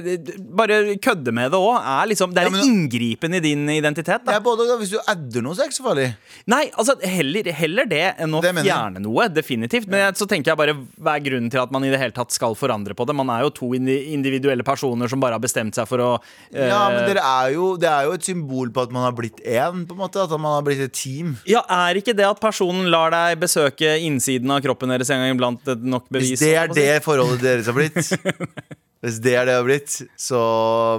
bare 0.58 0.80
kødde 1.04 1.34
med 1.36 1.52
det 1.54 1.60
òg, 1.62 1.78
liksom 2.12 2.34
Det 2.34 2.42
er 2.44 2.50
Ja, 2.50 2.54
men- 2.56 2.62
en 2.62 2.68
inngripen 2.90 3.34
i 3.36 3.40
din 3.44 3.68
identitet. 3.70 4.26
Da. 4.26 4.34
Ja, 4.34 4.40
både, 4.40 4.66
Hvis 4.82 4.92
du 4.92 5.00
adder 5.06 5.42
noe, 5.46 5.54
så 5.54 5.62
er 5.62 5.68
det 5.68 5.72
ikke 5.74 5.82
så 5.82 5.88
farlig. 5.90 6.10
Nei, 6.48 6.70
altså 6.80 6.94
heller, 7.04 7.50
heller 7.52 7.88
det 7.90 8.04
enn 8.24 8.36
å 8.38 8.40
Det 8.44 8.54
fjerne 8.56 9.02
noe. 9.04 9.26
Definitivt. 9.36 9.90
Men 9.92 10.16
så 10.16 10.24
tenker 10.30 10.54
jeg 10.54 10.60
bare 10.62 10.76
hva 10.78 11.18
er 11.18 11.26
grunnen 11.26 11.52
til 11.52 11.60
at 11.60 11.74
man 11.76 11.84
i 11.84 11.92
det 11.92 12.00
hele 12.00 12.16
tatt 12.16 12.32
skal 12.32 12.56
forandre 12.56 12.96
på 12.96 13.08
det? 13.08 13.16
Man 13.20 13.32
er 13.34 13.44
jo 13.44 13.52
to 13.58 13.70
individuelle 13.76 14.64
personer 14.68 15.12
som 15.12 15.20
bare 15.24 15.36
har 15.36 15.44
bestemt 15.44 15.76
seg 15.76 15.90
for 15.90 16.04
å 16.06 16.10
eh, 16.54 16.70
Ja, 16.72 16.86
men 16.94 17.04
dere 17.10 17.26
er 17.28 17.52
jo, 17.58 17.74
Det 17.82 17.92
er 17.92 18.08
jo 18.08 18.16
et 18.16 18.30
symbol 18.30 18.72
på 18.72 18.88
at 18.88 18.96
man 18.96 19.04
har 19.10 19.18
blitt 19.18 19.44
én. 19.44 19.84
På 19.90 19.98
en 19.98 20.04
måte, 20.06 20.24
at 20.24 20.36
man 20.40 20.56
har 20.56 20.64
blitt 20.68 20.86
et 20.88 20.96
team. 20.96 21.36
Ja, 21.50 21.66
Er 21.68 22.00
ikke 22.00 22.16
det 22.16 22.30
at 22.30 22.40
personen 22.44 22.88
lar 22.94 23.12
deg 23.12 23.44
besøke 23.44 23.98
innsiden 24.08 24.52
av 24.56 24.64
kroppen 24.64 24.96
deres 24.96 25.12
en 25.12 25.24
gang 25.26 25.36
iblant 25.36 25.68
nok 25.84 26.08
bevis? 26.08 26.38
Hvis 26.38 26.48
det 26.48 26.56
er 26.64 26.72
det 26.72 26.92
forholdet 27.04 27.44
deres 27.44 27.68
har 27.68 27.76
blitt 27.76 28.78
Hvis 29.06 29.20
det 29.22 29.36
er 29.38 29.46
det 29.46 29.54
det 29.54 29.58
har 29.60 29.66
blitt, 29.66 29.96
så 30.18 30.40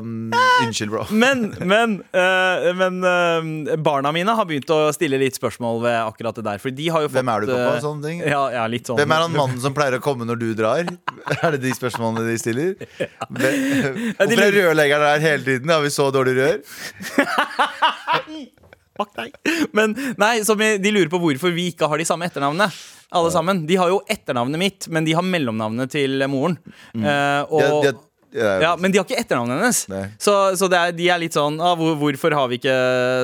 um, 0.02 0.30
Unnskyld, 0.62 0.90
bro. 0.92 1.02
Men, 1.10 1.54
men, 1.66 1.96
uh, 2.14 2.68
men 2.78 3.00
uh, 3.02 3.74
barna 3.82 4.12
mine 4.14 4.30
har 4.38 4.46
begynt 4.46 4.70
å 4.70 4.92
stille 4.94 5.18
litt 5.18 5.34
spørsmål 5.38 5.80
ved 5.82 5.96
akkurat 6.00 6.34
det 6.38 6.44
der. 6.46 6.58
For 6.62 6.70
de 6.74 6.86
har 6.94 7.00
jo 7.04 7.08
fått 7.10 7.18
Hvem 7.18 7.30
er 7.32 7.38
du, 7.42 7.46
pappa? 7.50 7.72
og 7.72 7.82
Sånne 7.82 8.02
ting. 8.06 8.18
Ja, 8.22 8.44
ja, 8.54 8.66
litt 8.70 8.86
sånn. 8.86 8.98
Hvem 9.00 9.12
er 9.16 9.20
han 9.26 9.34
mannen 9.34 9.58
som 9.62 9.74
pleier 9.76 9.94
å 9.98 10.02
komme 10.04 10.24
når 10.28 10.38
du 10.42 10.48
drar? 10.58 10.84
Er 11.38 11.50
det 11.54 11.60
de 11.62 11.70
spørsmålene 11.76 12.24
de 12.26 12.34
stiller? 12.40 12.70
Ja. 12.98 13.06
Hvorfor 13.28 14.42
er 14.46 14.52
rørleggeren 14.54 15.04
der 15.04 15.20
hele 15.22 15.42
tiden? 15.44 15.70
Har 15.70 15.82
vi 15.84 15.90
så 15.92 16.08
dårlig 16.14 16.34
rør? 16.38 16.56
Fuck 18.98 19.12
deg. 19.14 19.30
Men 19.76 19.94
nei, 20.18 20.40
som 20.46 20.58
de 20.58 20.90
lurer 20.94 21.10
på 21.12 21.20
hvorfor 21.22 21.50
vi 21.54 21.68
ikke 21.72 21.86
har 21.90 21.96
de 22.00 22.06
samme 22.08 22.26
etternavnene. 22.26 22.66
Alle 23.16 23.30
sammen. 23.32 23.62
De 23.66 23.76
har 23.80 23.88
jo 23.88 24.02
etternavnet 24.10 24.60
mitt, 24.60 24.88
men 24.92 25.06
de 25.06 25.14
har 25.16 25.24
mellomnavnet 25.24 25.88
til 25.94 26.20
moren. 26.28 26.58
Eh, 26.94 27.40
og 27.48 27.60
De 27.62 27.64
har- 27.64 27.82
de 27.82 27.92
har- 27.94 28.04
Ja, 28.60 28.76
Men 28.76 28.92
de 28.92 28.98
har 28.98 29.06
ikke 29.06 29.16
etternavnet 29.22 29.56
hennes. 29.62 29.78
Nei. 29.88 30.02
Så, 30.20 30.34
så 30.60 30.68
det 30.68 30.76
er, 30.76 30.92
de 30.92 31.06
er 31.08 31.18
litt 31.18 31.32
sånn 31.32 31.56
ah, 31.64 31.72
hvor, 31.74 31.94
Hvorfor 31.96 32.34
har 32.36 32.46
vi 32.52 32.58
ikke 32.58 32.74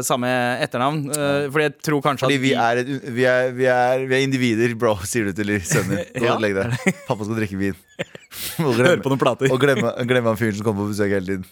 samme 0.02 0.30
etternavn? 0.64 1.02
Uh, 1.12 1.50
fordi 1.52 1.66
jeg 1.66 1.74
tror 1.84 2.00
kanskje 2.06 2.24
Fordi 2.24 2.38
at 2.38 2.40
vi 2.40 2.52
er, 2.54 2.80
et, 2.80 2.88
vi, 3.12 3.26
er, 3.28 3.50
vi, 3.52 3.66
er, 3.68 4.06
vi 4.08 4.16
er 4.16 4.24
individer, 4.24 4.72
bro, 4.80 4.94
sier 5.04 5.28
du 5.28 5.34
til 5.36 5.52
sønnen 5.60 6.00
din. 6.00 6.08
Ja. 6.24 6.32
og 6.32 6.40
legg 6.40 6.56
deg. 6.56 6.72
Pappa 7.06 7.28
skal 7.28 7.36
drikke 7.42 7.60
vin. 7.60 7.76
Og 8.64 8.72
Hører 8.80 9.04
på 9.04 9.12
noen 9.12 9.20
plater. 9.20 9.52
Og 9.52 9.60
glemme, 9.60 9.92
glemme 10.08 10.32
han 10.32 10.40
fyren 10.40 10.56
som 10.56 10.64
kommer 10.70 10.88
på 10.88 10.94
besøk 10.96 11.12
hele 11.12 11.26
tiden. 11.28 11.44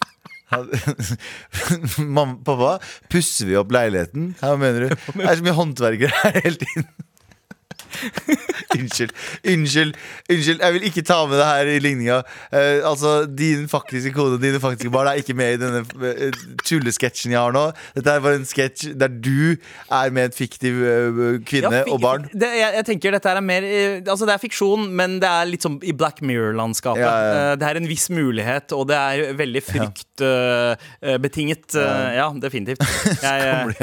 Mamma, 2.09 2.35
pappa, 2.45 2.73
pusser 3.13 3.47
vi 3.49 3.55
opp 3.61 3.71
leiligheten? 3.73 4.33
Hva 4.41 4.55
mener 4.59 4.89
du? 4.89 4.95
Det 5.13 5.25
er 5.29 5.39
så 5.39 5.45
mye 5.45 5.55
håndverkere 5.57 6.19
her 6.25 6.41
hele 6.41 6.57
tiden. 6.65 6.89
Unnskyld. 8.77 9.11
Unnskyld. 9.47 9.93
Unnskyld. 10.31 10.59
Jeg 10.61 10.73
vil 10.75 10.83
ikke 10.89 11.01
ta 11.05 11.25
med 11.29 11.37
det 11.39 11.45
her 11.47 11.65
i 11.71 11.79
ligninga. 11.83 12.17
Eh, 12.53 12.89
altså, 12.89 13.09
Din 13.25 13.67
faktiske 13.71 14.13
kone 14.15 14.33
og 14.37 14.41
dine 14.43 14.59
faktiske 14.61 14.91
barn 14.93 15.07
er 15.11 15.15
ikke 15.21 15.35
med 15.37 15.49
i 15.55 15.59
denne 15.61 15.81
uh, 15.83 15.87
tullesketsjen 16.65 17.31
jeg 17.33 17.39
har 17.39 17.51
nå. 17.55 17.65
Dette 17.97 18.09
er 18.13 18.19
bare 18.23 18.39
en 18.41 18.47
sketsj 18.47 18.81
der 18.99 19.11
du 19.13 19.53
er 19.53 20.13
med 20.15 20.23
en 20.29 20.35
fiktiv 20.35 20.73
uh, 20.81 20.85
kvinne 21.47 21.73
Ja, 21.83 21.87
og 21.91 22.01
barn. 22.03 22.23
Det, 22.31 22.49
jeg, 22.59 22.69
jeg 22.79 22.85
tenker 22.89 23.07
dette 23.17 23.29
er 23.31 23.41
mer 23.43 23.63
uh, 23.67 24.11
Altså 24.13 24.25
Det 24.29 24.35
er 24.35 24.41
fiksjon, 24.43 24.81
men 24.93 25.09
det 25.23 25.29
er 25.29 25.49
litt 25.49 25.63
som 25.65 25.73
i 25.83 25.93
Black 25.95 26.21
Mirror-landskapet. 26.25 27.03
Ja, 27.03 27.13
ja, 27.51 27.55
Det 27.59 27.65
er 27.69 27.75
en 27.79 27.89
viss 27.89 28.09
mulighet, 28.13 28.67
og 28.75 28.87
det 28.91 28.97
er 28.99 29.33
veldig 29.37 29.63
fryktbetinget. 29.65 31.67
ja, 31.73 32.27
definitivt. 32.41 32.81
Jeg, 33.23 33.75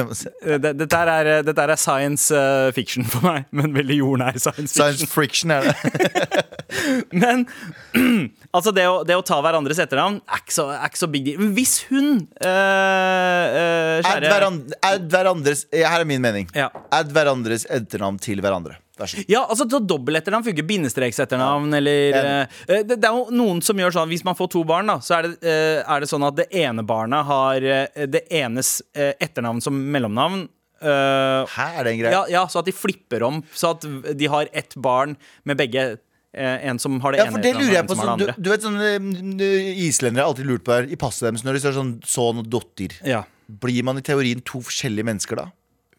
dette, 0.61 0.99
er, 0.99 1.31
dette 1.47 1.65
er 1.65 1.75
science 1.81 2.35
fiction 2.77 3.05
for 3.09 3.25
meg, 3.27 3.41
men 3.57 3.73
veldig 3.81 3.99
jordnær 4.01 4.39
science 4.39 4.73
fiction. 4.73 4.77
Science 4.77 5.11
friction 5.11 5.55
er 5.57 5.69
det. 5.69 6.47
Men 7.23 7.47
altså 8.57 8.75
det 8.75 8.87
å, 8.91 9.01
det 9.07 9.17
å 9.19 9.25
ta 9.27 9.41
hverandres 9.45 9.81
etternavn 9.83 10.21
er 10.23 10.45
ikke 10.45 10.57
så, 10.57 10.69
er 10.75 10.91
ikke 10.91 11.03
så 11.03 11.11
big 11.11 11.27
deal. 11.27 11.49
Hvis 11.57 11.75
hun 11.91 12.13
øh, 12.21 12.51
øh, 12.51 14.11
Add 14.11 14.29
hverandre, 14.29 14.79
add 14.87 15.11
hverandres 15.11 15.67
Her 15.75 15.99
er 16.03 16.07
min 16.09 16.23
mening. 16.23 16.49
Ja. 16.57 16.71
Add 16.95 17.13
hverandres 17.15 17.67
etternavn 17.71 18.21
til 18.23 18.43
hverandre. 18.45 18.79
Ja, 19.31 19.47
altså 19.47 19.65
så 19.65 19.79
Dobbeltetternavn 19.81 20.45
funker. 20.45 20.67
Bindestreksetternavn 20.69 21.73
eller 21.79 22.19
Enig. 22.21 22.49
øh, 22.69 22.83
det, 22.85 22.99
det 23.01 23.09
er 23.09 23.17
jo 23.17 23.33
noen 23.33 23.63
som 23.65 23.79
gjør 23.81 23.95
sånn 23.97 24.11
Hvis 24.11 24.27
man 24.27 24.37
får 24.37 24.51
to 24.53 24.65
barn, 24.69 24.91
da 24.93 24.99
så 25.01 25.17
er 25.17 25.29
det, 25.29 25.39
uh, 25.41 25.81
er 25.81 26.03
det 26.03 26.11
sånn 26.11 26.27
at 26.27 26.37
det 26.37 26.51
ene 26.61 26.85
barnet 26.87 27.25
har 27.29 27.65
uh, 27.65 28.05
det 28.11 28.27
enes 28.29 28.81
etternavn 28.95 29.63
som 29.65 29.77
mellomnavn. 29.95 30.45
Øh, 30.83 31.47
Hæ, 31.57 31.67
er 31.81 31.85
det 31.85 31.93
en 31.93 32.01
greie? 32.01 32.13
ja, 32.13 32.23
ja, 32.31 32.47
så 32.49 32.59
at 32.63 32.67
de 32.67 32.73
flipper 32.73 33.23
om. 33.27 33.43
Så 33.55 33.71
at 33.77 33.85
de 34.19 34.29
har 34.29 34.47
ett 34.53 34.75
barn 34.77 35.17
med 35.45 35.57
begge. 35.57 35.97
øh, 36.37 36.59
en 36.71 36.79
som 36.79 37.01
har 37.01 37.11
det 37.13 37.19
Ja, 37.19 37.25
ene 37.27 37.33
for 37.33 37.43
det 37.43 37.55
lurer 37.57 37.73
jeg 37.75 37.87
på 37.87 37.93
en 37.93 37.99
som 37.99 38.09
har 38.09 38.19
sånn, 38.19 38.27
du, 38.37 38.43
du 38.43 38.51
vet 38.51 38.63
sånn 38.63 38.81
eh, 38.81 39.87
Islendere 39.89 40.23
har 40.23 40.31
alltid 40.31 40.47
lurt 40.47 40.63
på 40.65 40.73
her 40.77 40.87
I 40.87 40.97
passet 40.97 41.27
deres 41.27 41.43
når 41.45 41.53
det 41.59 41.63
står 41.65 41.75
sånn 41.79 41.95
sønn 42.07 42.39
og 42.45 42.49
dotter. 42.53 42.95
Ja. 43.05 43.25
Blir 43.51 43.83
man 43.83 43.99
i 43.99 44.03
teorien 44.07 44.41
to 44.47 44.61
forskjellige 44.63 45.05
mennesker 45.09 45.37
da? 45.41 45.49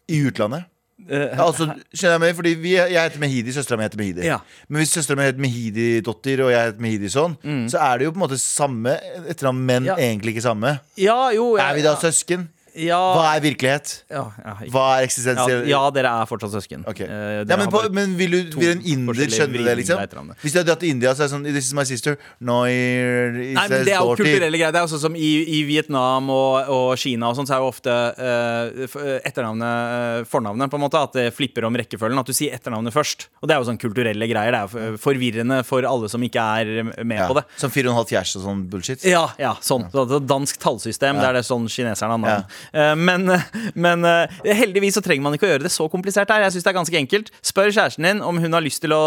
I 0.08 0.22
utlandet? 0.30 0.64
Ja, 1.08 1.34
Altså, 1.42 1.66
skjønner 1.92 2.14
jeg 2.14 2.20
meg? 2.22 2.34
Fordi 2.38 2.50
vi, 2.62 2.72
Jeg 2.76 2.94
heter 2.94 3.18
Mehidi, 3.18 3.50
søstera 3.52 3.76
mi 3.76 3.82
heter 3.84 3.98
Mehidi. 3.98 4.22
Ja. 4.28 4.36
Men 4.68 4.80
hvis 4.84 4.92
søstera 4.94 5.18
mi 5.18 5.24
heter 5.26 5.42
Mehidi-dotter, 5.42 6.42
og 6.46 6.50
jeg 6.52 6.68
heter 6.68 6.84
Mehidi-sønn, 6.84 7.34
så 7.72 7.80
er 7.82 7.98
det 7.98 8.06
jo 8.06 8.12
på 8.14 8.20
en 8.20 8.24
måte 8.28 8.38
samme 8.38 8.94
etternavn, 9.26 9.58
men 9.66 9.84
Ja. 9.90 9.96
egentlig 9.98 10.36
ikke 10.36 10.44
samme. 10.46 10.78
ja, 10.96 11.30
jo 11.34 11.56
ja, 11.58 11.70
Er 11.70 11.74
vi 11.74 11.82
da 11.82 11.96
søsken? 11.98 12.48
Ja, 12.78 12.98
Hva 13.16 13.24
er 13.36 13.42
virkelighet? 13.44 13.90
ja, 14.08 14.22
ja, 14.40 14.52
Hva 14.72 14.84
er 14.96 15.06
eksistensiell 15.06 15.66
ja, 15.68 15.80
dere 15.92 16.12
er 16.22 16.28
fortsatt 16.28 16.54
søsken. 16.54 16.86
Okay. 16.88 17.04
Eh, 17.04 17.42
men, 17.48 17.66
på, 17.72 17.82
men 17.92 18.14
vil, 18.16 18.36
du, 18.48 18.56
vil 18.56 18.72
en 18.72 18.80
inder 18.80 19.18
skjønne 19.28 19.60
det, 19.66 19.74
liksom? 19.82 20.32
Hvis 20.40 20.54
du 20.54 20.60
hadde 20.60 20.70
dratt 20.70 20.80
til 20.80 20.92
India, 20.94 21.12
så 21.12 21.24
er 21.24 21.28
det 21.28 21.34
sånn 21.34 21.44
This 21.48 21.68
is 21.68 21.76
my 21.76 21.84
sister. 21.88 22.16
No, 22.40 22.62
Nei, 22.64 23.52
men 23.52 23.84
Det 23.84 23.92
er 23.92 24.00
jo 24.00 24.16
kulturelle 24.16 24.56
greier. 24.56 24.72
Det 24.74 24.80
er 24.80 24.90
sånn 24.92 25.02
som 25.04 25.18
I, 25.18 25.30
i 25.58 25.62
Vietnam 25.68 26.30
og, 26.32 26.70
og 26.72 26.86
Kina 27.00 27.28
og 27.32 27.38
sånn, 27.38 27.48
så 27.50 27.58
er 27.58 27.64
jo 27.64 27.68
ofte 27.70 27.96
eh, 28.16 28.96
etternavnet 29.28 30.22
eh, 30.22 30.28
fornavnet, 30.32 30.72
på 30.72 30.80
en 30.80 30.84
måte. 30.86 31.02
At 31.02 31.18
det 31.18 31.28
flipper 31.36 31.68
om 31.68 31.76
rekkefølgen. 31.76 32.22
At 32.22 32.30
du 32.30 32.36
sier 32.36 32.56
etternavnet 32.56 32.94
først. 32.94 33.28
Og 33.42 33.50
det 33.50 33.56
er 33.56 33.62
jo 33.62 33.68
sånn 33.68 33.80
kulturelle 33.82 34.30
greier. 34.30 34.56
Det 34.56 34.62
er 34.62 34.92
jo 34.94 35.00
forvirrende 35.02 35.60
for 35.68 35.84
alle 35.88 36.08
som 36.12 36.24
ikke 36.24 36.48
er 36.62 36.72
med 37.04 37.26
på 37.26 37.36
det. 37.36 37.44
Som 37.60 37.74
fire 37.74 37.90
og 37.90 37.96
en 37.96 38.00
halv 38.00 38.12
fjers 38.12 38.36
og 38.40 38.46
sånn 38.48 38.64
bullshit. 38.72 39.04
Ja, 39.08 39.26
ja, 39.40 39.54
sånn. 39.64 39.88
Så 39.92 40.22
dansk 40.24 40.60
tallsystem. 40.62 41.20
Det 41.20 41.28
er 41.28 41.40
det 41.40 41.46
sånn 41.48 41.68
kineserne 41.68 42.16
har 42.16 42.22
navn. 42.22 42.50
Eh, 42.72 42.94
Men, 43.02 43.26
men 43.74 44.04
eh, 44.06 44.30
heldigvis 44.54 44.94
så 44.98 45.02
trenger 45.04 45.24
man 45.26 45.34
ikke 45.36 45.48
å 45.48 45.52
gjøre 45.54 45.66
det 45.66 45.72
så 45.74 45.88
komplisert 45.90 46.30
her. 46.30 46.44
Jeg 46.46 46.54
synes 46.56 46.66
det 46.66 46.70
er 46.72 46.76
ganske 46.78 46.98
enkelt. 47.00 47.30
Spør 47.44 47.70
kjæresten 47.72 48.06
din 48.06 48.22
om 48.24 48.38
hun 48.42 48.52
har 48.56 48.62
lyst 48.64 48.82
til 48.84 48.94
å 48.94 49.00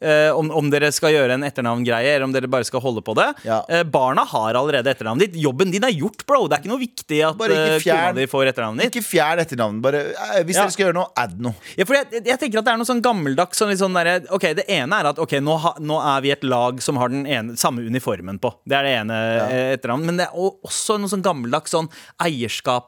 eh, 0.00 0.30
om, 0.34 0.50
om 0.54 0.70
dere 0.72 0.90
skal 0.94 1.12
gjøre 1.14 1.36
en 1.38 1.46
etternavngreie, 1.46 2.16
eller 2.16 2.26
om 2.28 2.34
dere 2.34 2.50
bare 2.50 2.66
skal 2.68 2.82
holde 2.84 3.02
på 3.06 3.14
det. 3.18 3.28
Ja. 3.48 3.60
Eh, 3.68 3.84
Barna 3.88 4.24
har 4.28 4.58
allerede 4.58 4.90
etternavnet 4.92 5.28
ditt. 5.28 5.40
Jobben 5.42 5.70
din 5.74 5.84
er 5.86 5.94
gjort, 5.94 6.24
bro. 6.28 6.46
Det 6.48 6.58
er 6.58 6.64
ikke 6.64 6.72
noe 6.72 6.82
viktig 6.82 7.20
at 7.28 7.44
eh, 7.48 7.76
kona 7.84 8.12
di 8.16 8.26
får 8.30 8.52
etternavnet 8.52 8.84
ditt. 8.88 8.98
Ikke 8.98 9.06
fjern 9.12 9.44
etternavnet. 9.44 9.82
Bare, 9.84 10.02
eh, 10.12 10.42
hvis 10.48 10.58
Ja. 10.58 10.64
dere 10.66 10.74
skal 10.74 10.86
gjøre 10.88 10.98
noe, 10.98 11.10
add 11.16 11.38
noe. 11.44 11.54
Ja, 11.78 11.86
for 11.88 11.98
jeg, 11.98 12.22
jeg 12.24 12.38
tenker 12.40 12.60
at 12.62 12.68
det 12.68 12.74
er 12.74 12.80
noe 12.82 12.88
sånn 12.88 13.02
gammeldags 13.04 13.58
sånn 13.60 13.74
sånn 13.78 13.94
derre 13.94 14.16
Ok, 14.34 14.48
det 14.58 14.64
ene 14.72 14.96
er 14.98 15.06
at 15.12 15.18
ok, 15.22 15.36
nå, 15.44 15.54
ha, 15.62 15.74
nå 15.80 15.98
er 16.02 16.22
vi 16.24 16.32
et 16.34 16.42
lag 16.46 16.80
som 16.82 16.96
har 17.00 17.12
den 17.12 17.26
ene, 17.28 17.54
samme 17.60 17.84
uniformen 17.86 18.38
på. 18.42 18.50
Det 18.68 18.76
er 18.78 18.86
det 18.86 18.94
ene 19.02 19.18
ja. 19.18 19.46
etternavnet. 19.76 20.06
Men 20.08 20.20
det 20.20 20.26
er 20.28 20.48
også 20.68 20.98
noe 21.00 21.10
sånn 21.12 21.22
gammeldags 21.24 21.72
sånn 21.74 21.88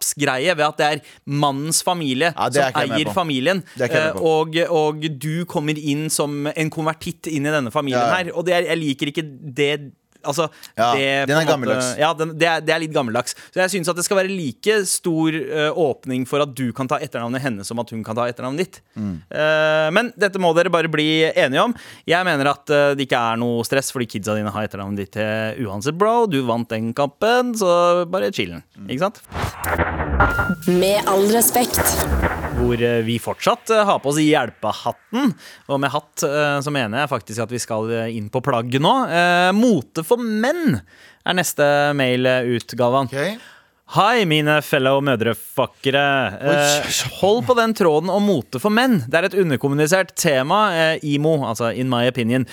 eierskapsgreie 0.00 0.54
ved 0.56 0.64
at 0.66 0.78
det 0.78 0.86
er 0.86 1.00
mannens 1.26 1.82
familie 1.84 2.32
Ja, 2.36 2.50
som 2.50 2.80
eier 2.80 3.12
familien. 3.12 3.62
Eh, 3.78 4.12
og, 4.16 4.56
og 4.70 5.00
du 5.20 5.44
kommer 5.46 5.76
inn 5.78 6.08
som 6.10 6.46
en 6.50 6.70
konvertitt 6.70 7.26
inn 7.28 7.46
i 7.46 7.50
denne 7.52 7.70
familien 7.70 8.00
Ja. 8.00 8.16
her. 8.16 8.32
Og 8.34 8.46
det 8.46 8.54
er, 8.54 8.62
jeg 8.70 8.78
liker 8.78 9.06
ikke 9.12 9.26
det 9.54 9.92
Altså, 10.24 10.48
Ja, 10.76 10.92
det, 10.94 11.04
den 11.28 11.36
er 11.36 11.40
måte- 11.42 11.48
gammeldags. 11.52 11.90
Ja, 12.00 12.12
den, 12.14 12.34
det, 12.38 12.46
er, 12.48 12.60
det 12.64 12.74
er 12.74 12.82
litt 12.82 12.92
gammeldags. 12.94 13.34
Så 13.54 13.60
jeg 13.62 13.72
syns 13.74 13.88
at 13.92 13.96
det 13.96 14.04
skal 14.06 14.20
være 14.20 14.32
like 14.32 14.76
stor 14.90 15.36
uh, 15.38 15.70
åpning 15.80 16.26
for 16.28 16.44
at 16.44 16.54
du 16.56 16.70
kan 16.76 16.88
ta 16.90 16.98
etternavnet 17.00 17.40
hennes 17.44 17.66
som 17.70 17.78
at 17.82 17.90
hun 17.94 18.02
kan 18.06 18.18
ta 18.18 18.26
etternavnet 18.30 18.64
ditt. 18.64 18.80
Mm. 18.98 19.14
Uh, 19.32 19.88
men 19.96 20.12
dette 20.20 20.40
må 20.42 20.52
dere 20.56 20.72
bare 20.72 20.90
bli 20.92 21.08
enige 21.30 21.64
om. 21.64 21.74
Jeg 22.08 22.26
mener 22.28 22.52
at 22.52 22.70
uh, 22.74 22.92
det 22.98 23.06
ikke 23.08 23.20
er 23.32 23.40
noe 23.40 23.64
stress 23.68 23.92
fordi 23.94 24.08
kidsa 24.16 24.36
dine 24.38 24.52
har 24.54 24.68
etternavnet 24.68 25.04
ditt 25.04 25.14
til 25.18 25.64
uansett, 25.66 25.96
bro. 26.00 26.26
Du 26.30 26.40
vant 26.48 26.68
den 26.70 26.92
kampen, 26.96 27.54
så 27.58 28.04
bare 28.10 28.32
chillen. 28.34 28.62
Mm. 28.76 28.90
Ikke 28.92 29.08
sant? 29.08 29.22
Med 30.68 31.00
all 31.08 31.26
respekt. 31.34 32.39
Hvor 32.60 32.82
eh, 32.84 33.00
vi 33.06 33.14
fortsatt 33.16 33.70
eh, 33.72 33.86
har 33.88 34.00
på 34.02 34.10
oss 34.10 34.18
hjelpehatten. 34.20 35.30
Og 35.72 35.78
med 35.80 35.92
hatt 35.94 36.24
eh, 36.26 36.58
så 36.60 36.72
mener 36.74 37.00
jeg 37.00 37.10
faktisk 37.12 37.44
at 37.46 37.54
vi 37.54 37.60
skal 37.62 37.88
inn 38.12 38.26
på 38.32 38.42
plagget 38.44 38.84
nå. 38.84 38.92
Mote 39.56 40.04
for 40.04 40.20
menn 40.20 40.76
er 40.76 41.38
neste 41.38 41.64
mail 41.96 42.28
ut, 42.28 42.76
Galvan. 42.76 43.08
Ok? 43.08 43.48
Hei, 43.90 44.22
mine 44.24 44.60
fellow 44.62 45.00
mødrefuckere. 45.02 46.02
Eh, 46.46 46.90
hold 47.18 47.40
på 47.48 47.56
den 47.58 47.72
tråden 47.74 48.10
om 48.14 48.22
mote 48.22 48.60
for 48.62 48.70
menn. 48.70 49.00
Det 49.10 49.18
er 49.18 49.26
et 49.26 49.34
underkommunisert 49.42 50.12
tema. 50.14 50.60
Eh, 50.78 51.02
IMO, 51.16 51.32
altså 51.48 51.72
in 51.74 51.90
my 51.90 52.04
opinion. 52.06 52.44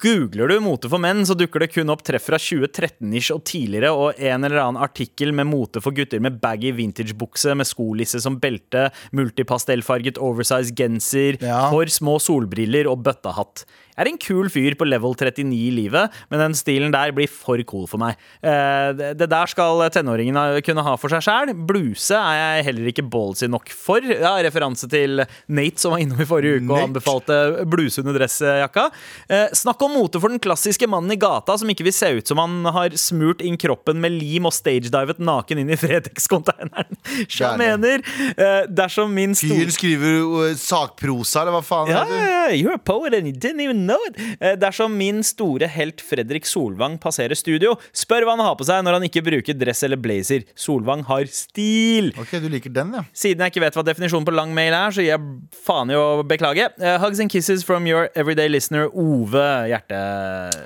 Googler 0.00 0.48
du 0.48 0.56
mote 0.64 0.88
for 0.88 0.96
menn, 1.04 1.20
så 1.28 1.36
dukker 1.36 1.66
det 1.66 1.68
kun 1.74 1.92
opp 1.92 2.00
treff 2.06 2.30
fra 2.30 2.40
2013-ish 2.40 3.28
og 3.34 3.44
tidligere, 3.44 3.92
og 3.92 4.16
en 4.16 4.48
eller 4.48 4.62
annen 4.62 4.80
artikkel 4.86 5.34
med 5.36 5.50
mote 5.50 5.82
for 5.84 5.92
gutter 5.92 6.22
med 6.24 6.40
baggy 6.40 6.72
vintagebukse 6.78 7.52
med 7.60 7.68
skolisse 7.68 8.22
som 8.24 8.40
belte, 8.40 8.88
multipastellfarget 9.12 10.16
oversize 10.16 10.72
genser, 10.72 11.36
Ja. 11.44 11.66
for 11.68 11.84
små 11.92 12.16
solbriller 12.24 12.88
og 12.88 13.04
bøttehatt. 13.04 13.66
Jeg 13.96 14.04
er 14.04 14.10
en 14.10 14.18
kul 14.20 14.50
fyr 14.52 14.74
på 14.76 14.84
level 14.84 15.14
39 15.16 15.56
i 15.56 15.70
livet, 15.72 16.12
men 16.28 16.42
den 16.42 16.54
stilen 16.58 16.92
der 16.92 17.14
blir 17.16 17.30
for 17.32 17.60
cool 17.64 17.86
for 17.88 18.00
meg. 18.02 18.18
Eh, 18.44 18.90
det, 18.92 19.28
der 19.32 19.48
skal 19.48 19.80
tenåringene 19.92 20.60
kunne 20.66 20.84
ha 20.84 20.96
for 21.00 21.12
seg 21.12 21.24
sjæl. 21.24 21.54
Bluse 21.68 22.18
er 22.18 22.36
jeg 22.36 22.66
heller 22.68 22.90
ikke 22.92 23.06
ballsy 23.08 23.48
nok 23.48 23.72
for. 23.72 24.04
Ja, 24.04 24.34
referanse 24.44 24.88
til 24.92 25.22
Nate 25.48 25.80
som 25.80 25.94
var 25.94 26.02
innom 26.04 26.20
i 26.20 26.28
forrige 26.28 26.60
uke 26.60 26.74
og 26.74 26.90
anbefalte 26.90 27.38
bluse 27.72 28.04
under 28.04 28.18
dressjakka. 28.18 28.90
Eh, 29.32 29.46
snakk 29.56 29.80
om 29.86 29.96
mote 29.96 30.20
for 30.20 30.32
den 30.32 30.42
klassiske 30.44 30.88
mannen 30.92 31.16
i 31.16 31.20
gata 31.20 31.56
som 31.56 31.72
ikke 31.72 31.88
vil 31.88 31.96
se 31.96 32.12
ut 32.18 32.28
som 32.28 32.42
han 32.42 32.68
har 32.76 32.98
smurt 33.00 33.40
inn 33.40 33.56
kroppen 33.60 34.02
med 34.02 34.18
lim 34.18 34.50
og 34.50 34.54
stagedivet 34.56 35.22
naken 35.24 35.64
inn 35.64 35.72
i 35.72 35.80
Fretex-konteineren. 35.80 37.00
Sjamener. 37.32 38.04
Eh, 38.36 38.60
dersom 38.68 39.16
min 39.16 39.32
store 39.32 39.62
Fyren 39.64 39.72
skriver 39.72 40.54
sakprosa, 40.60 41.46
eller 41.46 41.56
hva 41.56 41.64
faen 41.64 41.90
ja, 41.94 42.04
yeah, 42.10 42.52
you're 42.52 42.76
a 42.76 42.78
poet 42.78 43.14
and 43.16 43.28
you 43.28 43.32
didn't 43.32 43.64
even 43.64 43.85
know 43.86 43.98
it. 44.08 44.18
Eh, 44.40 44.56
Dersom 44.60 44.96
min 44.98 45.22
store 45.26 45.68
helt 45.72 46.02
Fredrik 46.04 46.46
Solvang 46.48 46.98
passerer 47.02 47.38
studio, 47.38 47.74
spør 47.96 48.26
hva 48.26 48.36
han 48.36 48.44
har 48.44 48.56
på 48.58 48.66
seg 48.68 48.82
når 48.84 48.98
han 48.98 49.06
ikke 49.08 49.24
bruker 49.26 49.56
dress 49.58 49.84
eller 49.86 50.00
blazer. 50.00 50.44
Solvang 50.58 51.04
har 51.08 51.28
stil. 51.32 52.12
Ok, 52.20 52.36
du 52.42 52.48
liker 52.52 52.74
den, 52.74 52.94
ja. 52.98 53.04
Siden 53.16 53.44
jeg 53.44 53.54
ikke 53.54 53.64
vet 53.66 53.78
hva 53.78 53.86
definisjonen 53.86 54.26
på 54.28 54.34
lang 54.34 54.54
mail 54.56 54.74
er, 54.76 54.94
så 54.94 55.04
gir 55.04 55.14
jeg 55.14 55.60
faen 55.66 55.92
i 55.92 55.98
å 55.98 56.22
beklage. 56.26 56.68
Uh, 56.80 56.96
hugs 57.02 57.22
and 57.22 57.32
kisses 57.32 57.64
from 57.66 57.88
your 57.88 58.10
everyday 58.14 58.50
listener 58.52 58.90
Ove 58.92 59.46
Hjerte. 59.70 60.02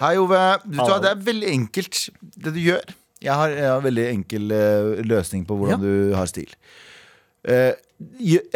Hei, 0.00 0.14
Ove. 0.20 0.40
Du, 0.64 0.78
du 0.80 0.96
det 1.00 1.12
er 1.14 1.22
veldig 1.30 1.52
enkelt, 1.54 2.02
det 2.40 2.54
du 2.56 2.61
gjør. 2.64 2.96
Jeg 3.20 3.37
har, 3.37 3.52
jeg 3.52 3.68
har 3.68 3.83
en 3.83 3.85
veldig 3.85 4.09
enkel 4.14 4.52
uh, 4.54 5.04
løsning 5.04 5.44
på 5.48 5.56
hvordan 5.61 5.83
du 5.83 5.92
har 6.16 6.28
stil. 6.30 6.48
I 7.44 7.72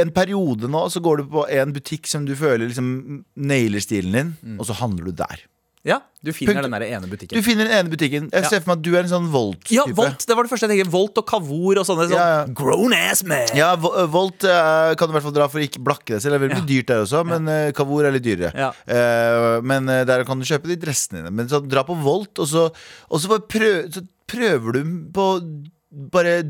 en 0.00 0.10
periode 0.16 0.68
nå 0.72 0.84
så 0.92 1.02
går 1.04 1.18
du 1.22 1.24
på 1.34 1.46
en 1.52 1.72
butikk 1.76 2.06
som 2.10 2.24
du 2.24 2.34
føler 2.38 2.68
liksom 2.70 3.24
nailer 3.36 3.80
stilen 3.84 4.12
din, 4.12 4.36
Mm. 4.44 4.60
og 4.60 4.66
så 4.66 4.72
handler 4.80 5.04
du 5.10 5.12
der. 5.12 5.42
Ja, 5.84 5.98
du 6.24 6.30
finner 6.32 6.54
Punkt. 6.54 6.64
den 6.64 6.72
der 6.80 6.96
ene 6.96 7.06
butikken. 7.12 7.36
Du 7.36 7.42
finner 7.44 7.68
den 7.68 7.74
ene 7.76 7.90
butikken. 7.92 8.30
Jeg 8.32 8.42
Ja. 8.42 8.48
ser 8.48 8.60
for 8.64 8.70
meg 8.70 8.78
at 8.78 8.82
du 8.86 8.94
er 8.96 9.00
en 9.00 9.10
sånn 9.10 9.26
Volt-type. 9.28 9.70
Ja, 9.76 9.84
Volt, 9.84 10.24
det 10.26 10.34
var 10.34 10.42
det 10.44 10.50
første 10.50 10.66
jeg 10.66 10.78
tenkte. 10.80 10.90
Volt 10.92 11.18
og 11.18 11.26
Kavor 11.26 11.76
og 11.76 11.84
sånne. 11.84 12.06
Sånn, 12.08 12.16
Ja, 12.16 12.28
ja. 12.38 12.46
Grown 12.46 12.94
ass 12.94 13.22
man. 13.22 13.46
Ja, 13.54 13.74
eh, 13.74 14.06
Volt 14.08 14.42
uh, 14.44 14.94
kan 14.94 15.08
du 15.08 15.12
i 15.12 15.20
hvert 15.20 15.22
fall 15.28 15.36
dra 15.36 15.46
for 15.46 15.58
å 15.60 15.68
ikke 15.68 15.84
blakke 15.84 16.16
deg 16.16 16.22
selv. 16.22 16.40
Det 16.40 16.40
er 16.40 16.48
veldig 16.48 16.66
dyrt 16.66 16.86
der 16.86 17.02
også, 17.04 17.20
men 17.26 17.46
uh, 17.46 17.70
Kavor 17.72 18.06
er 18.06 18.12
litt 18.12 18.22
dyrere. 18.24 18.72
Eh, 18.88 19.60
men 19.60 19.84
der 19.84 20.24
kan 20.24 20.38
du 20.40 20.46
kjøpe 20.46 20.64
de 20.72 20.76
dressene 20.76 21.20
dine. 21.20 21.30
Men 21.30 21.48
så 21.48 21.60
dra 21.60 21.84
på 21.84 22.00
Volt, 22.00 22.38
og 22.38 22.48
så, 22.48 22.72
og 23.10 23.20
så, 23.20 23.38
prøv, 23.46 23.92
så 23.92 24.00
prøver 24.26 24.72
du 24.72 25.10
på 25.12 25.28
bare 26.10 26.42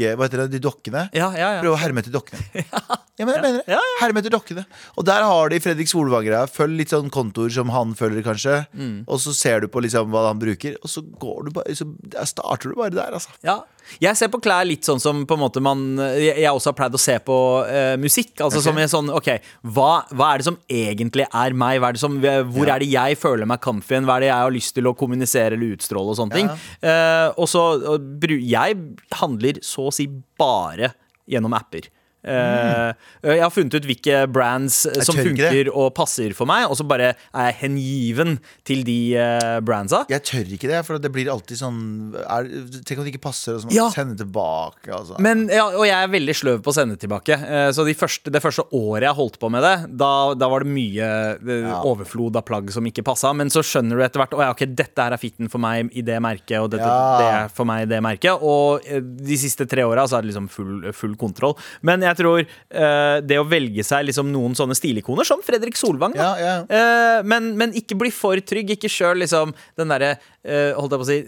dukke 0.00 0.16
Hva 0.16 0.26
heter 0.26 0.42
det, 0.44 0.48
de 0.54 0.62
dokkene? 0.64 1.06
Ja, 1.16 1.30
ja, 1.36 1.52
ja. 1.56 1.62
Prøve 1.62 1.76
å 1.76 1.80
herme 1.80 2.02
etter 2.02 2.14
dokkene. 2.14 2.42
Ja, 3.20 3.26
men 3.28 3.34
jeg 3.36 3.42
mener 3.44 3.64
det. 3.66 3.78
Herme 4.00 4.20
etter 4.22 4.32
dokkene. 4.32 4.62
Og 4.96 5.04
der 5.04 5.26
har 5.28 5.50
de 5.52 5.58
Fredrik 5.60 5.90
Solvang-greia. 5.90 6.46
Følg 6.48 6.78
litt 6.78 6.94
sånn 6.94 7.10
kontoer 7.12 7.52
som 7.52 7.68
han 7.74 7.90
følger, 7.92 8.22
kanskje. 8.24 8.54
Mm. 8.72 9.02
Og 9.04 9.20
så 9.20 9.34
ser 9.36 9.60
du 9.60 9.66
på 9.68 9.82
liksom 9.84 10.08
hva 10.08 10.22
han 10.30 10.40
bruker, 10.40 10.78
og 10.80 10.88
så 10.88 11.02
går 11.04 11.42
du 11.44 11.50
bare 11.58 11.76
Så 11.76 11.84
starter 12.30 12.72
du 12.72 12.78
bare 12.78 12.94
der, 12.96 13.12
altså. 13.18 13.34
Ja. 13.44 13.58
Jeg 14.02 14.18
ser 14.18 14.30
på 14.32 14.40
klær 14.42 14.66
litt 14.68 14.86
sånn 14.86 15.00
som 15.02 15.22
på 15.28 15.36
en 15.36 15.42
måte 15.42 15.62
man 15.64 15.82
Jeg 16.20 16.48
også 16.50 16.70
har 16.70 16.78
pleid 16.78 16.96
å 16.96 17.00
se 17.00 17.16
på 17.24 17.36
uh, 17.66 17.96
musikk. 18.00 18.32
Altså 18.38 18.60
okay. 18.60 18.66
som 18.68 18.80
er 18.80 18.90
sånn 18.92 19.12
OK, 19.14 19.30
hva, 19.74 19.92
hva 20.14 20.32
er 20.32 20.42
det 20.42 20.48
som 20.50 20.58
egentlig 20.70 21.26
er 21.26 21.56
meg? 21.56 21.80
Er 21.82 21.96
det 21.96 22.02
som, 22.02 22.18
hvor 22.20 22.66
Ja. 22.66 22.76
er 22.76 22.84
det 22.84 22.90
jeg 22.92 23.20
føler 23.20 23.48
meg 23.50 23.62
comfy? 23.64 24.00
Hva 24.06 24.18
er 24.18 24.26
det 24.26 24.30
jeg 24.30 24.46
har 24.46 24.54
lyst 24.54 24.76
til 24.76 24.90
å 24.90 24.96
kommunisere 24.96 25.56
eller 25.58 25.76
utstråle 25.76 26.14
og 26.14 26.18
sånne 26.20 26.36
ting? 26.38 26.50
Uh, 26.84 27.28
og 27.36 27.48
så 27.50 27.64
og 27.90 28.28
Jeg 28.30 28.76
handler 29.20 29.60
så 29.64 29.88
å 29.88 29.94
si 29.94 30.06
bare 30.38 30.92
gjennom 31.30 31.54
apper. 31.56 31.88
Eh, 32.20 32.90
jeg 33.24 33.40
har 33.42 33.52
funnet 33.52 33.76
ut 33.78 33.86
hvilke 33.88 34.24
brands 34.30 34.82
jeg 34.90 35.06
som 35.08 35.16
funker 35.16 35.70
og 35.72 35.92
passer 35.96 36.34
for 36.36 36.48
meg, 36.50 36.66
og 36.68 36.76
så 36.78 36.84
bare 36.88 37.14
er 37.14 37.46
jeg 37.50 37.58
hengiven 37.62 38.36
til 38.66 38.82
de 38.84 38.98
uh, 39.16 39.58
brandsa. 39.64 40.02
Jeg 40.12 40.24
tør 40.28 40.52
ikke 40.56 40.70
det, 40.70 40.82
for 40.86 41.00
det 41.00 41.12
blir 41.14 41.30
alltid 41.32 41.60
sånn 41.60 41.80
er, 42.20 42.48
Tenk 42.84 43.00
om 43.00 43.06
det 43.06 43.14
ikke 43.14 43.24
passer, 43.30 43.56
og 43.56 43.62
så 43.62 43.70
må 43.70 43.76
Ja. 43.76 43.88
sende 43.94 44.18
tilbake. 44.20 44.90
Altså. 44.92 45.16
Men, 45.22 45.46
ja, 45.52 45.66
og 45.70 45.86
jeg 45.86 45.96
er 45.96 46.12
veldig 46.12 46.36
sløv 46.36 46.60
på 46.64 46.74
å 46.74 46.76
sende 46.76 46.98
tilbake. 47.00 47.38
Uh, 47.40 47.70
Så 47.72 47.86
de 47.86 47.96
første, 47.96 48.32
det 48.32 48.42
første 48.42 48.66
året 48.76 49.08
jeg 49.08 49.16
holdt 49.16 49.38
på 49.40 49.50
med 49.52 49.64
det, 49.64 49.74
da, 49.96 50.34
da 50.34 50.48
var 50.50 50.64
det 50.66 50.72
mye 50.74 51.08
ja. 51.40 51.80
overflod 51.86 52.36
av 52.36 52.44
plagg 52.48 52.70
som 52.74 52.84
ikke 52.86 53.04
passa. 53.06 53.32
Men 53.36 53.52
så 53.52 53.62
skjønner 53.64 53.96
du 53.96 54.04
etter 54.04 54.20
hvert 54.22 54.34
at 54.36 54.44
ja, 54.44 54.50
ok, 54.54 54.64
dette 54.76 55.06
her 55.06 55.16
er 55.16 55.20
fitten 55.20 55.48
for 55.52 55.62
meg 55.62 55.90
i 55.96 56.04
det 56.04 56.18
merket, 56.22 56.58
og 56.60 56.70
dette 56.74 56.90
det 57.20 57.28
er 57.30 57.48
for 57.54 57.68
meg 57.68 57.86
i 57.86 57.90
det 57.90 58.00
merket. 58.04 58.42
Og 58.44 58.84
eh, 58.86 59.00
de 59.00 59.38
siste 59.40 59.66
tre 59.70 59.84
åra 59.86 60.06
så 60.08 60.18
er 60.18 60.24
det 60.24 60.32
liksom 60.32 60.48
full, 60.52 60.90
full 60.96 61.16
kontroll. 61.20 61.56
Men 61.86 62.04
jeg 62.04 62.09
tror 62.18 62.42
uh, 62.42 63.20
det 63.22 63.38
å 63.40 63.46
velge 63.48 63.84
seg 63.86 64.06
liksom 64.08 64.30
noen 64.32 64.56
sånne 64.58 64.74
stilikoner, 64.78 65.26
som 65.28 65.42
Fredrik 65.44 65.76
Solvang, 65.78 66.14
da, 66.16 66.32
Ja, 66.40 66.40
ja. 66.40 66.56
Uh, 66.66 67.26
men, 67.26 67.52
men 67.60 67.74
ikke 67.78 67.96
bli 68.00 68.10
for 68.14 68.40
trygg. 68.40 68.74
Ikke 68.76 68.90
kjør 68.90 69.18
liksom 69.22 69.54
den 69.78 69.90
derre 69.92 70.14
uh, 70.16 70.72
holdt 70.78 70.94
jeg 70.94 71.00
på 71.00 71.06
å 71.06 71.10
si 71.10 71.18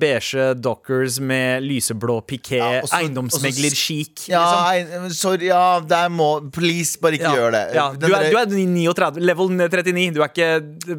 beige 0.00 0.46
dockers 0.60 1.18
med 1.20 1.64
lyseblå 1.66 2.20
piké, 2.28 2.60
Ja, 2.60 2.82
eiendomsmegler-chic. 3.00 4.26
Ja, 4.32 4.44
liksom. 4.74 5.08
sorry, 5.14 5.46
ja, 5.50 5.80
der 5.80 6.08
må 6.12 6.30
Please, 6.54 6.98
bare 7.00 7.18
ikke 7.18 7.32
gjør 7.34 7.54
det. 7.54 7.64
Du, 8.00 8.06
er, 8.10 8.30
du 8.30 8.38
er 8.38 8.48
39, 8.50 9.20
level 9.22 9.50
39. 9.56 10.14
Du 10.14 10.20
er 10.22 10.30
ikke 10.30 10.50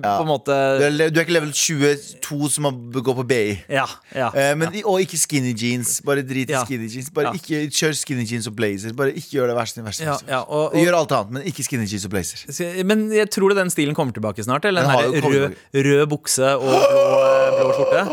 på 0.01 0.21
en 0.21 0.29
måte 0.29 0.55
du 0.79 0.85
er, 0.87 1.09
du 1.09 1.19
er 1.19 1.25
ikke 1.25 1.35
level 1.35 1.51
22 1.55 2.49
som 2.55 2.67
har 2.69 2.75
b- 2.75 3.03
gå 3.05 3.15
på 3.17 3.25
BI. 3.27 3.43
Men, 4.59 4.79
Og 4.85 5.01
ikke 5.03 5.17
skinny 5.19 5.53
jeans. 5.57 5.97
Bare 6.05 6.23
drit 6.25 6.51
i 6.51 6.59
skinny 6.65 6.89
jeans. 6.91 7.09
Bare 7.15 7.33
ikke 7.37 7.65
Kjør 7.75 7.95
skinny 7.97 8.25
jeans 8.27 8.47
og 8.49 8.55
blazer. 8.57 8.93
Bare 8.97 9.13
ikke 9.17 9.24
gjør 9.33 9.49
det 9.51 9.55
verste. 9.57 9.83
verste, 9.85 10.03
ja, 10.05 10.13
verste. 10.15 10.31
ja 10.31 10.39
og, 10.43 10.73
og, 10.73 10.79
Gjør 10.79 10.97
alt 10.99 11.13
annet, 11.17 11.31
men 11.35 11.47
ikke 11.49 11.65
skinny 11.65 11.87
jeans 11.89 12.05
og 12.07 12.13
blazer. 12.13 12.45
men 12.85 13.05
jeg 13.15 13.29
tror 13.33 13.53
det 13.53 13.57
den 13.63 13.71
stilen 13.73 13.97
kommer 13.97 14.13
tilbake 14.15 14.45
snart? 14.45 14.65
Eller 14.69 14.85
Den 14.85 15.15
den 15.15 15.25
rød, 15.25 15.55
rød 15.87 16.05
bukse 16.11 16.51
og 16.55 16.65
blå, 16.69 17.11
blå 17.59 17.69
skjorte? 17.79 18.03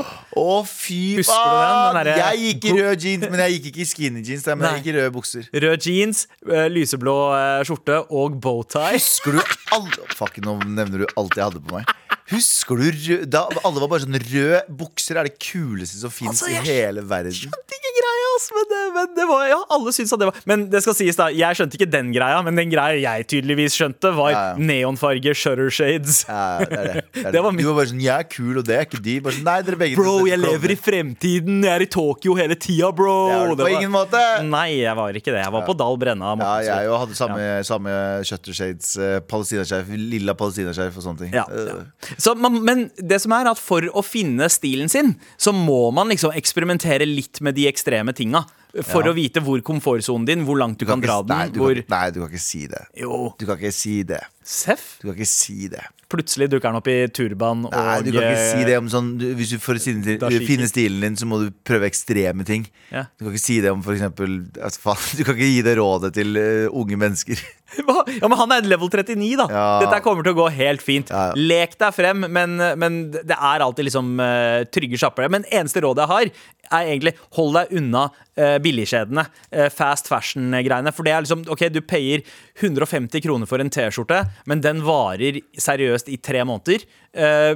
Å, 0.43 0.47
fy 0.69 1.01
faen! 1.29 2.01
Jeg 2.09 2.43
gikk 2.47 2.69
i 2.71 2.77
rød 2.79 3.07
jeans, 3.07 3.27
men 3.29 3.45
jeg 3.45 3.59
gikk 3.59 3.71
ikke 3.73 3.85
i 3.85 3.89
skinny 3.93 4.25
jeans. 4.25 4.47
Men 4.53 4.65
Nei. 4.65 4.71
jeg 4.77 4.83
gikk 4.83 4.93
i 4.93 4.97
røde 4.99 5.15
bukser. 5.19 5.49
Rød 5.67 5.89
jeans, 5.89 6.25
eh, 6.49 6.69
lyseblå 6.73 7.17
eh, 7.37 7.65
skjorte 7.69 8.01
og 8.09 8.39
bowtie. 8.43 8.95
Husker 8.97 9.37
du 9.39 9.43
alle 9.73 10.09
Fuck, 10.17 10.39
nå 10.45 10.57
nevner 10.65 11.05
du 11.05 11.07
alt 11.19 11.37
jeg 11.37 11.45
hadde 11.45 11.61
på 11.65 11.77
meg. 11.77 11.91
Husker 12.33 12.79
du 12.79 12.87
rød, 12.89 13.25
da 13.33 13.43
alle 13.67 13.83
var 13.83 13.91
bare 13.91 14.05
sånn 14.05 14.17
Rød 14.23 14.69
bukser 14.79 15.19
er 15.21 15.29
det 15.29 15.35
kuleste 15.43 15.99
som 16.01 16.13
fins 16.15 16.41
Altså, 16.41 16.53
i 16.53 16.61
hele 16.65 17.03
verden. 17.05 17.35
ikke 17.35 17.81
greia, 17.83 17.92
ass, 18.37 18.49
men 18.55 18.65
det, 18.73 18.81
men 18.97 19.07
det 19.17 19.27
var 19.29 19.47
Ja, 19.51 19.59
alle 19.77 19.93
syntes 19.95 20.13
at 20.17 20.21
det 20.23 20.29
var 20.31 20.41
Men 20.47 20.65
det 20.73 20.83
skal 20.85 20.95
sies, 20.99 21.17
da. 21.19 21.29
Jeg 21.35 21.59
skjønte 21.59 21.79
ikke 21.79 21.91
den 21.91 22.13
greia, 22.15 22.41
men 22.47 22.57
den 22.59 22.71
greia 22.73 22.99
jeg 23.03 23.27
tydeligvis 23.33 23.77
skjønte, 23.79 24.13
var 24.17 24.31
Ja, 24.33 24.43
ja. 24.53 24.57
neonfarge 24.59 25.35
shutter 25.37 25.71
shades. 25.71 26.23
Ja, 26.29 26.59
det 26.65 26.79
er 26.79 26.85
det. 26.89 27.05
det, 27.15 27.25
er 27.27 27.33
det. 27.37 27.43
Var 27.43 27.53
min- 27.57 27.65
Du 27.65 27.71
var 27.73 27.79
bare 27.83 27.91
sånn 27.93 28.01
Jeg 28.03 28.15
er 28.19 28.29
kul, 28.33 28.59
og 28.59 28.65
det 28.69 28.77
er 28.79 28.87
ikke 28.89 29.03
de. 29.03 29.17
Bare 29.25 29.37
sånn, 29.39 29.45
Nei, 29.49 29.57
dere 29.67 29.81
begge 29.83 29.97
Bro, 30.01 30.15
jeg 30.31 30.39
lever 30.43 30.75
i 30.75 30.79
fremtiden. 30.79 31.61
Jeg 31.67 31.73
er 31.77 31.85
i 31.87 31.91
Tokyo 31.93 32.35
hele 32.39 32.57
tida, 32.57 32.93
bro. 32.93 33.17
Det 33.29 33.37
var 33.39 33.49
det 33.53 33.59
på 33.59 33.69
var- 33.69 33.77
ingen 33.81 33.93
måte. 33.95 34.23
Nei, 34.49 34.69
jeg 34.83 34.97
var 34.97 35.13
ikke 35.21 35.33
det. 35.35 35.43
Jeg 35.45 35.53
var 35.53 35.67
på 35.67 35.77
Dal 35.77 35.97
Brenna. 36.01 36.35
Ja, 36.43 36.53
jeg 36.67 36.87
jo 36.89 36.97
hadde 37.03 37.17
samme, 37.19 37.47
samme 37.67 37.97
shutter 38.27 38.53
shades, 38.57 38.93
uh, 38.99 39.21
palestinaskjerf, 39.31 39.91
lilla 40.13 40.35
palestinaskjerf 40.39 40.97
og 41.01 41.07
sånne 41.09 41.19
ting. 41.27 41.33
Ja, 41.37 41.45
Eh, 41.53 41.67
ja. 41.69 42.15
Så 42.23 42.35
man, 42.39 42.61
men 42.65 42.85
det 42.97 43.19
som 43.21 43.33
er 43.35 43.49
at 43.51 43.59
for 43.61 43.83
å 43.93 44.03
finne 44.05 44.47
stilen 44.53 44.89
sin, 44.89 45.15
så 45.39 45.53
må 45.53 45.93
man 45.93 46.09
liksom 46.09 46.33
eksperimentere 46.39 47.05
litt 47.09 47.41
med 47.45 47.55
de 47.59 47.67
ekstreme 47.69 48.15
tinga. 48.33 48.45
For 48.83 49.03
Ja. 49.05 49.11
å 49.11 49.15
vite 49.15 49.41
hvor 49.45 49.61
komfortsonen 49.61 50.25
din, 50.25 50.47
hvor 50.47 50.57
langt 50.57 50.79
du, 50.79 50.87
kan, 50.87 50.99
kan, 50.99 51.07
dra 51.07 51.23
den. 51.23 51.37
Nei 51.37 51.49
du, 51.53 51.61
hvor 51.61 51.75
kan, 51.75 51.83
ikke- 51.83 51.91
nei, 51.91 52.11
du 52.11 52.21
kan 52.21 52.29
ikke 52.31 52.41
si 52.41 52.67
det. 52.67 52.87
Jo, 52.97 53.35
Du 53.39 53.45
kan 53.47 53.57
ikke 53.59 53.73
si 53.73 54.03
det. 54.03 54.21
Seff. 54.45 54.97
Du 55.01 55.09
kan 55.09 55.17
ikke 55.17 55.29
si 55.29 55.69
det. 55.71 55.83
Plutselig 56.13 56.51
dukker 56.53 56.69
han 56.69 56.77
opp 56.77 56.89
i 56.93 56.97
turban 57.15 57.63
Nei, 57.65 57.95
og 57.97 58.05
du 58.05 58.11
kan 58.13 58.27
ikke 58.27 58.37
eh, 58.37 58.51
si 58.51 58.67
det 58.69 58.75
om 58.77 58.89
sånn 58.93 59.15
du, 59.17 59.31
Hvis 59.39 59.55
du 59.55 59.63
får 59.63 59.79
finne, 59.81 60.69
stilen 60.69 61.01
din, 61.07 61.17
så 61.17 61.29
må 61.29 61.39
du 61.41 61.47
prøve 61.65 61.89
ekstreme 61.89 62.45
ting. 62.49 62.67
Ja. 62.93 63.07
Du 63.17 63.25
kan 63.25 63.33
ikke 63.33 63.45
si 63.47 63.61
det 63.65 63.73
om 63.73 63.81
eksempel 63.81 64.43
altså, 64.61 64.97
Du 65.17 65.25
kan 65.25 65.39
ikke 65.39 65.51
gi 65.55 65.65
det 65.65 65.77
rådet 65.81 66.13
til 66.19 66.37
uh, 66.37 66.69
unge 66.83 67.01
mennesker. 67.01 67.41
Ja, 67.73 68.29
men 68.29 68.37
han 68.37 68.53
er 68.53 68.67
level 68.69 68.91
39, 68.93 69.31
da. 69.41 69.47
Ja. 69.49 69.69
Dette 69.81 70.03
kommer 70.05 70.27
til 70.27 70.35
å 70.35 70.41
gå 70.43 70.49
helt 70.53 70.83
fint. 70.85 71.09
Ja. 71.09 71.31
Lek 71.33 71.79
deg 71.81 71.95
frem, 71.97 72.27
men, 72.29 72.61
men 72.77 72.99
det 73.15 73.33
er 73.33 73.65
alltid 73.65 73.89
liksom 73.89 74.21
uh, 74.21 74.61
trygge 74.69 75.01
sjapper. 75.01 75.31
Men 75.33 75.47
eneste 75.49 75.81
rådet 75.81 76.05
jeg 76.05 76.13
har, 76.13 76.51
er 76.73 76.91
egentlig 76.91 77.15
hold 77.39 77.57
deg 77.57 77.73
unna 77.81 78.05
uh, 78.13 78.59
billigkjedene. 78.63 79.25
Uh, 79.55 79.69
fast 79.73 80.11
fashion-greiene. 80.13 80.93
For 80.93 81.09
det 81.09 81.15
er 81.17 81.25
liksom 81.25 81.47
OK, 81.53 81.67
du 81.73 81.81
payer 81.81 82.27
150 82.61 83.25
kroner 83.25 83.49
for 83.49 83.63
en 83.63 83.73
T-skjorte, 83.73 84.21
men 84.47 84.61
den 84.65 84.83
varer 84.87 85.41
seriøst 85.61 86.09
i 86.13 86.19
tre 86.23 86.45
måneder. 86.49 86.85
Eh, 87.13 87.53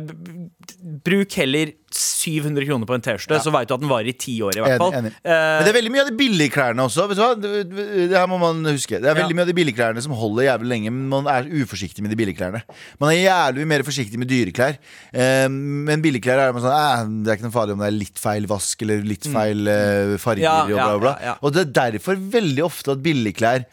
bruk 1.06 1.32
heller 1.40 1.70
700 1.96 2.66
kroner 2.68 2.84
på 2.88 2.92
en 2.96 3.00
T-skjorte, 3.04 3.38
så 3.40 3.52
veit 3.54 3.70
du 3.70 3.72
at 3.76 3.80
den 3.80 3.88
varer 3.88 4.10
i 4.10 4.14
ti 4.20 4.34
år, 4.44 4.58
i 4.58 4.60
hvert 4.60 4.74
Enig, 4.74 4.82
fall. 4.82 4.96
enig. 4.98 5.12
Eh, 5.24 5.32
Men 5.32 5.64
det 5.64 5.70
er 5.70 5.76
veldig 5.78 5.92
mye 5.94 6.02
av 6.02 6.10
de 6.10 6.16
billige 6.18 6.52
klærne 6.52 6.84
også. 6.84 7.06
Vet 7.08 7.16
du 7.16 7.22
hva? 7.22 7.28
Det, 7.40 7.52
det 8.10 8.18
her 8.18 8.26
må 8.28 8.36
man 8.42 8.60
huske. 8.68 8.98
Det 9.00 9.08
er 9.08 9.16
veldig 9.16 9.36
mye 9.38 9.46
av 9.46 9.50
de 9.52 9.56
billige 9.56 9.78
klærne 9.78 10.02
som 10.04 10.12
holder 10.18 10.48
jævlig 10.50 10.68
lenge, 10.74 10.92
men 10.92 11.06
man 11.14 11.30
er 11.32 11.48
uforsiktig 11.62 12.04
med 12.04 12.12
de 12.12 12.18
billige 12.20 12.36
klærne. 12.42 12.60
Man 13.00 13.14
er 13.14 13.22
jævlig 13.22 13.64
mye 13.64 13.72
mer 13.76 13.86
forsiktig 13.88 14.20
med 14.20 14.28
dyreklær. 14.28 14.76
Eh, 15.16 15.46
men 15.48 16.04
billigklær 16.04 16.44
er 16.48 16.52
man 16.56 16.64
sånn 16.66 16.76
eh, 16.76 17.08
Det 17.24 17.32
er 17.32 17.38
ikke 17.40 17.48
noe 17.48 17.56
farlig 17.56 17.78
om 17.78 17.84
det 17.86 17.88
er 17.88 17.96
litt 17.96 18.20
feil 18.20 18.50
vask 18.50 18.84
eller 18.84 19.08
litt 19.14 19.30
feil 19.32 19.72
eh, 19.72 20.16
farger 20.20 20.36
Mm. 20.36 20.44
Ja, 20.44 20.60
og 20.60 20.68
bla, 20.68 20.84
bla, 20.84 20.98
bla. 21.00 21.14
ja, 21.22 21.32
ja. 21.32 21.38
Og 21.40 21.54
det 21.56 21.62
er 21.64 21.72
derfor 21.80 22.20
veldig 22.20 22.62
ofte 22.66 22.92
at 22.92 23.00
billigklær 23.02 23.64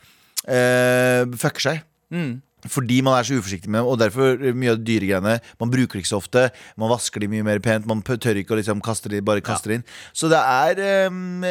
eh, 0.48 1.26
fucker 1.40 1.66
seg. 1.68 1.84
Mm. 2.14 2.34
Fordi 2.72 3.02
man 3.04 3.18
er 3.18 3.28
så 3.28 3.38
uforsiktig 3.40 3.72
med 3.72 3.82
dem, 3.82 3.90
og 3.92 4.00
derfor 4.00 4.40
mye 4.56 4.74
av 4.74 4.80
de 4.80 4.88
dyre 4.88 5.10
greiene 5.10 5.38
Man 5.60 5.72
bruker 5.74 5.98
det 5.98 6.04
ikke 6.04 6.14
så 6.14 6.20
ofte. 6.22 6.46
Man 6.80 6.92
vasker 6.92 7.24
de 7.24 7.30
mye 7.32 7.46
mer 7.46 7.60
pent. 7.64 7.88
Man 7.90 8.04
tør 8.06 8.40
ikke 8.40 8.56
å 8.56 8.60
liksom 8.60 8.84
kaste 8.84 9.12
de, 9.12 9.24
bare 9.26 9.44
kaste 9.44 9.72
ja. 9.72 9.80
inn. 9.80 9.88
Så 10.16 10.30
det 10.32 10.40
er 10.40 11.10
um, 11.12 11.44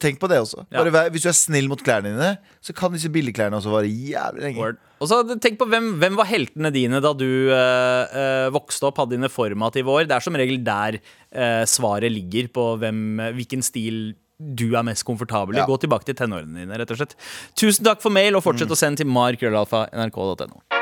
Tenk 0.00 0.20
på 0.20 0.30
det 0.30 0.42
også. 0.44 0.66
Ja. 0.68 0.84
Bare 0.84 1.08
hvis 1.14 1.24
du 1.24 1.30
er 1.32 1.38
snill 1.38 1.70
mot 1.70 1.82
klærne 1.84 2.12
dine, 2.12 2.34
så 2.64 2.74
kan 2.76 2.92
disse 2.94 3.10
billigklærne 3.12 3.58
også 3.58 3.72
vare 3.72 3.88
jævlig 3.88 4.44
lenge. 4.44 4.60
Word. 4.60 4.84
Og 4.98 5.10
så 5.10 5.22
Tenk 5.38 5.58
på 5.60 5.68
hvem, 5.70 5.92
hvem 6.02 6.16
var 6.18 6.28
heltene 6.28 6.72
dine 6.74 7.00
da 7.02 7.12
du 7.16 7.28
øh, 7.54 8.48
vokste 8.54 8.88
opp, 8.88 8.98
hadde 9.00 9.16
dine 9.16 9.30
formative 9.32 9.94
år. 9.94 10.08
Det 10.08 10.16
er 10.16 10.24
som 10.24 10.38
regel 10.38 10.60
der 10.66 10.98
øh, 10.98 11.64
svaret 11.70 12.12
ligger 12.12 12.50
på 12.52 12.70
hvem, 12.82 13.04
hvilken 13.38 13.62
stil 13.64 14.10
du 14.38 14.68
er 14.78 14.86
mest 14.86 15.04
komfortabel 15.08 15.56
i. 15.56 15.62
Ja. 15.62 15.66
Gå 15.66 15.80
tilbake 15.82 16.06
til 16.06 16.18
tenårene 16.18 16.62
dine, 16.62 16.78
rett 16.78 16.94
og 16.94 17.00
slett. 17.00 17.16
Tusen 17.58 17.86
takk 17.88 18.02
for 18.04 18.14
mail, 18.14 18.38
og 18.38 18.44
fortsett 18.46 18.70
å 18.70 18.78
sende 18.78 19.02
til 19.02 19.10
markrøllalfa.nrk.no. 19.10 20.77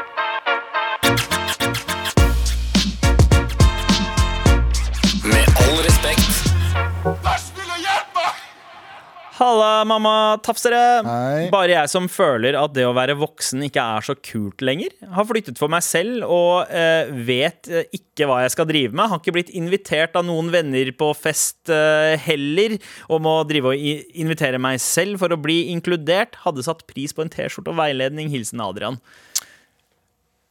Halla, 9.36 9.84
mamma 9.84 10.38
tafsere! 10.40 10.78
Hei. 11.04 11.48
Bare 11.52 11.74
jeg 11.74 11.90
som 11.92 12.06
føler 12.08 12.56
at 12.56 12.72
det 12.72 12.86
å 12.88 12.94
være 12.96 13.18
voksen 13.20 13.66
ikke 13.66 13.82
er 13.84 14.06
så 14.06 14.14
kult 14.16 14.64
lenger. 14.64 14.94
Har 15.12 15.28
flyttet 15.28 15.60
for 15.60 15.68
meg 15.72 15.84
selv 15.84 16.24
og 16.24 16.72
eh, 16.72 17.12
vet 17.28 17.68
eh, 17.68 17.84
ikke 17.98 18.30
hva 18.30 18.40
jeg 18.46 18.54
skal 18.54 18.68
drive 18.70 18.96
med. 18.96 19.10
Har 19.12 19.20
ikke 19.20 19.36
blitt 19.36 19.52
invitert 19.52 20.16
av 20.16 20.24
noen 20.24 20.48
venner 20.54 20.88
på 20.96 21.10
fest 21.18 21.68
eh, 21.68 22.16
heller. 22.24 22.78
Og 23.12 23.20
må 23.28 23.36
drive 23.44 23.74
og 23.74 24.16
invitere 24.16 24.62
meg 24.62 24.80
selv 24.80 25.20
for 25.20 25.36
å 25.36 25.40
bli 25.40 25.66
inkludert. 25.74 26.40
Hadde 26.46 26.64
satt 26.64 26.86
pris 26.88 27.12
på 27.12 27.26
en 27.26 27.32
T-skjorte 27.32 27.74
og 27.74 27.80
veiledning. 27.82 28.32
Hilsen 28.32 28.64
Adrian. 28.64 28.96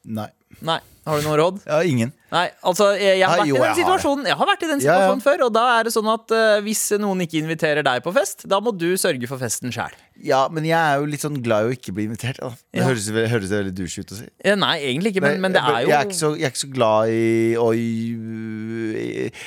Nei. 0.06 0.30
Nei. 0.62 0.84
Har 1.06 1.20
du 1.22 1.26
noe 1.28 1.36
råd? 1.38 1.58
Ja, 1.70 1.84
ingen. 1.86 2.10
Nei, 2.34 2.48
altså 2.66 2.88
jeg, 2.98 3.20
jeg, 3.20 3.28
har 3.30 3.44
Nei, 3.44 3.46
jo, 3.52 3.56
i 3.56 3.60
den 3.60 3.64
jeg 3.64 3.70
har 3.70 3.78
situasjonen 3.78 4.26
Jeg 4.28 4.38
har 4.40 4.48
vært 4.50 4.64
i 4.66 4.70
den 4.72 4.80
Ja, 4.84 4.96
ja. 5.06 5.12
før, 5.22 5.44
og 5.46 5.52
da 5.54 5.66
er 5.76 5.86
det 5.86 5.94
sånn 5.94 6.08
at 6.10 6.34
uh, 6.34 6.56
hvis 6.66 6.82
noen 7.00 7.22
ikke 7.24 7.38
inviterer 7.44 7.86
deg 7.86 8.02
på 8.04 8.12
fest, 8.16 8.48
da 8.50 8.58
må 8.64 8.74
du 8.74 8.88
sørge 9.00 9.30
for 9.30 9.40
festen 9.40 9.70
sjæl. 9.76 9.94
Ja, 10.26 10.42
men 10.50 10.66
jeg 10.66 10.76
er 10.80 10.98
jo 10.98 11.06
litt 11.12 11.22
sånn 11.22 11.38
glad 11.46 11.68
i 11.68 11.70
å 11.70 11.76
ikke 11.78 11.94
bli 11.96 12.08
invitert. 12.10 12.42
Da. 12.42 12.50
Det 12.74 12.82
Ja. 12.82 12.88
høres, 12.90 13.06
høres 13.36 13.54
veldig 13.54 13.76
douche 13.78 14.02
ut 14.02 14.16
å 14.16 14.20
si. 14.24 14.28
Eh, 14.42 14.58
Nei, 14.58 14.74
egentlig 14.82 15.14
ikke, 15.14 15.24
men, 15.28 15.40
men 15.46 15.56
det 15.56 15.62
er 15.62 15.80
jo 15.86 15.94
jeg, 15.94 16.00
er 16.00 16.10
ikke 16.10 16.20
så, 16.24 16.34
er 16.34 16.50
ikke 16.50 16.64
så 16.66 16.72
glad 16.74 17.14
i 17.14 17.24
å 17.62 17.70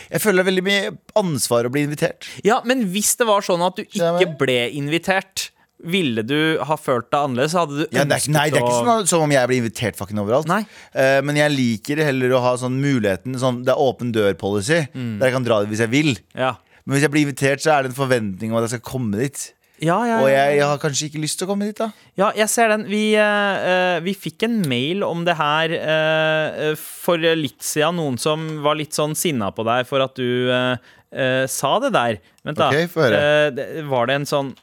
Jeg 0.09 0.23
føler 0.23 0.39
det 0.41 0.45
er 0.47 0.51
veldig 0.53 0.67
mye 0.71 0.97
ansvar 1.19 1.67
å 1.69 1.75
bli 1.75 1.85
invitert. 1.89 2.31
Ja, 2.47 2.61
men 2.69 2.87
hvis 2.95 3.17
det 3.19 3.27
var 3.29 3.43
sånn 3.47 3.67
at 3.67 3.79
du 3.81 3.85
ikke 3.85 4.31
ble 4.41 4.61
invitert, 4.79 5.49
ville 5.85 6.23
du 6.27 6.59
ha 6.67 6.77
følt 6.77 7.07
deg 7.11 7.21
annerledes? 7.29 7.53
Hadde 7.55 7.77
du 7.77 7.85
Ja, 7.95 8.05
det 8.05 8.13
er, 8.17 8.23
ikke- 8.25 8.33
nei, 8.35 8.47
det 8.51 8.59
er 8.59 8.65
ikke 8.67 8.87
sånn 8.87 9.07
som 9.07 9.23
om 9.23 9.31
jeg 9.31 9.49
blir 9.49 9.63
invitert 9.63 9.97
fucking 9.97 10.19
overalt. 10.19 10.47
Nei. 10.51 10.65
Eh, 10.95 11.21
men 11.23 11.37
jeg 11.37 11.53
liker 11.55 12.03
heller 12.05 12.31
å 12.35 12.41
ha 12.43 12.57
sånn 12.57 12.81
muligheten 12.83 13.37
sånn, 13.39 13.65
Det 13.65 13.71
er 13.75 13.79
åpen 13.79 14.13
dør-policy, 14.13 14.89
Mm. 14.95 15.19
der 15.21 15.27
jeg 15.29 15.35
kan 15.35 15.45
dra 15.45 15.61
dit 15.65 15.71
hvis 15.71 15.85
jeg 15.87 15.91
vil. 15.91 16.17
Ja, 16.35 16.57
Men 16.87 16.97
hvis 16.97 17.03
jeg 17.03 17.11
blir 17.13 17.27
invitert, 17.27 17.61
så 17.61 17.79
er 17.79 17.83
det 17.83 17.91
en 17.91 18.01
forventning 18.09 18.51
om 18.51 18.57
at 18.57 18.71
jeg 18.71 18.81
skal 18.81 18.93
komme 18.93 19.13
dit. 19.19 19.53
ja, 19.81 20.05
ja, 20.07 20.19
Og 20.23 20.29
ja. 20.29 20.35
jeg, 20.49 20.57
jeg 20.59 20.67
har 20.67 20.79
kanskje 20.79 21.07
ikke 21.11 21.21
lyst 21.23 21.39
til 21.39 21.47
å 21.47 21.51
komme 21.51 21.67
dit, 21.67 21.77
da. 21.77 21.93
Ja, 22.17 22.33
jeg 22.35 22.49
ser 22.49 22.69
den. 22.69 22.85
Vi, 22.89 23.15
eh, 23.15 23.21
eh, 23.21 24.01
vi 24.01 24.15
fikk 24.15 24.43
en 24.43 24.63
mail 24.69 25.05
om 25.05 25.23
det 25.25 25.37
her 25.37 25.71
eh, 25.71 26.75
for 26.75 27.19
litt 27.19 27.61
siden. 27.63 27.95
Noen 28.01 28.19
som 28.19 28.63
var 28.65 28.75
litt 28.75 28.91
sånn 28.97 29.15
sinna 29.15 29.53
på 29.55 29.65
deg 29.65 29.87
for 29.87 30.01
at 30.03 30.15
du 30.19 30.51
eh, 30.51 30.77
eh, 31.13 31.47
sa 31.47 31.79
det 31.79 31.93
der. 31.93 32.19
Vent, 32.45 32.57
da. 32.59 32.71
Ok, 32.71 32.89
få 32.91 33.05
høre. 33.07 33.21
Eh, 33.47 33.51
det, 33.51 33.69
var 33.89 34.07
det 34.11 34.15
en 34.17 34.27
sånn 34.27 34.55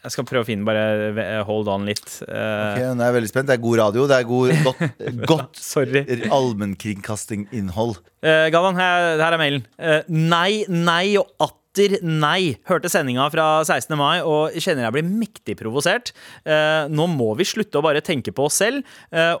Jeg 0.00 0.14
skal 0.14 0.24
prøve 0.24 0.46
å 0.46 0.48
finne 0.48 0.64
bare 0.64 0.82
eh, 1.12 1.40
hold 1.44 1.68
on 1.68 1.84
litt. 1.84 2.08
Uh, 2.24 2.72
Ok, 2.72 2.78
nå 2.96 3.02
er 3.04 3.10
jeg 3.10 3.16
veldig 3.18 3.30
spent. 3.30 3.50
Det 3.50 3.56
er 3.58 3.60
god 3.60 3.80
radio. 3.82 4.06
Det 4.08 4.16
er 4.16 4.28
god, 4.30 4.52
godt, 4.64 5.00
godt 5.34 6.30
allmennkringkastinginnhold. 6.38 7.98
Uh, 8.24 8.46
Galvan, 8.54 8.80
her, 8.80 9.20
her 9.20 9.36
er 9.36 9.42
mailen. 9.42 9.66
Uh, 9.76 10.00
nei, 10.08 10.64
nei 10.72 11.18
og 11.20 11.28
atter 11.70 11.98
nei. 12.02 12.58
Hørte 12.66 12.90
sendinga 12.90 13.28
fra 13.30 13.62
16. 13.62 13.94
mai 13.98 14.20
og 14.26 14.56
kjenner 14.58 14.86
jeg 14.86 14.94
blir 14.96 15.06
mektig 15.06 15.56
provosert. 15.60 16.12
Eh, 16.44 16.88
nå 16.90 17.06
må 17.10 17.34
vi 17.38 17.46
slutte 17.46 17.78
å 17.78 17.84
bare 17.84 18.02
tenke 18.02 18.32
på 18.34 18.48
oss 18.48 18.58
selv. 18.60 18.82
Eh, 19.12 19.36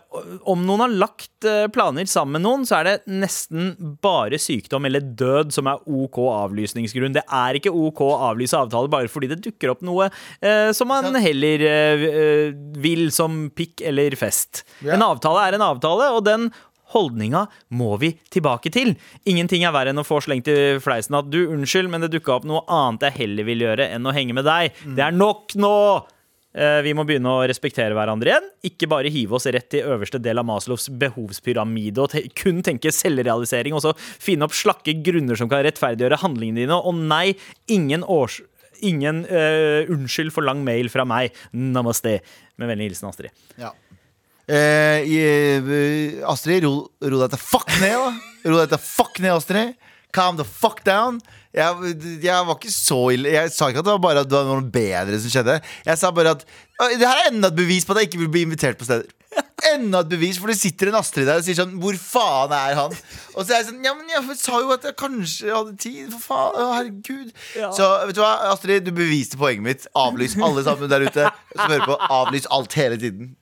om 0.46 0.62
noen 0.66 0.84
har 0.84 0.94
lagt 0.94 1.46
eh, 1.48 1.66
planer 1.72 2.06
sammen 2.10 2.38
med 2.38 2.46
noen, 2.46 2.66
så 2.68 2.80
er 2.80 2.86
det 2.86 2.96
nesten 3.10 3.74
bare 4.02 4.38
sykdom 4.40 4.86
eller 4.86 5.02
død 5.02 5.52
som 5.54 5.70
er 5.70 5.82
OK 5.90 6.20
avlysningsgrunn. 6.30 7.16
Det 7.16 7.26
er 7.26 7.58
ikke 7.58 7.74
OK 7.74 8.04
å 8.06 8.12
avlyse 8.30 8.58
avtaler 8.58 8.92
bare 8.92 9.10
fordi 9.10 9.32
det 9.32 9.42
dukker 9.44 9.74
opp 9.74 9.84
noe 9.86 10.10
eh, 10.40 10.70
som 10.76 10.90
man 10.90 11.16
heller 11.20 11.62
vil 12.80 13.08
som 13.14 13.48
pikk 13.56 13.82
eller 13.90 14.14
fest. 14.18 14.64
En 14.86 15.02
avtale 15.04 15.48
er 15.48 15.56
en 15.56 15.64
avtale, 15.64 16.10
og 16.14 16.24
den 16.26 16.48
Holdninga 16.94 17.46
må 17.76 17.94
vi 18.02 18.12
tilbake 18.32 18.72
til. 18.74 18.94
Ingenting 19.30 19.64
er 19.66 19.74
verre 19.74 19.94
enn 19.94 20.02
å 20.02 20.06
få 20.06 20.20
slengt 20.24 20.48
i 20.50 20.56
fleisen 20.82 21.18
at 21.18 21.28
du, 21.30 21.42
unnskyld, 21.54 21.90
men 21.92 22.04
det 22.04 22.12
dukka 22.14 22.38
opp 22.38 22.48
noe 22.48 22.64
annet 22.66 23.08
jeg 23.08 23.18
heller 23.24 23.46
vil 23.46 23.66
gjøre 23.66 23.90
enn 23.94 24.08
å 24.08 24.14
henge 24.16 24.34
med 24.36 24.48
deg. 24.48 24.74
Det 24.96 25.04
er 25.06 25.14
nok 25.16 25.54
nå! 25.60 25.74
Eh, 26.50 26.80
Vi 26.82 26.94
må 26.98 27.04
begynne 27.06 27.30
å 27.30 27.44
respektere 27.46 27.94
hverandre 27.94 28.32
igjen. 28.32 28.46
Ikke 28.66 28.88
bare 28.90 29.10
hive 29.12 29.36
oss 29.38 29.46
rett 29.46 29.68
til 29.70 29.86
øverste 29.86 30.18
del 30.18 30.40
av 30.42 30.48
Maslows 30.48 30.88
behovspyramide 30.90 32.02
og 32.02 32.10
te 32.10 32.24
kun 32.34 32.58
tenke 32.66 32.90
selvrealisering, 32.90 33.76
og 33.76 33.84
så 33.84 33.92
finne 33.96 34.48
opp 34.48 34.56
slakke 34.58 34.96
grunner 35.06 35.38
som 35.38 35.50
kan 35.50 35.62
rettferdiggjøre 35.66 36.18
handlingene 36.24 36.64
dine. 36.64 36.80
Og 36.80 36.98
nei, 36.98 37.36
ingen 37.70 38.06
års... 38.06 38.40
Ingen 38.80 39.26
uh, 39.28 39.84
unnskyld 39.92 40.32
for 40.32 40.40
lang 40.40 40.62
mail 40.64 40.88
fra 40.88 41.04
meg. 41.04 41.34
Namaste. 41.52 42.14
Med 42.56 42.70
vennlig 42.70 42.86
hilsen 42.88 43.10
Astrid. 43.10 43.34
Ja. 43.60 43.74
Eh, 44.50 45.04
i- 45.06 45.20
eh, 46.18 46.24
Astrid, 46.26 46.64
ro, 46.66 46.88
ro 47.02 47.20
deg 47.22 47.30
til 47.36 47.42
fuck 47.44 47.68
ned, 47.80 47.94
da. 47.94 48.10
Ro 48.50 48.56
deg 48.64 48.72
til 48.72 48.82
fuck 48.82 49.20
ned, 49.22 49.36
Astrid. 49.36 49.76
Calm 50.12 50.36
the 50.40 50.44
fuck 50.44 50.82
down. 50.84 51.20
Jeg, 51.54 51.94
jeg 52.22 52.46
var 52.46 52.56
ikke 52.56 52.70
så 52.70 52.98
ille. 53.14 53.30
Jeg 53.30 53.50
sa 53.54 53.68
ikke 53.70 53.82
at 53.82 53.86
det 53.86 53.94
var 53.94 54.02
bare 54.02 54.20
at 54.24 54.28
det 54.30 54.38
var 54.38 54.58
noe 54.58 54.70
bedre 54.74 55.18
som 55.22 55.30
skjedde. 55.30 55.56
Jeg 55.86 55.98
sa 55.98 56.10
bare 56.14 56.32
at 56.36 56.44
det 56.96 57.02
her 57.06 57.20
er 57.24 57.30
enda 57.30 57.50
et 57.50 57.56
bevis 57.58 57.84
på 57.86 57.94
at 57.94 58.00
jeg 58.02 58.10
ikke 58.10 58.20
vil 58.24 58.30
bli 58.34 58.42
invitert 58.46 58.78
på 58.80 58.86
steder. 58.88 59.06
Enda 59.70 60.00
et 60.02 60.08
bevis, 60.10 60.38
for 60.42 60.50
det 60.50 60.56
sitter 60.58 60.88
en 60.90 60.96
Astrid 60.98 61.28
der 61.28 61.38
og 61.38 61.44
sier 61.46 61.54
sånn 61.54 61.76
Hvor 61.78 61.94
faen 62.00 62.50
er 62.56 62.74
han? 62.74 62.94
Og 63.36 63.44
så 63.44 63.52
er 63.52 63.60
jeg 63.60 63.66
sånn 63.68 63.84
Ja, 63.86 63.92
men 63.94 64.08
jeg 64.10 64.34
sa 64.40 64.58
jo 64.58 64.72
at 64.74 64.82
jeg 64.88 64.96
kanskje 64.98 65.52
hadde 65.54 65.74
tid. 65.78 66.08
For 66.16 66.24
faen, 66.32 66.56
å, 66.58 66.70
herregud. 66.74 67.28
Så 67.76 67.86
vet 68.08 68.16
du 68.18 68.22
hva, 68.24 68.32
Astrid, 68.50 68.88
du 68.88 68.90
beviste 68.96 69.38
poenget 69.38 69.62
mitt. 69.68 69.86
Avlys 69.94 70.34
alle 70.42 70.64
sammen 70.66 70.90
der 70.90 71.06
ute 71.06 71.28
som 71.54 71.66
hører 71.70 71.86
på. 71.86 71.98
Avlys 72.18 72.48
alt 72.50 72.74
hele 72.80 72.98
tiden. 72.98 73.36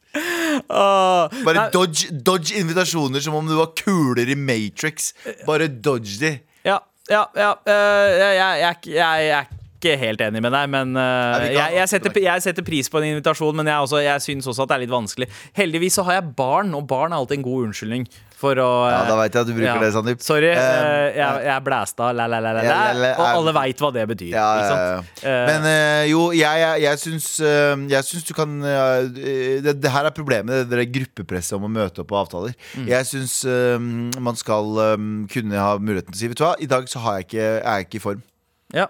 Bare 1.44 1.68
dodge, 1.72 2.08
dodge 2.12 2.56
invitasjoner 2.58 3.22
som 3.24 3.36
om 3.38 3.46
du 3.48 3.56
var 3.58 3.74
kuler 3.78 4.28
i 4.28 4.36
Matrix. 4.38 5.12
Bare 5.46 5.68
dodge 5.68 6.18
de. 6.22 6.34
Ja, 6.64 6.80
ja, 7.10 7.26
ja 7.36 7.52
Uh, 7.68 7.72
jeg, 8.18 8.34
jeg, 8.38 8.60
jeg, 8.62 8.94
jeg, 8.96 9.28
jeg 9.28 9.57
ikke 9.78 9.96
helt 10.00 10.20
enig 10.28 10.42
med 10.42 10.52
deg, 10.52 10.68
men 10.74 10.94
kan- 10.98 11.48
jeg, 11.54 11.74
jeg, 11.78 11.88
setter, 11.94 12.20
jeg 12.28 12.42
setter 12.42 12.66
pris 12.66 12.90
på 12.90 12.98
en 13.00 13.08
invitasjon, 13.14 13.54
men 13.56 13.70
jeg, 13.70 13.88
også, 13.88 14.02
jeg 14.02 14.24
syns 14.24 14.48
også 14.50 14.66
at 14.66 14.72
det 14.72 14.76
er 14.80 14.84
litt 14.86 14.92
vanskelig. 14.94 15.28
Heldigvis 15.56 15.98
så 16.00 16.04
har 16.08 16.18
jeg 16.18 16.32
barn, 16.38 16.74
og 16.74 16.86
barn 16.90 17.14
er 17.14 17.22
alltid 17.22 17.38
en 17.40 17.46
god 17.46 17.68
unnskyldning 17.68 18.08
for 18.38 18.54
å 18.62 18.66
Ja, 18.86 18.98
da 19.08 19.16
vet 19.18 19.34
jeg 19.34 19.42
at 19.42 19.48
du 19.48 19.54
bruker 19.56 19.66
ja. 19.66 19.78
det, 19.82 19.90
Sandeep. 19.96 20.20
Sorry, 20.22 20.50
øh, 20.52 21.06
jeg, 21.16 21.40
jeg 21.48 21.62
blæsta, 21.66 22.10
la, 22.14 22.26
la, 22.30 22.38
la, 22.42 22.52
la, 22.54 22.76
la, 22.94 23.08
og 23.18 23.24
alle 23.26 23.54
veit 23.56 23.82
hva 23.82 23.90
det 23.96 24.04
betyr. 24.12 24.30
Ja, 24.30 24.44
ja, 24.62 24.76
ja. 25.24 25.38
Men 25.48 25.66
jo, 26.10 26.28
jeg, 26.36 26.62
jeg, 26.62 26.84
jeg, 26.84 27.00
syns, 27.02 27.26
jeg 27.90 28.06
syns 28.06 28.28
du 28.28 28.34
kan 28.38 28.58
det, 28.62 29.74
det 29.82 29.94
her 29.94 30.06
er 30.10 30.14
problemet, 30.14 30.68
det 30.70 30.78
der 30.78 30.86
gruppepresset 30.98 31.56
om 31.58 31.66
å 31.66 31.72
møte 31.80 32.04
opp 32.04 32.10
på 32.12 32.18
avtaler. 32.20 32.54
Mm. 32.78 32.86
Jeg 32.92 33.10
syns 33.10 33.40
man 34.22 34.38
skal 34.38 34.70
kunne 35.32 35.58
ha 35.58 35.74
muligheten 35.82 36.14
til 36.14 36.18
å 36.18 36.22
si 36.22 36.30
Vet 36.30 36.38
du 36.38 36.46
hva, 36.46 36.54
i 36.62 36.70
dag 36.70 36.86
så 36.90 37.02
har 37.02 37.18
jeg 37.18 37.28
ikke, 37.30 37.48
er 37.58 37.80
jeg 37.82 37.88
ikke 37.88 37.98
i 37.98 38.04
form. 38.06 38.22
Ja. 38.76 38.86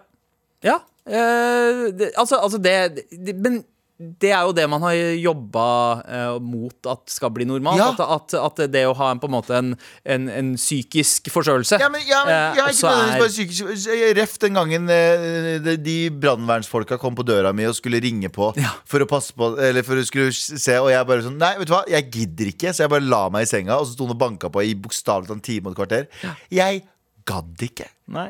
Ja. 0.67 0.79
Eh, 1.09 1.89
det, 1.97 2.13
altså, 2.21 2.37
altså 2.37 2.59
det, 2.61 3.07
det 3.11 3.33
Men 3.41 3.63
det 3.99 4.29
er 4.31 4.45
jo 4.47 4.53
det 4.55 4.63
man 4.71 4.83
har 4.85 4.95
jobba 5.19 5.63
eh, 6.07 6.35
mot 6.45 6.87
at 6.87 7.11
skal 7.11 7.33
bli 7.35 7.43
normalt. 7.49 7.81
Ja. 7.81 7.89
At, 8.15 8.35
at, 8.37 8.61
at 8.63 8.71
det 8.71 8.85
å 8.87 8.93
ha 8.95 9.09
en, 9.11 9.19
på 9.19 9.27
en 9.27 9.33
måte 9.35 9.57
en, 9.59 9.73
en, 10.07 10.29
en 10.31 10.53
psykisk 10.55 11.27
forstørrelse 11.35 11.81
Ja, 11.83 11.89
men, 11.91 12.05
ja, 12.07 12.21
men 12.29 12.31
eh, 12.31 12.61
jeg 12.61 12.63
er 12.63 12.77
ikke 12.77 12.93
nødvendigvis 12.93 13.25
bare 13.25 13.33
psykisk 13.35 14.15
Ref 14.21 14.37
den 14.45 14.55
gangen 14.61 14.87
eh, 14.95 15.59
de, 15.67 15.75
de 15.83 15.97
brannvernsfolka 16.15 17.01
kom 17.03 17.19
på 17.19 17.27
døra 17.27 17.51
mi 17.51 17.67
og 17.67 17.75
skulle 17.75 17.99
ringe 18.05 18.31
på 18.31 18.53
Ja. 18.61 18.71
for 18.87 19.03
å 19.03 19.09
passe 19.11 19.35
på 19.35 19.51
Eller 19.67 19.83
for 19.83 19.99
å 19.99 20.07
skulle 20.07 20.31
se, 20.37 20.79
og 20.79 20.93
jeg 20.95 21.09
bare 21.11 21.27
sånn 21.27 21.41
Nei, 21.43 21.57
vet 21.59 21.67
du 21.67 21.75
hva, 21.75 21.83
jeg 21.91 22.07
gidder 22.15 22.53
ikke, 22.55 22.71
så 22.71 22.85
jeg 22.87 22.95
bare 22.95 23.09
la 23.11 23.25
meg 23.35 23.49
i 23.49 23.51
senga, 23.51 23.81
og 23.83 23.89
så 23.89 23.97
sto 23.99 24.07
hun 24.07 24.15
og 24.15 24.23
banka 24.23 24.53
på 24.55 24.63
i 24.63 24.77
bokstavelig 24.79 25.27
talt 25.33 25.41
en 25.41 25.43
time 25.43 25.73
og 25.73 25.75
et 25.75 25.81
kvarter. 25.81 26.07
Jeg 26.55 26.85
gadd 27.27 27.67
ikke. 27.67 27.91
Nei. 28.15 28.29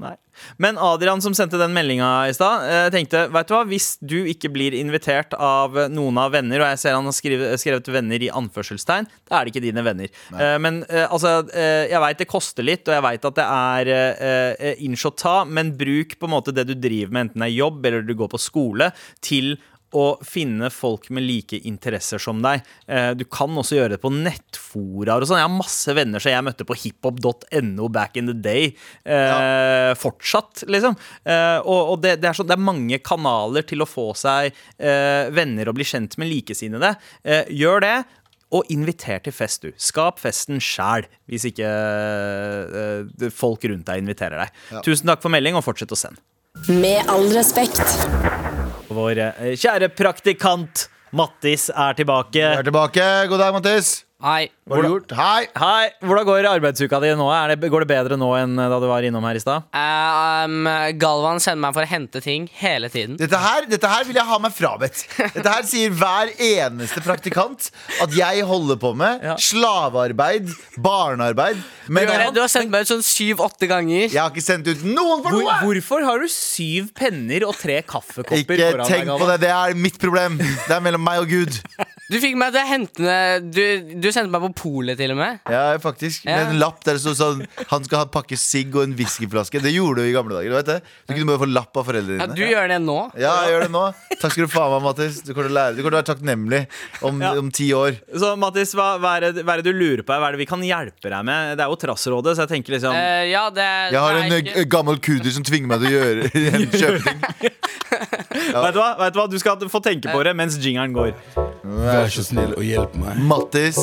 Nei. 0.00 0.14
Men 0.56 0.78
Adrian 0.80 1.20
som 1.20 1.34
sendte 1.36 1.58
den 1.60 1.74
meldinga 1.76 2.08
i 2.30 2.34
stad, 2.34 2.64
eh, 2.64 2.86
tenkte 2.94 3.26
vet 3.32 3.48
du 3.48 3.54
hva, 3.54 3.60
hvis 3.68 3.90
du 4.00 4.16
ikke 4.30 4.48
blir 4.52 4.76
invitert 4.78 5.34
av 5.36 5.76
noen 5.92 6.20
av 6.22 6.32
venner, 6.32 6.62
og 6.62 6.70
jeg 6.72 6.80
ser 6.80 6.96
han 6.96 7.08
har 7.08 7.16
skrevet, 7.16 7.60
skrevet 7.60 7.90
venner 7.92 8.24
i 8.24 8.30
anførselstegn, 8.32 9.08
da 9.28 9.36
er 9.36 9.44
det 9.44 9.52
ikke 9.52 9.64
dine 9.66 9.84
venner. 9.84 10.12
Nei. 10.32 10.46
men 10.64 10.80
eh, 10.88 11.04
altså, 11.04 11.34
eh, 11.52 11.90
jeg 11.90 12.02
veit 12.06 12.22
det 12.22 12.28
koster 12.30 12.66
litt, 12.66 12.88
og 12.88 12.96
jeg 12.96 13.06
veit 13.06 13.28
at 13.28 13.40
det 13.40 13.46
er 13.46 13.92
eh, 13.96 14.54
eh, 14.70 14.84
inch 14.86 15.04
å 15.08 15.12
ta, 15.12 15.36
men 15.44 15.74
bruk 15.76 16.16
på 16.16 16.30
en 16.30 16.34
måte 16.38 16.54
det 16.56 16.66
du 16.70 16.74
driver 16.74 17.12
med, 17.12 17.28
enten 17.28 17.44
det 17.44 17.50
er 17.50 17.58
jobb 17.58 17.90
eller 17.90 18.06
du 18.06 18.14
går 18.16 18.32
på 18.32 18.40
skole, 18.40 18.90
til 19.24 19.58
å 19.96 20.04
finne 20.22 20.68
folk 20.70 21.08
med 21.10 21.24
like 21.26 21.58
interesser 21.66 22.20
som 22.22 22.38
deg. 22.44 22.62
Eh, 22.86 23.10
Du 23.18 23.24
kan 23.26 23.50
også 23.58 23.74
gjøre 23.78 23.96
det 23.96 24.00
på 24.02 24.12
nettforaer 24.14 25.24
og 25.24 25.26
sånn. 25.30 25.40
Jeg 25.40 25.48
har 25.48 25.56
masse 25.56 25.94
venner 25.96 26.22
som 26.22 26.30
jeg 26.30 26.44
møtte 26.46 26.66
på 26.68 26.76
hiphop.no 26.78 27.88
back 27.90 28.16
in 28.20 28.26
the 28.30 28.34
day. 28.36 28.70
Eh, 29.04 29.90
Fortsatt, 29.98 30.62
liksom. 30.70 30.94
Eh, 31.24 31.58
og 31.64 31.90
og 31.96 32.00
det, 32.04 32.16
det, 32.22 32.30
er 32.30 32.38
så, 32.38 32.46
det 32.46 32.54
er 32.54 32.62
mange 32.62 33.00
kanaler 33.02 33.66
til 33.66 33.82
å 33.82 33.88
få 33.88 34.10
seg 34.14 34.52
eh, 34.78 35.26
venner 35.34 35.68
og 35.72 35.74
bli 35.80 35.84
kjent 35.88 36.14
med 36.22 36.30
likesinnede. 36.30 36.94
Eh, 37.24 37.44
gjør 37.50 37.82
det. 37.86 37.96
Og 38.50 38.66
inviter 38.74 39.20
til 39.22 39.30
fest, 39.32 39.62
du. 39.62 39.70
Skap 39.78 40.18
festen 40.18 40.58
sjæl, 40.58 41.04
hvis 41.30 41.44
ikke 41.52 41.68
folk 43.30 43.62
rundt 43.70 43.86
deg 43.86 44.02
inviterer 44.02 44.42
deg. 44.42 44.82
Tusen 44.86 45.06
takk 45.06 45.22
for 45.22 45.30
melding, 45.30 45.54
og 45.54 45.62
fortsett 45.66 45.94
å 45.94 45.98
sende. 45.98 46.18
Med 46.66 47.06
all 47.06 47.28
respekt. 47.30 48.58
Vår 48.90 49.18
eh, 49.22 49.52
kjære 49.54 49.92
praktikant 49.94 50.88
Mattis 51.14 51.68
er 51.70 51.94
tilbake. 51.98 52.42
Er 52.42 52.66
tilbake. 52.66 53.04
God 53.30 53.38
dag, 53.38 53.54
Mattis. 53.54 54.09
Hei. 54.20 54.50
Hva 54.68 54.76
har 54.76 54.84
du 54.84 54.88
gjort? 54.92 55.12
Hei. 55.16 55.46
Hei, 55.56 55.84
Hvordan 56.04 56.26
går 56.28 56.46
arbeidsuka 56.50 56.98
di 57.00 57.08
nå? 57.16 57.24
Er 57.32 57.54
det, 57.56 57.70
går 57.72 57.86
det 57.86 57.88
bedre 57.88 58.18
nå 58.20 58.26
enn 58.36 58.52
da 58.58 58.76
du 58.82 58.84
var 58.90 59.00
innom 59.08 59.24
her 59.24 59.38
i 59.38 59.40
stad? 59.40 59.64
Eh, 59.72 60.44
um, 60.44 60.68
Galvan 61.00 61.40
sender 61.40 61.62
meg 61.64 61.72
for 61.78 61.86
å 61.86 61.88
hente 61.88 62.20
ting 62.20 62.44
hele 62.60 62.90
tiden. 62.92 63.16
Dette 63.20 63.40
her, 63.40 63.64
dette 63.70 63.88
her 63.88 64.04
vil 64.04 64.18
jeg 64.20 64.28
ha 64.28 64.38
meg 64.44 64.52
frabedt. 64.52 65.06
Dette 65.38 65.54
her 65.54 65.64
sier 65.70 65.94
hver 65.96 66.34
eneste 66.36 67.00
praktikant 67.06 67.70
at 68.04 68.12
jeg 68.16 68.44
holder 68.50 68.76
på 68.82 68.92
med. 69.00 69.24
Ja. 69.24 69.38
Slavearbeid, 69.40 70.52
barnearbeid. 70.84 71.64
Men 71.88 72.06
Du, 72.06 72.12
jeg, 72.12 72.34
du 72.36 72.42
har 72.44 72.52
sendt 72.52 72.70
meg 72.70 72.84
ut 72.84 72.92
sånn 72.92 73.02
syv-åtte 73.06 73.66
ganger. 73.72 74.04
jeg 74.12 74.20
har 74.20 74.28
ikke 74.34 74.44
sendt 74.44 74.68
ut 74.68 74.84
noen 74.84 75.24
for 75.24 75.32
Hvor, 75.32 75.48
noe! 75.48 75.56
hvorfor 75.64 76.04
har 76.06 76.20
du 76.22 76.28
syv 76.30 76.92
penner 76.94 77.48
og 77.48 77.56
tre 77.58 77.80
kaffekopper 77.88 78.36
Ikke 78.44 78.68
foran 78.76 78.84
deg? 78.84 79.00
tenk 79.08 79.16
på 79.24 79.30
det. 79.32 79.40
Det 79.48 79.54
er 79.56 79.74
mitt 79.88 79.98
problem. 80.04 80.36
Det 80.44 80.76
er 80.76 80.84
mellom 80.84 81.02
meg 81.08 81.24
og 81.24 81.32
Gud. 81.32 81.56
Du 82.10 82.16
fikk 82.18 82.34
meg 82.40 82.50
til 82.50 82.58
å 82.58 82.66
hente 82.66 83.04
ned 83.04 83.44
Du, 83.54 83.62
du 84.02 84.08
sendte 84.10 84.32
meg 84.34 84.42
på 84.42 84.50
polet, 84.64 84.98
til 84.98 85.12
og 85.14 85.18
med. 85.20 85.38
Ja, 85.50 85.76
faktisk. 85.78 86.24
Med 86.26 86.48
en 86.50 86.58
lapp 86.58 86.80
der 86.86 86.96
det 86.98 87.02
stod 87.04 87.18
sånn 87.18 87.44
Han 87.70 87.84
skal 87.86 88.02
ha 88.02 88.08
pakke 88.10 88.34
sigg 88.40 88.74
og 88.74 88.82
en 88.88 88.96
whiskyflaske. 88.98 89.60
Det 89.62 89.70
gjorde 89.74 90.02
du 90.02 90.10
i 90.10 90.14
gamle 90.16 90.34
dager. 90.40 90.50
Du 90.50 90.56
vet 90.58 90.70
det 90.72 90.78
Du 91.06 91.14
kunne 91.14 91.28
bare 91.30 91.42
få 91.44 91.48
lapp 91.54 91.78
av 91.80 91.86
foreldrene 91.86 92.18
dine. 92.18 92.26
Ja, 92.26 92.34
du 92.34 92.54
gjør 92.56 92.72
det 92.74 92.80
nå. 92.82 92.96
Ja, 93.20 93.34
jeg 93.46 93.54
gjør 93.54 93.64
det 93.66 93.70
nå. 93.76 93.84
Takk 94.16 94.34
skal 94.34 94.48
du 94.48 94.50
faen 94.52 94.74
meg, 94.74 94.82
Mattis. 94.88 95.20
Du 95.22 95.30
kommer 95.32 95.46
til 95.48 95.54
å 95.54 95.58
lære 95.60 95.76
Du 95.76 95.82
kommer 95.84 95.94
til 95.94 95.98
å 95.98 96.00
være 96.02 96.10
takknemlig 96.10 96.62
om, 97.06 97.22
Ja. 97.22 97.32
om 97.38 97.52
ti 97.54 97.68
år. 97.76 98.00
Så 98.24 98.32
Mattis, 98.42 98.74
hva, 98.74 98.88
hva, 99.02 99.14
er 99.20 99.28
det, 99.30 99.44
hva 99.46 99.54
er 99.54 99.62
det 99.62 99.70
du 99.70 99.78
lurer 99.78 100.02
på? 100.02 100.10
Hva 100.16 100.28
er 100.32 100.36
det 100.36 100.42
vi 100.42 100.48
kan 100.50 100.66
hjelpe 100.66 101.12
deg 101.14 101.24
med? 101.30 101.54
Det 101.60 101.64
er 101.66 101.70
jo 101.70 101.78
Trassrådet, 101.80 102.34
så 102.36 102.44
jeg 102.46 102.52
tenker 102.56 102.74
liksom 102.76 102.92
uh, 102.96 103.22
ja, 103.30 103.46
det 103.54 103.68
Jeg 103.94 104.02
har 104.02 104.18
en 104.18 104.32
eh, 104.34 104.42
ikke- 104.42 104.66
gammel 104.74 104.98
kurder 104.98 105.30
som 105.38 105.46
tvinger 105.46 105.70
meg 105.70 105.86
til 105.86 105.88
å 105.88 105.94
gjøre 105.94 106.20
kjøpe 106.82 107.00
ting. 107.06 107.22
Vet 108.50 108.74
du 108.74 108.78
hva? 108.80 108.90
Vet 108.98 109.14
du 109.14 109.18
hva? 109.20 109.26
Du 109.30 109.38
skal 109.40 109.62
få 109.70 109.80
tenke 109.84 110.10
på 110.12 110.20
det 110.26 110.34
mens 110.38 110.56
jingeren 110.62 110.92
går. 110.94 111.14
Vær 112.00 112.12
så 112.14 112.24
snill 112.24 112.52
og 112.56 112.64
hjelp 112.64 112.94
meg. 113.00 113.18
Mattis. 113.30 113.78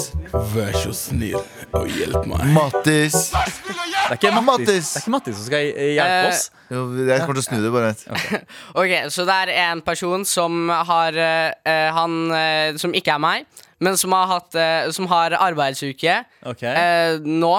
Vær 0.54 0.74
så 0.82 0.94
snill 0.98 1.38
og 1.78 1.88
hjelp 1.92 2.26
meg. 2.30 2.46
Mattis. 2.56 3.18
Det 3.34 4.14
er 4.14 4.18
ikke 4.18 4.32
Mattis, 4.42 4.46
Mattis. 4.48 4.92
det 4.94 4.98
er 4.98 5.04
ikke 5.04 5.14
Mattis 5.14 5.36
som 5.38 5.46
skal 5.50 5.66
hjelpe 5.68 6.08
Eh, 6.08 6.28
oss. 6.32 6.44
Jo, 6.72 6.82
jeg 7.08 7.20
kommer 7.24 7.38
til 7.38 7.44
å 7.44 7.46
snu 7.48 7.58
det, 7.64 7.72
bare 7.76 7.90
vent. 7.92 8.04
Ok, 8.82 8.94
så 9.14 9.26
det 9.28 9.36
er 9.44 9.52
en 9.68 9.82
person 9.86 10.24
som 10.28 10.70
har 10.90 11.16
eh, 11.20 11.90
Han 11.96 12.16
uh, 12.32 12.78
som 12.80 12.96
ikke 12.96 13.14
er 13.18 13.22
meg, 13.24 13.46
men 13.84 13.98
som 14.00 14.16
har 14.16 14.28
hatt 14.32 14.56
uh, 14.58 14.88
Som 14.96 15.08
har 15.12 15.36
arbeidsuke 15.38 16.22
Ok. 16.48 16.64
eh, 16.64 17.20
nå, 17.24 17.54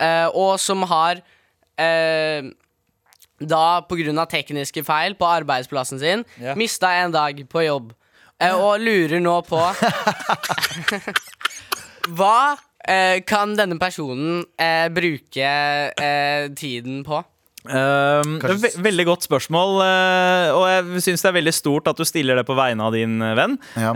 eh, 0.00 0.28
og 0.32 0.58
som 0.60 0.84
har 0.92 1.20
eh, 1.80 2.44
da 3.44 3.64
på 3.88 3.96
grunn 3.98 4.20
av 4.22 4.28
tekniske 4.30 4.84
feil 4.86 5.16
på 5.18 5.26
arbeidsplassen 5.26 5.98
sin 6.00 6.22
yeah. 6.40 6.54
mista 6.56 6.92
en 7.02 7.12
dag 7.12 7.40
på 7.50 7.64
jobb. 7.66 7.90
Eh, 8.42 8.54
og 8.54 8.82
lurer 8.82 9.20
nå 9.22 9.34
på 9.46 9.60
Hva 12.18 12.38
eh, 12.88 13.20
kan 13.26 13.54
denne 13.56 13.78
personen 13.80 14.42
eh, 14.60 14.88
bruke 14.92 15.52
eh, 15.94 16.50
tiden 16.58 17.04
på? 17.06 17.22
Um, 17.64 18.34
er 18.44 18.58
ve 18.60 18.68
veldig 18.84 19.06
godt 19.08 19.24
spørsmål, 19.24 19.78
uh, 19.80 20.50
og 20.52 20.64
jeg 20.68 21.04
syns 21.06 21.22
det 21.24 21.30
er 21.30 21.36
veldig 21.38 21.54
stort 21.56 21.86
at 21.88 21.96
du 21.96 22.04
stiller 22.04 22.36
det 22.36 22.44
på 22.44 22.56
vegne 22.58 22.84
av 22.84 22.92
din 22.92 23.14
venn. 23.38 23.56
Ja. 23.80 23.94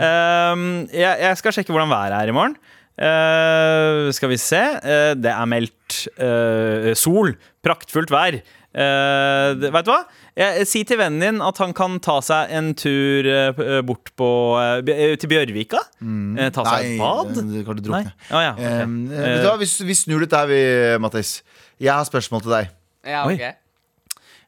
Um, 0.55 0.87
jeg, 0.89 1.21
jeg 1.21 1.37
skal 1.37 1.53
sjekke 1.53 1.75
hvordan 1.75 1.93
været 1.93 2.17
er 2.17 2.33
i 2.33 2.37
morgen. 2.39 2.57
Uh, 2.99 4.11
skal 4.11 4.33
vi 4.33 4.39
se. 4.43 4.59
Uh, 4.83 5.15
det 5.15 5.31
er 5.31 5.47
meldt 5.47 6.01
eh, 6.19 6.91
sol. 6.99 7.31
Praktfullt 7.65 8.11
vær. 8.11 8.41
Uh, 8.79 9.59
Veit 9.59 9.73
vet 9.75 9.87
du 9.89 9.91
hva? 9.91 10.01
Jeg, 10.39 10.67
si 10.71 10.85
til 10.87 11.01
vennen 11.01 11.23
din 11.23 11.41
at 11.43 11.59
han 11.59 11.73
kan 11.75 11.97
ta 12.03 12.21
seg 12.23 12.53
en 12.55 12.71
tur 12.79 13.27
uh, 13.27 13.81
bort 13.87 14.13
på 14.19 14.29
uh, 14.55 14.83
til 15.19 15.31
Bjørvika. 15.33 15.81
Eh, 15.99 16.51
ta 16.55 16.67
seg 16.69 16.93
et 16.93 17.01
bad. 17.01 17.33
du 17.35 17.57
kan 17.67 17.79
du 17.79 17.83
drukne. 17.89 18.13
Oh, 18.31 18.43
ja, 18.45 18.53
okay. 18.55 18.85
Um, 18.85 18.99
eh, 19.11 19.25
vet 19.25 19.43
du 19.43 19.49
hva, 19.51 19.57
vi, 19.59 19.71
vi 19.89 19.97
snur 19.99 20.23
litt 20.23 20.35
der, 20.35 20.47
vi, 20.51 20.61
Mattis. 21.03 21.41
Jeg 21.83 21.91
har 21.91 22.07
spørsmål 22.07 22.45
til 22.47 22.55
deg. 22.55 22.71
Ja, 23.09 23.25
okay. 23.25 23.57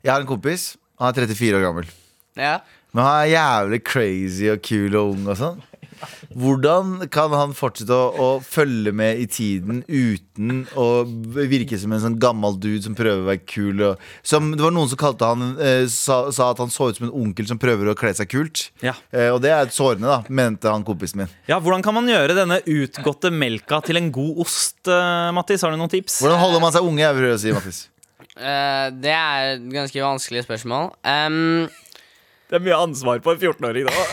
Jeg 0.04 0.12
har 0.14 0.22
en 0.22 0.30
kompis. 0.30 0.74
Han 1.00 1.10
er 1.10 1.26
34 1.26 1.58
år 1.58 1.66
gammel. 1.66 1.90
Ja. 2.38 2.60
Men 2.94 3.06
han 3.06 3.24
er 3.24 3.32
jævlig 3.32 3.82
crazy 3.86 4.46
og 4.52 4.62
kul 4.66 4.94
og 4.94 5.16
ung 5.16 5.26
og 5.30 5.38
sånn. 5.42 5.58
Hvordan 6.30 7.08
kan 7.10 7.32
han 7.34 7.54
fortsette 7.58 7.94
å, 7.94 8.10
å 8.14 8.28
følge 8.44 8.92
med 8.94 9.18
i 9.18 9.26
tiden 9.30 9.80
uten 9.88 10.64
å 10.78 11.02
virke 11.34 11.78
som 11.80 11.94
en 11.94 12.02
sånn 12.04 12.18
gammel 12.22 12.54
dude 12.62 12.84
som 12.84 12.94
prøver 12.98 13.24
å 13.24 13.28
være 13.32 13.42
kul? 13.42 13.82
Og, 13.88 14.04
som, 14.22 14.52
det 14.54 14.62
var 14.62 14.74
noen 14.74 14.90
som 14.92 15.00
kalte 15.00 15.26
han 15.26 15.56
eh, 15.58 15.84
sa, 15.90 16.22
sa 16.34 16.52
at 16.54 16.62
han 16.62 16.70
så 16.70 16.90
ut 16.90 17.00
som 17.00 17.08
en 17.08 17.16
onkel 17.24 17.50
som 17.50 17.58
prøver 17.60 17.90
å 17.90 17.96
kle 17.98 18.14
seg 18.14 18.30
kult. 18.30 18.68
Ja. 18.84 18.94
Eh, 19.10 19.32
og 19.34 19.42
det 19.42 19.54
er 19.56 19.74
sårende, 19.74 20.06
da, 20.06 20.20
mente 20.30 20.70
han 20.70 20.86
kompisen 20.86 21.24
min. 21.24 21.36
ja, 21.50 21.58
Hvordan 21.58 21.82
kan 21.86 21.98
man 21.98 22.10
gjøre 22.10 22.38
denne 22.38 22.60
utgåtte 22.62 23.34
melka 23.34 23.82
til 23.86 23.98
en 23.98 24.12
god 24.14 24.44
ost, 24.46 24.78
eh, 24.86 25.30
Mattis? 25.34 25.66
Har 25.66 25.74
du 25.74 25.80
noen 25.80 25.92
tips? 25.92 26.22
Hvordan 26.22 26.42
holder 26.42 26.62
man 26.62 26.76
seg 26.76 26.86
unge, 26.86 27.02
jeg 27.02 27.18
prøver 27.18 27.38
å 27.38 27.42
si, 27.42 27.56
Mattis? 27.56 27.88
Uh, 28.40 28.88
det 29.02 29.12
er 29.12 29.56
et 29.56 29.64
ganske 29.74 30.02
vanskelig 30.04 30.46
spørsmål. 30.46 30.92
Um, 31.02 31.66
Det 32.50 32.58
er 32.58 32.62
mye 32.66 32.78
ansvar 32.82 33.20
på 33.22 33.30
en 33.30 33.38
14-åring 33.38 33.86
da. 33.86 33.94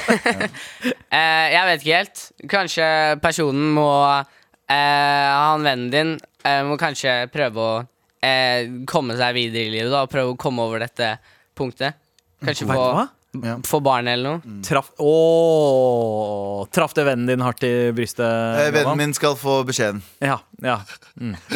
Eh, 1.08 1.46
jeg 1.54 1.64
vet 1.66 1.84
ikke 1.84 1.98
helt. 1.98 2.22
Kanskje 2.52 2.86
personen 3.24 3.70
må 3.74 3.88
uh, 3.88 4.24
Han 4.70 5.64
vennen 5.64 5.88
din 5.90 6.12
uh, 6.20 6.64
må 6.68 6.76
kanskje 6.78 7.30
prøve 7.34 7.64
å 7.64 7.78
uh, 7.82 8.60
komme 8.92 9.16
seg 9.18 9.34
videre 9.38 9.70
i 9.70 9.72
livet, 9.72 9.90
da. 9.90 10.04
Og 10.04 10.12
prøve 10.12 10.36
å 10.36 10.38
komme 10.38 10.66
over 10.68 10.84
dette 10.84 11.16
punktet. 11.58 11.96
Kanskje 12.44 12.68
få. 12.70 13.08
Ja. 13.38 13.56
få 13.66 13.80
barn 13.86 14.08
eller 14.12 14.38
noe. 14.38 14.60
Traff 14.66 14.92
Åh, 15.04 16.68
Traff 16.74 16.94
det 16.98 17.06
vennen 17.08 17.28
din 17.32 17.46
hardt 17.46 17.64
i 17.66 17.92
brystet? 17.96 18.28
Eh, 18.28 18.70
vennen 18.76 19.00
min 19.00 19.16
skal 19.18 19.38
få 19.40 19.62
beskjeden. 19.68 20.04
Ja. 20.22 20.40
ja. 20.62 20.82
Mm. 21.16 21.36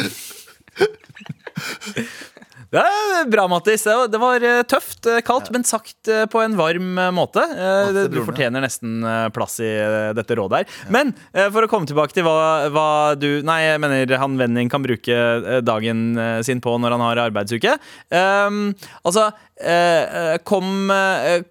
Det 2.72 2.80
er 2.80 3.26
bra, 3.28 3.42
Mattis. 3.52 3.82
Det 3.84 4.18
var, 4.20 4.40
eh, 4.40 4.62
tøft, 4.64 5.04
eh, 5.04 5.20
kaldt, 5.20 5.50
men 5.52 5.62
sagt 5.62 6.08
eh, 6.08 6.24
på 6.24 6.40
en 6.40 6.56
varm 6.56 6.96
måte. 7.12 7.44
Du 8.08 8.16
fortjener 8.24 8.64
nesten 8.64 9.04
plass 9.34 9.58
i 9.60 9.68
dette 10.16 10.36
rådet 10.38 10.62
her. 10.62 10.78
Men 10.88 11.12
for 11.52 11.66
å 11.66 11.68
komme 11.68 11.88
tilbake 11.88 12.16
til 12.16 12.24
hva, 12.24 12.70
hva 12.72 12.88
du 13.18 13.42
Nei, 13.44 13.58
jeg 13.66 13.80
mener 13.82 14.16
han 14.16 14.38
vennen 14.40 14.62
din 14.62 14.72
kan 14.72 14.84
bruke 14.84 15.60
dagen 15.64 16.16
sin 16.46 16.62
på 16.64 16.74
når 16.80 16.94
han 16.96 17.04
har 17.04 17.20
arbeidsuke. 17.26 17.74
Um, 18.08 18.72
altså, 19.04 19.28
kom, 20.48 20.92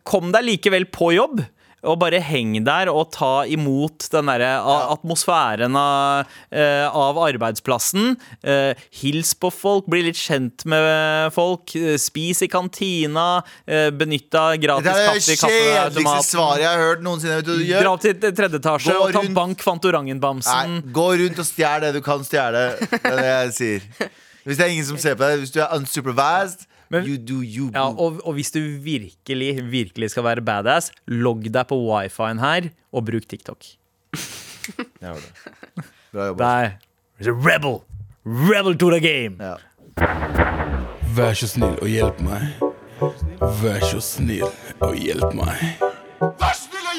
kom 0.08 0.32
deg 0.34 0.48
likevel 0.48 0.88
på 0.94 1.12
jobb. 1.18 1.44
Og 1.84 1.98
bare 2.02 2.20
heng 2.22 2.60
der 2.66 2.92
og 2.92 3.12
ta 3.16 3.44
imot 3.50 4.06
den 4.14 4.30
derre 4.30 4.52
atmosfæren 4.94 5.76
av, 5.78 6.28
eh, 6.54 6.86
av 6.88 7.18
arbeidsplassen. 7.18 8.16
Eh, 8.44 8.74
hils 9.02 9.34
på 9.34 9.50
folk, 9.54 9.88
bli 9.90 10.04
litt 10.10 10.20
kjent 10.20 10.66
med 10.66 11.34
folk. 11.34 11.76
eh, 11.76 11.98
spis 11.98 12.42
i 12.44 12.48
kantina. 12.48 13.44
Eh, 13.68 13.90
benytta 13.92 14.58
gratis 14.62 15.28
kaffe 15.40 15.48
Det 15.50 15.78
er 15.78 15.90
det 15.90 16.04
kjedeligste 16.04 16.36
svaret 16.36 16.60
jeg 16.60 16.70
har 16.70 16.78
hørt 16.86 17.02
noensinne. 17.02 17.42
Du 17.44 17.58
du 17.58 17.64
gjør? 17.66 17.82
Dra 17.84 17.96
til 17.98 18.14
tredje 18.14 18.60
etasje 18.62 18.96
og 18.96 19.12
ta 19.14 19.20
rundt- 19.20 19.34
bank 19.34 19.58
Fantorangen-bamsen. 19.62 20.82
Gå 20.94 21.08
rundt 21.20 21.40
og 21.40 21.46
stjel 21.46 21.82
det 21.82 21.94
du 21.94 22.02
kan 22.02 22.20
stjele. 22.24 22.78
Det 22.80 23.06
er 23.06 23.16
det 23.18 23.32
jeg 23.32 23.54
sier. 23.58 24.10
Hvis 24.46 24.58
det 24.58 24.66
er 24.66 24.72
ingen 24.74 24.86
som 24.86 24.98
ser 24.98 25.14
på 25.16 25.22
deg, 25.22 25.40
hvis 25.44 25.52
du 25.54 25.60
er 25.62 25.70
unsupervised, 25.78 26.66
Men- 26.92 27.08
you 27.08 27.18
do 27.18 27.42
you. 27.42 27.70
Ja, 27.74 27.88
og, 27.90 28.20
og 28.28 28.36
hvis 28.36 28.52
du 28.52 28.60
virkelig, 28.84 29.52
virkelig 29.72 30.12
skal 30.12 30.26
være 30.28 30.44
badass, 30.46 30.92
logg 31.08 31.48
deg 31.52 31.68
på 31.70 31.78
wifi-en 31.88 32.40
her, 32.44 32.70
og 32.92 33.06
bruk 33.08 33.28
TikTok. 33.32 33.64
Det. 35.02 35.16
Bra 36.12 36.26
jobba. 36.28 36.44
Der. 36.44 36.72
Rebel. 37.32 37.80
Rebel 38.26 38.78
to 38.78 38.92
the 38.92 39.00
game. 39.00 39.38
Ja. 39.40 39.56
Vær 41.16 41.34
så 41.36 41.48
snill 41.48 41.80
og 41.82 41.88
hjelp 41.92 42.20
meg. 42.24 42.52
Vær 43.64 43.82
så 43.88 44.00
snill 44.04 44.46
og 44.80 44.96
hjelp 44.96 45.34
meg. 45.36 45.64
Vær 46.22 46.54
snill 46.56 46.82
Og 46.92 46.98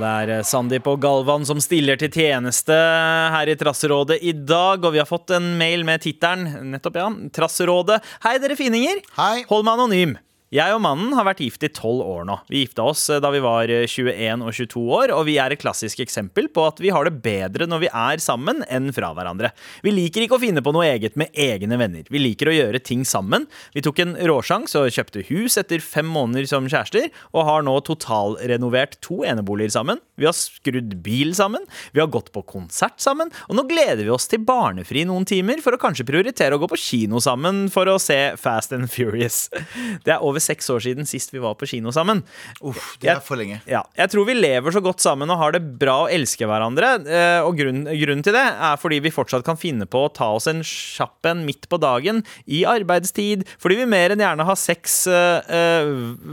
det 0.00 0.08
er 0.08 0.32
eh, 0.38 0.44
Sandeep 0.46 0.86
og 0.88 1.00
Galvan 1.02 1.44
som 1.48 1.60
stiller 1.60 1.98
til 2.00 2.12
tjeneste 2.14 2.72
her 2.72 3.50
i 3.50 3.56
Trasserådet 3.58 4.20
i 4.24 4.32
dag. 4.32 4.80
Og 4.80 4.94
vi 4.94 5.02
har 5.02 5.08
fått 5.08 5.34
en 5.36 5.52
mail 5.60 5.84
med 5.88 6.04
tittelen 6.04 6.72
nettopp, 6.72 7.00
ja. 7.00 7.08
Trasserådet. 7.36 8.00
Hei, 8.24 8.36
dere 8.42 8.56
fininger. 8.58 9.02
Hei. 9.18 9.42
Hold 9.50 9.66
meg 9.68 9.80
anonym. 9.80 10.20
Jeg 10.52 10.74
og 10.76 10.82
mannen 10.84 11.14
har 11.16 11.24
vært 11.24 11.38
gift 11.40 11.62
i 11.64 11.70
tolv 11.72 12.02
år 12.04 12.26
nå. 12.28 12.34
Vi 12.52 12.60
gifta 12.60 12.84
oss 12.84 13.06
eh, 13.08 13.22
da 13.24 13.30
vi 13.32 13.38
var 13.40 13.70
eh, 13.72 13.86
21 13.88 14.42
og 14.44 14.52
22 14.52 14.80
år, 14.98 15.12
og 15.16 15.22
vi 15.24 15.38
er 15.40 15.54
et 15.54 15.60
klassisk 15.62 16.02
eksempel 16.04 16.50
på 16.52 16.66
at 16.68 16.82
vi 16.84 16.90
har 16.92 17.08
det 17.08 17.22
bedre 17.24 17.64
når 17.64 17.80
vi 17.86 17.88
er 17.88 18.20
sammen 18.20 18.60
enn 18.68 18.90
fra 18.92 19.14
hverandre. 19.16 19.48
Vi 19.80 19.94
liker 19.96 20.26
ikke 20.26 20.36
å 20.36 20.42
finne 20.42 20.60
på 20.60 20.74
noe 20.76 20.90
eget 20.90 21.16
med 21.16 21.32
egne 21.32 21.78
venner. 21.80 22.04
Vi 22.04 22.20
liker 22.20 22.50
å 22.50 22.56
gjøre 22.56 22.82
ting 22.84 23.06
sammen. 23.08 23.46
Vi 23.72 23.80
tok 23.86 24.02
en 24.04 24.12
råsjans 24.28 24.76
og 24.76 24.90
kjøpte 24.92 25.24
hus 25.30 25.56
etter 25.56 25.80
fem 25.80 26.10
måneder 26.12 26.50
som 26.50 26.68
kjærester, 26.68 27.08
og 27.32 27.48
har 27.48 27.64
nå 27.64 27.78
totalrenovert 27.88 28.98
to 29.00 29.22
eneboliger 29.24 29.72
sammen. 29.78 30.04
Vi 30.20 30.28
har 30.28 30.36
skrudd 30.36 30.98
bil 31.00 31.32
sammen, 31.32 31.64
vi 31.96 32.04
har 32.04 32.12
gått 32.12 32.28
på 32.36 32.44
konsert 32.44 33.00
sammen, 33.00 33.32
og 33.48 33.56
nå 33.56 33.64
gleder 33.72 34.04
vi 34.04 34.12
oss 34.12 34.28
til 34.28 34.44
barnefri 34.44 35.06
noen 35.08 35.24
timer 35.24 35.64
for 35.64 35.72
å 35.72 35.80
kanskje 35.80 36.04
prioritere 36.12 36.60
å 36.60 36.60
gå 36.60 36.68
på 36.74 36.82
kino 36.90 37.24
sammen 37.24 37.64
for 37.72 37.88
å 37.88 37.96
se 37.96 38.20
Fast 38.36 38.76
and 38.76 38.92
Furious. 38.92 39.46
Det 40.04 40.12
er 40.12 40.20
over 40.20 40.41
seks 40.42 40.68
år 40.74 40.82
siden 40.84 41.06
sist 41.08 41.32
vi 41.34 41.40
var 41.42 41.54
på 41.60 41.68
kino 41.70 41.92
sammen. 41.94 42.22
Uff, 42.60 42.96
det 43.02 43.10
er 43.14 43.20
for 43.24 43.38
lenge. 43.40 43.60
Ja, 43.70 43.84
jeg 43.98 44.10
tror 44.12 44.26
vi 44.28 44.34
lever 44.36 44.74
så 44.74 44.82
godt 44.84 45.00
sammen 45.04 45.30
og 45.32 45.38
har 45.40 45.54
det 45.54 45.62
bra 45.80 46.00
og 46.06 46.12
elsker 46.14 46.50
hverandre. 46.50 46.92
eh, 47.06 47.40
Og 47.46 47.56
grunnen, 47.58 47.86
grunnen 48.00 48.22
til 48.26 48.34
det 48.36 48.42
er 48.42 48.76
fordi 48.82 48.98
vi 49.04 49.12
fortsatt 49.14 49.44
kan 49.46 49.56
finne 49.60 49.86
på 49.86 50.04
å 50.06 50.12
ta 50.12 50.28
oss 50.36 50.48
en 50.50 50.62
kjapp 50.66 51.30
en 51.30 51.44
midt 51.46 51.68
på 51.70 51.78
dagen 51.82 52.22
i 52.46 52.64
arbeidstid. 52.68 53.46
Fordi 53.62 53.76
vi 53.82 53.86
mer 53.88 54.10
enn 54.14 54.22
gjerne 54.24 54.46
har 54.48 54.58
sex 54.58 55.06
eh, 55.06 55.52
eh, 55.52 55.92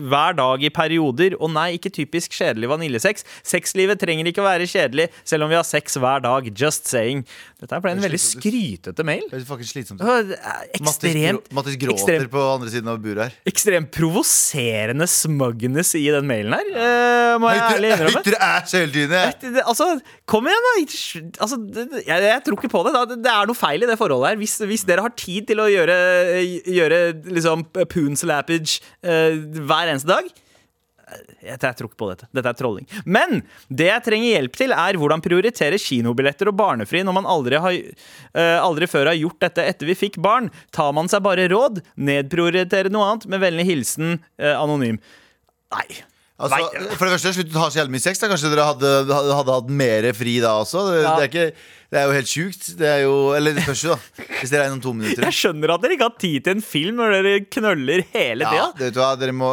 hver 0.10 0.36
dag 0.40 0.64
i 0.66 0.70
perioder. 0.74 1.38
Og 1.40 1.52
nei, 1.54 1.76
ikke 1.78 1.92
typisk 1.94 2.34
kjedelig 2.38 2.70
vaniljesex. 2.74 3.26
Sexlivet 3.46 4.02
trenger 4.02 4.28
ikke 4.32 4.42
å 4.44 4.48
være 4.50 4.68
kjedelig 4.70 5.10
selv 5.24 5.46
om 5.46 5.54
vi 5.54 5.58
har 5.60 5.68
sex 5.68 5.98
hver 6.02 6.24
dag. 6.26 6.50
Just 6.58 6.90
saying. 6.90 7.26
Dette 7.62 7.80
ble 7.84 7.92
en 7.96 8.02
veldig 8.04 8.20
skrytete 8.24 9.06
mail. 9.08 9.26
Det 9.30 9.42
er 9.42 9.46
faktisk 9.50 9.76
slitsomt. 9.76 10.02
Ekstremt, 10.74 11.50
Mattis, 11.50 11.56
Mattis 11.56 11.78
gråter 11.82 12.00
ekstremt, 12.00 12.32
på 12.34 12.44
andre 12.54 12.72
siden 12.74 12.90
av 12.92 13.00
buret 13.04 13.26
her. 13.28 13.36
ekstremt 13.50 13.92
provoserende 14.00 15.08
smugness 15.10 15.94
i 16.00 16.06
den 16.14 16.28
mailen 16.30 16.56
her. 16.56 16.72
Uh, 16.74 17.36
må 17.44 17.52
jeg 17.54 17.64
ærlig 17.76 17.94
innrømme. 17.94 18.24
Høytere 18.24 18.50
æsj 18.50 18.76
hele 18.80 18.94
tiden. 18.96 19.62
Altså, 19.66 19.90
kom 20.30 20.50
igjen, 20.50 20.68
da. 20.68 20.74
Altså, 21.44 21.60
jeg, 22.08 22.28
jeg 22.30 22.44
tror 22.46 22.60
ikke 22.60 22.72
på 22.72 22.84
det. 22.88 22.96
Da. 22.96 23.06
Det 23.16 23.34
er 23.34 23.50
noe 23.50 23.60
feil 23.60 23.84
i 23.84 23.90
det 23.90 24.00
forholdet 24.00 24.32
her. 24.32 24.42
Hvis, 24.42 24.60
hvis 24.72 24.86
dere 24.88 25.06
har 25.06 25.16
tid 25.20 25.50
til 25.52 25.64
å 25.64 25.70
gjøre, 25.72 25.98
gjøre 26.80 27.02
liksom 27.30 27.68
poonslappage 27.76 28.80
uh, 29.04 29.36
hver 29.68 29.92
eneste 29.92 30.16
dag 30.16 30.32
jeg, 31.10 31.58
jeg 31.58 31.78
tror 31.78 31.90
ikke 31.90 32.00
på 32.00 32.10
dette. 32.12 32.28
Dette 32.36 32.52
er 32.52 32.60
trolling. 32.60 32.88
Men 33.06 33.42
det 33.68 33.90
jeg 33.90 34.06
trenger 34.06 34.36
hjelp 34.36 34.60
til, 34.60 34.76
er 34.76 35.00
hvordan 35.00 35.24
prioritere 35.26 35.80
kinobilletter 35.82 36.52
og 36.52 36.58
barnefri 36.60 37.04
når 37.06 37.18
man 37.20 37.30
aldri, 37.30 37.62
har, 37.62 37.80
uh, 38.36 38.60
aldri 38.64 38.90
før 38.90 39.12
har 39.12 39.20
gjort 39.20 39.42
dette 39.48 39.66
etter 39.72 39.90
vi 39.90 39.98
fikk 39.98 40.20
barn. 40.24 40.52
Tar 40.76 40.94
man 40.98 41.12
seg 41.12 41.24
bare 41.26 41.50
råd? 41.52 41.82
Nedprioritere 42.10 42.94
noe 42.94 43.14
annet? 43.14 43.30
Med 43.32 43.44
vennlig 43.46 43.68
hilsen 43.70 44.20
uh, 44.20 44.56
anonym. 44.56 45.02
Nei. 45.76 45.88
Altså, 46.40 46.56
Nei. 46.56 46.86
for 46.96 47.04
det 47.10 47.12
første, 47.18 47.34
slutt 47.36 47.52
å 47.58 47.60
ha 47.66 47.68
så 47.68 47.82
jævlig 47.82 47.98
mye 47.98 48.04
sex. 48.06 48.20
Da. 48.22 48.30
Kanskje 48.32 48.50
dere 48.54 48.64
hadde, 48.70 48.90
hadde, 49.10 49.34
hadde 49.42 49.56
hatt 49.58 49.70
mer 49.82 50.06
fri 50.16 50.38
da 50.40 50.54
også. 50.62 50.86
Det, 50.88 51.02
Ja. 51.04 51.16
det, 51.20 51.26
er 51.26 51.30
ikke, 51.34 51.56
det 51.92 52.00
er 52.00 52.06
jo 52.08 52.14
helt 52.16 52.30
sjukt. 52.32 52.70
Det 52.80 52.88
er 52.88 53.02
jo, 53.04 53.16
eller 53.36 53.58
det 53.58 53.66
jo, 53.68 53.90
da. 53.92 53.98
Hvis 54.40 54.54
dere 54.54 54.64
er 54.64 54.70
innom 54.72 54.80
to 54.86 54.94
minutter. 54.96 55.26
Jeg 55.28 55.36
skjønner 55.36 55.74
at 55.76 55.84
dere 55.84 55.98
ikke 55.98 56.08
har 56.08 56.16
tid 56.24 56.46
til 56.48 56.56
en 56.56 56.64
film 56.64 57.02
når 57.02 57.16
dere 57.18 57.34
knøller 57.58 58.06
hele 58.14 58.48
Ja, 58.48 58.54
tida. 58.54 58.70
det 58.80 58.86
vet 58.88 58.96
du 58.96 59.02
hva, 59.04 59.10
dere, 59.20 59.36
må, 59.36 59.50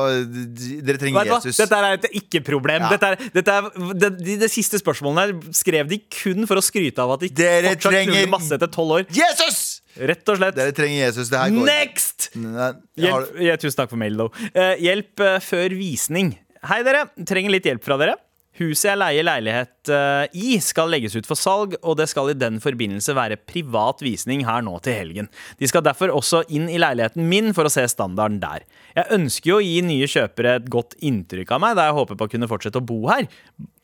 dere 0.87 1.03
trenger 1.03 1.26
hva? 1.26 1.41
Jesus. 1.43 1.59
Dette 1.64 1.80
er 1.82 1.99
et 1.99 2.07
ikke-problem. 2.22 2.87
Ja. 2.87 2.93
Dette 2.95 3.11
er, 3.11 3.26
dette 3.34 3.57
er, 3.59 3.68
det, 4.05 4.12
de, 4.22 4.39
de 4.47 4.53
siste 4.55 4.78
spørsmålene 4.78 5.26
her 5.26 5.59
skrev 5.59 5.91
de 5.91 5.99
kun 6.20 6.47
for 6.47 6.62
å 6.62 6.64
skryte 6.64 7.03
av 7.03 7.16
at 7.18 7.26
de 7.26 7.32
Dere 7.43 7.74
fortsatt 7.74 7.91
trenger- 7.99 8.14
knuller 8.14 8.32
masse 8.39 8.55
etter 8.55 8.70
tolv 8.78 9.01
år. 9.01 9.07
Jesus! 9.11 9.80
Rett 9.97 10.28
og 10.28 10.37
slett. 10.39 10.55
Dere 10.55 10.72
trenger 10.76 11.03
Jesus. 11.09 11.30
Det 11.32 11.39
her 11.41 11.51
går 11.57 11.66
Next! 11.66 12.30
Nei, 12.37 12.57
har- 12.61 12.74
Hjelp, 13.01 13.39
ja, 13.43 13.55
tusen 13.59 13.78
takk 13.82 13.91
for 13.91 13.97
mail, 14.01 14.14
though. 14.22 14.30
Uh, 14.55 14.74
hjelp 14.78 15.18
uh, 15.24 15.39
før 15.41 15.72
visning. 15.74 16.34
Hei, 16.66 16.80
dere. 16.82 17.04
Trenger 17.28 17.52
litt 17.54 17.66
hjelp 17.68 17.84
fra 17.86 17.98
dere. 18.00 18.16
Huset 18.56 18.88
jeg 18.88 18.98
leier 18.98 19.26
leilighet 19.26 19.90
eh, 19.92 20.38
i, 20.40 20.54
skal 20.64 20.88
legges 20.90 21.14
ut 21.14 21.28
for 21.28 21.38
salg, 21.38 21.76
og 21.84 21.98
det 22.00 22.06
skal 22.08 22.32
i 22.32 22.38
den 22.38 22.56
forbindelse 22.64 23.12
være 23.14 23.36
privat 23.38 24.00
visning 24.02 24.46
her 24.48 24.64
nå 24.64 24.78
til 24.82 24.96
helgen. 24.96 25.28
De 25.60 25.68
skal 25.68 25.84
derfor 25.84 26.14
også 26.14 26.40
inn 26.56 26.70
i 26.72 26.80
leiligheten 26.80 27.28
min 27.28 27.52
for 27.54 27.68
å 27.68 27.72
se 27.72 27.84
standarden 27.92 28.40
der. 28.42 28.64
Jeg 28.96 29.12
ønsker 29.18 29.52
jo 29.52 29.60
å 29.60 29.66
gi 29.66 29.76
nye 29.84 30.08
kjøpere 30.10 30.56
et 30.58 30.70
godt 30.72 30.96
inntrykk 31.04 31.52
av 31.54 31.62
meg, 31.62 31.76
da 31.78 31.90
jeg 31.90 31.98
håper 32.00 32.18
på 32.18 32.26
å 32.26 32.32
kunne 32.32 32.50
fortsette 32.50 32.80
å 32.80 32.88
bo 32.88 33.02
her. 33.12 33.28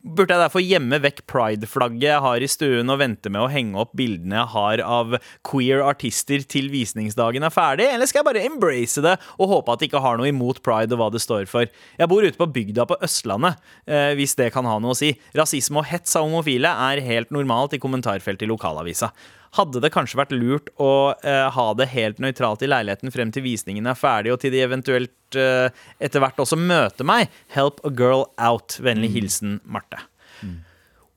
Burde 0.03 0.35
jeg 0.35 0.43
derfor 0.43 0.63
gjemme 0.67 0.99
vekk 0.99 1.21
pride-flagget 1.31 2.09
jeg 2.09 2.23
har 2.25 2.43
i 2.43 2.49
stuen 2.51 2.91
og 2.91 2.99
vente 2.99 3.31
med 3.31 3.45
å 3.45 3.51
henge 3.53 3.79
opp 3.79 3.93
bildene 3.95 4.41
jeg 4.41 4.51
har 4.51 4.81
av 4.83 5.13
queer 5.47 5.79
artister 5.87 6.43
til 6.43 6.73
visningsdagen 6.73 7.47
er 7.47 7.55
ferdig, 7.55 7.87
eller 7.87 8.11
skal 8.11 8.23
jeg 8.23 8.27
bare 8.27 8.43
embrace 8.49 9.05
det 9.05 9.13
og 9.37 9.53
håpe 9.53 9.71
at 9.71 9.79
det 9.79 9.89
ikke 9.93 10.03
har 10.03 10.19
noe 10.19 10.33
imot 10.33 10.59
pride 10.67 10.97
og 10.97 10.99
hva 10.99 11.09
det 11.15 11.23
står 11.23 11.47
for? 11.47 11.71
Jeg 12.01 12.11
bor 12.11 12.27
ute 12.27 12.41
på 12.41 12.51
bygda 12.51 12.89
på 12.91 12.99
Østlandet, 13.07 13.63
eh, 13.87 14.11
hvis 14.19 14.35
det 14.41 14.51
kan 14.57 14.67
ha 14.67 14.75
noe 14.83 14.97
å 14.97 14.99
si. 14.99 15.13
Rasisme 15.39 15.85
og 15.85 15.87
hets 15.93 16.19
av 16.19 16.27
homofile 16.27 16.75
er 16.91 17.05
helt 17.07 17.31
normalt 17.31 17.79
i 17.79 17.83
kommentarfeltet 17.83 18.43
i 18.43 18.51
lokalavisa. 18.51 19.13
Hadde 19.59 19.83
det 19.85 19.93
kanskje 19.93 20.17
vært 20.17 20.33
lurt 20.33 20.71
å 20.81 21.13
eh, 21.21 21.49
ha 21.53 21.67
det 21.77 21.91
helt 21.93 22.23
nøytralt 22.25 22.63
i 22.65 22.71
leiligheten 22.71 23.13
frem 23.13 23.33
til 23.35 23.45
visningen 23.45 23.89
er 23.91 23.99
ferdig, 23.99 24.33
og 24.33 24.41
til 24.41 24.55
de 24.55 24.63
eventuelt 24.65 25.37
eh, 25.37 25.69
etter 26.01 26.25
hvert 26.25 26.41
også 26.41 26.57
møter 26.57 27.05
meg? 27.09 27.29
Help 27.53 27.83
a 27.85 27.93
girl 27.93 28.25
out. 28.41 28.79
Vennlig 28.81 29.13
hilsen 29.13 29.59
Marte. 29.69 30.01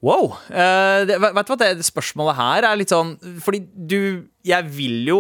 Wow. 0.06 0.36
eh, 0.52 1.06
det, 1.08 1.18
vet 1.18 1.48
du 1.48 1.54
hva, 1.54 1.60
det 1.64 1.88
spørsmålet 1.88 2.38
her 2.38 2.68
er 2.68 2.78
litt 2.78 2.92
sånn 2.94 3.16
Fordi 3.42 3.64
du 3.74 4.28
Jeg 4.46 4.68
vil 4.70 5.00
jo 5.08 5.20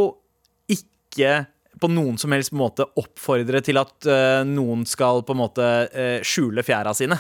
ikke 0.69 1.45
på 1.81 1.89
noen 1.89 2.19
som 2.21 2.31
helst 2.35 2.53
måte 2.55 2.85
oppfordre 2.99 3.63
til 3.65 3.79
at 3.81 4.07
eh, 4.07 4.43
noen 4.47 4.85
skal 4.87 5.23
på 5.25 5.35
en 5.35 5.41
måte 5.41 5.65
eh, 5.91 6.19
skjule 6.23 6.63
fjæra 6.63 6.93
sine. 6.95 7.17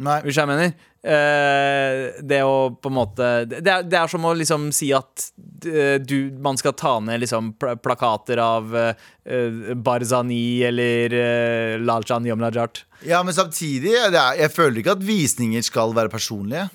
Nei. 0.00 0.20
Hvis 0.24 0.38
jeg 0.38 0.48
mener. 0.48 0.70
Eh, 1.00 2.20
det 2.20 2.42
å 2.44 2.74
på 2.76 2.90
en 2.90 2.92
måte 2.92 3.28
Det 3.48 3.62
er, 3.64 3.86
det 3.88 3.96
er 3.96 4.10
som 4.12 4.26
å 4.28 4.34
liksom 4.36 4.66
si 4.76 4.90
at 4.92 5.30
eh, 5.64 5.96
du, 5.96 6.28
man 6.44 6.60
skal 6.60 6.74
ta 6.76 6.98
ned 7.00 7.22
liksom 7.22 7.54
pl 7.56 7.78
plakater 7.80 8.42
av 8.44 8.76
eh, 8.76 9.72
Barzani 9.80 10.60
eller 10.68 11.14
uh, 11.16 11.80
Lalcan 11.80 12.26
Yomlajart. 12.28 12.84
Ja, 13.06 13.22
men 13.24 13.34
samtidig 13.34 13.94
det 14.12 14.18
er, 14.18 14.36
Jeg 14.42 14.52
føler 14.52 14.82
ikke 14.82 14.96
at 14.98 15.06
visninger 15.06 15.62
skal 15.64 15.94
være 15.96 16.12
personlige. 16.12 16.68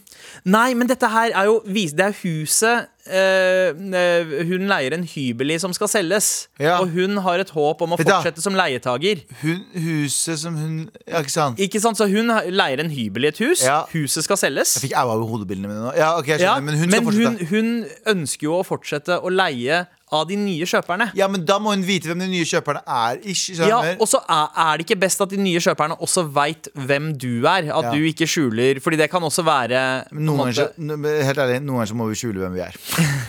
Nei, 0.46 0.74
men 0.74 0.90
dette 0.90 1.08
her 1.12 1.34
er 1.36 1.50
jo 1.50 1.60
Det 1.66 2.02
er 2.02 2.16
huset 2.24 2.88
eh, 3.06 4.46
Hun 4.50 4.66
leier 4.70 4.96
en 4.96 5.06
hybel 5.06 5.54
i 5.54 5.60
som 5.62 5.74
skal 5.76 5.90
selges. 5.92 6.48
Ja. 6.60 6.80
Og 6.82 6.90
hun 6.96 7.18
har 7.26 7.40
et 7.40 7.52
håp 7.54 7.82
om 7.82 7.94
å 7.94 8.00
Vet 8.00 8.10
fortsette 8.10 8.42
som 8.42 8.58
leietager. 8.58 9.22
Hun, 9.42 9.62
huset 9.74 10.40
som 10.42 10.58
hun 10.58 10.90
Ja, 11.06 11.22
ikke 11.22 11.36
sant? 11.36 11.60
Ikke 11.60 11.82
sant? 11.84 12.00
Så 12.00 12.10
hun 12.10 12.32
leier 12.32 12.82
en 12.82 12.90
hybel 12.94 13.28
i 13.28 13.32
et 13.34 13.42
hus. 13.44 13.66
Ja. 13.66 13.84
Huset 13.94 14.15
skal 14.24 14.38
selges. 14.38 14.76
Jeg 14.78 14.90
fikk 14.90 14.96
aua 14.98 15.14
over 15.18 15.28
hodebildene 15.34 15.68
mine 15.68 15.82
nå. 15.84 15.92
Ja, 15.98 16.14
ok, 16.20 16.28
jeg 16.28 16.40
skjønner, 16.40 16.56
Ja, 16.56 16.60
Men 16.62 16.76
hun 16.80 16.90
skal 16.92 17.04
hun, 17.04 17.12
fortsette. 17.12 17.50
hun 17.50 17.86
ønsker 18.16 18.44
jo 18.48 18.54
å 18.60 18.64
fortsette 18.66 19.20
å 19.20 19.30
leie 19.34 19.86
av 20.16 20.28
de 20.30 20.36
nye 20.38 20.64
kjøperne. 20.70 21.10
Ja, 21.18 21.28
men 21.28 21.44
da 21.44 21.58
må 21.60 21.72
hun 21.74 21.82
vite 21.84 22.08
hvem 22.08 22.20
de 22.22 22.28
nye 22.30 22.46
kjøperne 22.46 22.82
er. 22.86 23.18
Ikke, 23.26 23.68
Ja, 23.68 23.80
og 24.00 24.08
så 24.08 24.22
er, 24.30 24.48
er 24.56 24.78
det 24.78 24.86
ikke 24.86 25.00
best 25.02 25.20
at 25.26 25.30
de 25.34 25.38
nye 25.42 25.60
kjøperne 25.60 25.98
også 26.00 26.24
veit 26.32 26.70
hvem 26.78 27.18
du 27.18 27.44
er? 27.50 27.68
At 27.74 27.84
Ja. 27.90 27.92
du 27.92 28.06
ikke 28.06 28.28
skjuler 28.30 28.80
Fordi 28.80 28.98
det 29.02 29.10
kan 29.12 29.22
også 29.26 29.44
være 29.44 30.06
Noen 30.14 30.54
ganger, 30.54 30.72
men 30.78 31.04
helt 31.26 31.38
ærlig, 31.42 31.60
noen 31.66 31.82
ganger 31.82 31.90
så 31.92 31.96
må 31.98 32.08
vi 32.08 32.16
skjule 32.22 32.40
hvem 32.46 32.54
vi 32.54 32.62
er. 32.62 32.78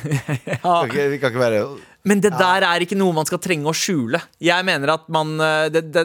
Kan 0.62 0.88
ikke, 0.90 1.08
vi 1.10 1.18
kan 1.18 1.30
ikke 1.32 1.40
være 1.42 1.64
Men 2.06 2.22
det 2.22 2.32
der 2.38 2.64
er 2.66 2.84
ikke 2.84 2.96
noe 2.98 3.14
man 3.16 3.26
skal 3.28 3.40
trenge 3.42 3.66
å 3.68 3.74
skjule. 3.76 4.20
Jeg 4.42 4.66
mener 4.66 4.94
at 4.94 5.06
man 5.12 5.34
eh, 5.42 5.66
Det, 5.74 5.82
det, 5.94 6.04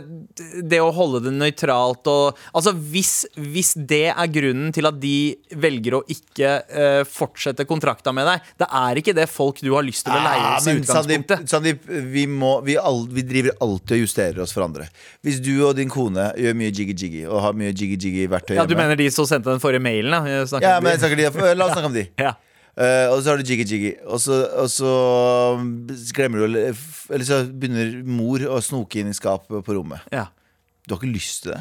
det 0.65 0.79
å 0.81 0.89
holde 0.95 1.21
det 1.27 1.33
nøytralt 1.35 2.07
og 2.09 2.39
Altså, 2.57 2.73
hvis, 2.73 3.25
hvis 3.37 3.73
det 3.75 4.07
er 4.11 4.31
grunnen 4.33 4.73
til 4.75 4.87
at 4.89 4.97
de 5.01 5.33
velger 5.61 5.97
å 5.97 6.01
ikke 6.11 6.51
uh, 6.71 7.01
fortsette 7.07 7.65
kontrakta 7.69 8.13
med 8.15 8.27
deg, 8.27 8.49
det 8.61 8.67
er 8.81 8.99
ikke 9.01 9.15
det 9.15 9.27
folk 9.31 9.61
du 9.63 9.71
har 9.75 9.85
lyst 9.85 10.05
til 10.07 10.15
å 10.15 10.21
leie 10.23 10.43
hos 10.55 10.67
i 10.67 10.75
utgangspunktet. 10.79 11.45
Sandeep 11.51 11.85
vi, 11.87 12.25
vi, 12.25 12.75
vi 13.15 13.25
driver 13.27 13.55
alltid 13.63 13.95
og 13.97 14.03
justerer 14.03 14.43
oss 14.43 14.53
for 14.55 14.65
andre. 14.65 14.87
Hvis 15.25 15.41
du 15.43 15.53
og 15.67 15.75
din 15.79 15.91
kone 15.91 16.31
gjør 16.39 16.57
mye 16.57 16.71
jiggy-jiggy 16.71 17.25
og 17.27 17.43
har 17.45 17.57
mye 17.57 17.73
jiggy-jiggy-verktøy 17.73 18.57
Ja, 18.57 18.67
Du 18.69 18.77
mener 18.79 18.99
de 18.99 19.09
som 19.13 19.27
sendte 19.29 19.53
den 19.53 19.63
forrige 19.63 19.83
mailen? 19.83 20.31
Ja, 20.31 20.45
Ja, 20.61 20.77
men 20.83 20.97
de, 20.97 21.29
La 21.55 21.67
oss 21.67 21.73
snakke 21.77 21.91
om 21.91 21.97
de. 21.97 22.07
ja. 22.21 22.35
Eh, 22.77 23.07
og 23.11 23.19
så 23.19 23.33
har 23.33 23.41
du 23.41 23.43
jiggy-jiggy, 23.43 23.97
og 24.07 24.21
så, 24.23 24.37
og 24.61 24.69
så 24.71 24.91
glemmer 26.15 26.39
du 26.39 26.55
Eller 26.55 27.25
så 27.27 27.41
begynner 27.45 27.97
mor 28.07 28.43
å 28.47 28.61
snoke 28.63 29.01
inn 29.01 29.11
i 29.11 29.17
skapet 29.17 29.65
på 29.65 29.75
rommet. 29.75 30.05
ja. 30.13 30.29
Du 30.87 30.95
har 30.95 31.03
ikke 31.03 31.13
lyst 31.13 31.43
til 31.43 31.51
det? 31.53 31.59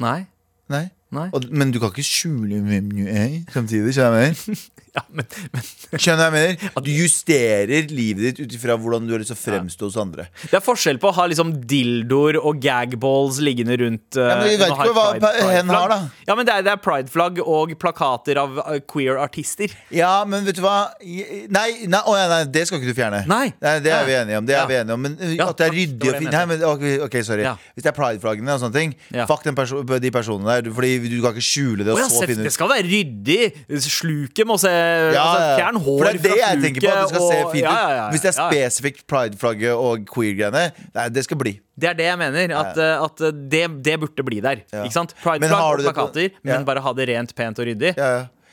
Nei. 0.00 0.24
Nei? 0.72 0.86
Nei. 1.14 1.26
Og, 1.36 1.44
men 1.52 1.70
du 1.74 1.76
kan 1.78 1.92
ikke 1.92 2.02
skjule 2.06 2.56
hvem 2.64 2.86
du 2.90 3.02
er 3.04 3.34
samtidig. 3.52 3.92
Skjønner 3.94 4.22
jeg 4.24 4.32
mener? 4.32 4.62
Ja, 4.96 5.02
men, 5.12 5.26
men 5.52 5.66
Skjønner 6.00 6.16
du 6.16 6.22
hva 6.22 6.26
jeg 6.26 6.34
mener? 6.34 6.82
Du 6.86 6.90
justerer 6.90 7.90
livet 7.92 8.22
ditt 8.30 8.38
ut 8.40 8.54
ifra 8.56 8.76
hvordan 8.80 9.06
du 9.08 9.12
har 9.14 9.20
lyst 9.20 9.32
til 9.34 9.36
å 9.36 9.42
fremstå 9.42 9.90
hos 9.90 9.98
andre. 10.00 10.26
Det 10.40 10.56
er 10.56 10.64
forskjell 10.64 11.00
på 11.02 11.10
å 11.10 11.16
ha 11.18 11.26
liksom 11.30 11.52
dildoer 11.68 12.38
og 12.40 12.60
gagballs 12.64 13.40
liggende 13.44 13.76
rundt 13.82 14.18
uh, 14.18 14.24
Ja, 14.24 14.38
men 14.40 14.48
vi 14.48 14.56
vet 14.62 14.72
ikke 14.72 14.94
hva 14.96 15.06
pride- 15.18 15.50
hen 15.52 15.72
har, 15.74 15.92
da. 15.92 15.98
Ja, 16.28 16.38
men 16.38 16.48
det 16.48 16.54
er, 16.54 16.64
det 16.66 16.72
er 16.72 16.80
prideflagg 16.82 17.42
og 17.44 17.74
plakater 17.82 18.40
av 18.40 18.56
uh, 18.62 18.78
queer 18.88 19.20
artister. 19.20 19.74
Ja, 19.94 20.14
men 20.28 20.46
vet 20.48 20.58
du 20.58 20.64
hva? 20.64 20.76
Nei, 21.02 21.68
nei, 21.84 22.00
å, 22.02 22.16
nei, 22.16 22.26
nei 22.32 22.40
det 22.56 22.66
skal 22.68 22.80
ikke 22.80 22.94
du 22.94 22.96
fjerne. 22.96 23.22
Nei. 23.28 23.50
det 23.60 23.92
er 23.92 24.08
vi 24.08 24.16
enige 24.22 24.40
om. 24.40 24.48
Det 24.48 24.56
er 24.56 24.62
Ja. 24.62 24.66
vi 24.70 24.78
enige 24.80 24.96
om 24.96 25.02
Men 25.04 25.18
Ja, 25.36 25.50
at 25.50 25.60
det 25.60 25.68
er 25.68 25.74
ryddig 25.76 26.08
og 26.10 26.18
fint 26.22 26.32
Nei, 26.32 26.44
men, 26.48 26.64
ok, 27.06 27.18
sorry. 27.26 27.44
Hvis 27.76 27.84
det 27.84 27.92
er 27.92 27.96
prideflaggene 27.96 28.56
og 28.56 28.64
sånne 28.64 28.80
ting, 28.80 28.96
fuck 29.28 29.44
perso 29.56 29.82
de 29.84 30.10
personene 30.14 30.56
der. 30.58 30.72
Fordi 30.74 30.92
du 31.04 31.20
kan 31.20 31.36
ikke 31.36 31.44
skjule 31.44 31.84
det 31.84 31.92
og 31.92 32.00
oh, 32.00 32.08
så 32.10 32.26
finne 32.28 32.46
det 32.46 32.54
skal 32.54 32.70
være 32.70 32.86
ryddig. 32.88 33.40
Sluket 33.86 34.48
må 34.48 34.58
se 34.60 34.72
Ja, 35.16 35.24
altså. 35.24 35.50
Fjern 35.60 35.80
hår 35.86 35.98
For 35.98 36.06
det 36.06 36.12
er 36.12 36.18
det 36.18 36.32
fra 36.32 36.38
jeg 36.40 36.62
tenker 36.64 36.86
på. 36.86 36.92
At 36.92 37.00
det 37.00 37.10
skal 37.10 37.24
og, 37.24 37.30
se 37.32 37.40
fint 37.54 37.68
ut 37.70 38.14
Hvis 38.14 38.24
det 38.24 38.30
er 38.30 38.36
spesifikt 38.38 39.06
prideflagget 39.10 39.84
og 39.86 40.06
queer-greiene, 40.12 40.64
nei, 40.96 41.08
det 41.14 41.26
skal 41.26 41.40
bli. 41.40 41.56
Det 41.76 41.90
er 41.90 41.98
det 41.98 42.08
jeg 42.08 42.20
mener. 42.20 42.54
At, 42.56 42.78
uh, 42.80 43.04
at 43.04 43.26
uh, 43.26 43.42
det, 43.56 43.64
det 43.84 43.98
burde 44.00 44.26
bli 44.26 44.40
der. 44.44 44.64
Ikke 44.82 44.94
sant? 44.94 45.16
Prideflagg 45.22 45.82
og 45.82 45.84
plakater, 45.90 46.40
men 46.46 46.66
bare 46.68 46.84
ha 46.84 46.96
det 46.96 47.10
rent, 47.12 47.36
pent 47.36 47.62
og 47.62 47.70
ryddig. 47.70 47.96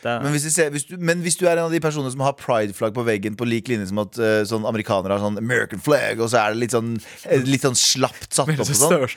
Er- 0.06 0.22
Men, 0.24 0.32
hvis 0.36 0.44
du 0.44 0.50
ser, 0.52 0.70
hvis 0.74 0.86
du, 0.90 0.96
men 1.00 1.22
hvis 1.24 1.38
du 1.40 1.46
er 1.48 1.54
en 1.58 1.66
av 1.68 1.72
de 1.72 1.80
personene 1.84 2.12
som 2.12 2.22
har 2.26 2.34
prideflagg 2.40 2.94
på 2.96 3.04
veggen 3.08 3.36
på 3.40 3.46
lik 3.48 3.68
linje 3.72 3.88
som 3.90 4.02
at 4.04 4.18
uh, 4.20 4.42
sånn 4.50 4.66
amerikanere 4.68 5.16
har 5.16 5.24
sånn 5.24 5.38
American 5.40 5.80
flag, 5.84 6.20
og 6.20 6.30
så 6.32 6.42
er 6.42 6.54
det 6.56 6.62
litt 6.66 6.76
sånn, 6.76 6.94
eh, 7.28 7.44
litt 7.48 7.64
sånn 7.64 7.78
slapt 7.80 8.30
satt 8.34 8.50
opp 8.52 8.60
og 8.64 8.68
sånn. 8.68 9.08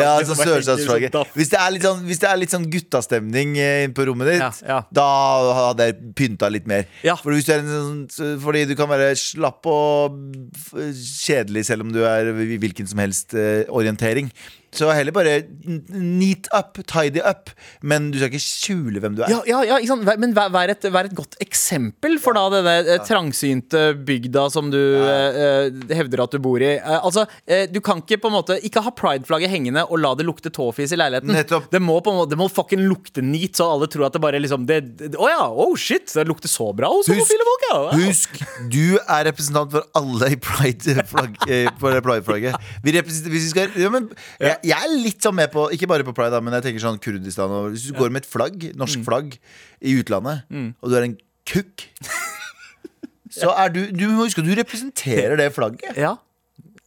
Ja, 0.00 0.12
som 0.24 0.34
sånn 0.38 0.52
sørstatsflagget. 0.52 1.16
Hvis 1.34 1.50
det 1.54 1.58
er 1.60 1.70
litt 1.74 1.86
sånn, 1.88 2.04
hvis 2.06 2.22
det 2.22 2.28
er 2.30 2.40
litt 2.40 2.54
sånn 2.54 2.68
guttastemning 2.72 3.56
eh, 3.58 3.84
inne 3.86 3.94
på 3.96 4.06
rommet 4.08 4.30
ditt, 4.32 4.40
Ja, 4.44 4.52
ja. 4.66 4.80
da 4.94 5.08
hadde 5.62 5.88
jeg 5.90 6.12
pynta 6.18 6.50
litt 6.52 6.66
mer. 6.70 6.86
Ja. 7.06 7.16
For 7.18 7.34
hvis 7.34 7.48
du 7.48 7.52
er 7.56 7.64
en 7.64 8.06
sånn, 8.08 8.38
fordi 8.42 8.66
du 8.70 8.76
kan 8.78 8.88
være 8.92 9.12
slapp 9.18 9.66
og 9.66 10.20
kjedelig 10.94 11.66
selv 11.68 11.86
om 11.86 11.92
du 11.94 12.02
er 12.06 12.30
i 12.46 12.58
hvilken 12.60 12.86
som 12.88 13.00
helst 13.02 13.34
uh, 13.36 13.64
orientering. 13.74 14.30
Så 14.78 14.90
heller 14.92 15.14
bare 15.16 15.38
neat 15.88 16.48
up, 16.56 16.80
tidy 16.86 17.22
up. 17.22 17.50
Men 17.80 18.10
du 18.12 18.18
skal 18.20 18.32
ikke 18.32 18.44
skjule 18.44 19.02
hvem 19.02 19.16
du 19.18 19.24
er. 19.24 19.32
Ja, 19.32 19.40
ja, 19.48 19.62
ja 19.72 19.80
ikke 19.80 19.92
sant? 19.94 20.08
Men 20.22 20.34
vær, 20.36 20.52
vær, 20.54 20.72
et, 20.72 20.86
vær 20.92 21.08
et 21.08 21.16
godt 21.16 21.38
eksempel 21.42 22.18
for 22.22 22.36
da 22.36 22.46
denne 22.52 22.76
ja. 22.86 22.98
trangsynte 23.06 23.88
bygda 24.06 24.46
som 24.52 24.70
du 24.72 24.78
eh, 24.78 25.40
eh, 25.46 25.96
hevder 25.96 26.24
at 26.26 26.36
du 26.36 26.42
bor 26.42 26.62
i. 26.62 26.74
Eh, 26.76 26.98
altså, 26.98 27.26
eh, 27.46 27.66
Du 27.72 27.80
kan 27.84 28.02
ikke 28.02 28.20
på 28.22 28.30
en 28.30 28.36
måte 28.36 28.58
Ikke 28.66 28.82
ha 28.84 28.92
prideflagget 28.94 29.52
hengende 29.52 29.84
og 29.86 30.00
la 30.02 30.12
det 30.18 30.26
lukte 30.26 30.52
tåfis 30.54 30.94
i 30.94 31.00
leiligheten. 31.00 31.32
Nettopp. 31.34 31.70
Det 31.72 31.82
må 31.82 31.98
på 32.04 32.12
en 32.12 32.20
måte 32.20 32.34
Det 32.34 32.40
må 32.40 32.48
fucking 32.52 32.84
lukte 32.86 33.24
neat, 33.24 33.56
så 33.58 33.70
alle 33.74 33.88
tror 33.90 34.08
at 34.08 34.16
det 34.16 34.22
bare 34.24 34.40
liksom 34.42 34.66
Å 34.66 35.30
ja, 35.30 35.44
oh 35.50 35.74
shit, 35.80 36.08
det 36.14 36.26
lukter 36.28 36.50
så 36.50 36.70
bra 36.76 36.90
hos 36.92 37.10
homofile 37.10 37.46
folk, 37.46 37.66
ja. 37.70 37.78
Husk, 37.96 38.40
du 38.72 38.96
er 38.98 39.26
representant 39.28 39.72
for 39.72 39.86
alle 39.96 40.32
i 40.32 40.36
eh, 40.36 41.70
på 41.80 41.92
det 41.92 42.02
Pride-flagget. 42.04 42.56
Vi 42.84 42.94
representerer 42.96 43.34
hvis 43.34 43.46
vi 43.46 43.52
skal, 43.52 43.76
ja, 43.80 43.90
men, 43.92 44.08
jeg, 44.40 44.56
jeg 44.66 44.76
er 44.88 44.94
litt 45.04 45.22
sånn 45.24 45.36
med 45.38 45.50
på 45.52 45.68
Ikke 45.74 45.88
bare 45.90 46.04
på 46.06 46.12
Pride, 46.16 46.34
da, 46.34 46.40
men 46.44 46.54
jeg 46.58 46.66
tenker 46.68 46.82
sånn 46.84 47.00
Kurdistan. 47.02 47.52
Og, 47.52 47.70
hvis 47.74 47.86
du 47.88 47.96
går 47.96 48.12
med 48.14 48.24
et 48.24 48.28
flagg, 48.30 48.68
norsk 48.78 49.02
flagg, 49.06 49.36
i 49.80 49.96
utlandet, 50.00 50.44
og 50.80 50.90
du 50.90 50.96
er 50.98 51.08
en 51.08 51.16
kukk 51.46 51.86
så 53.36 53.50
er 53.52 53.68
du, 53.74 53.82
du 53.92 54.06
må 54.14 54.24
huske 54.24 54.40
at 54.42 54.48
du 54.48 54.54
representerer 54.56 55.36
det 55.38 55.50
flagget. 55.54 55.98
Ja. 55.98 56.14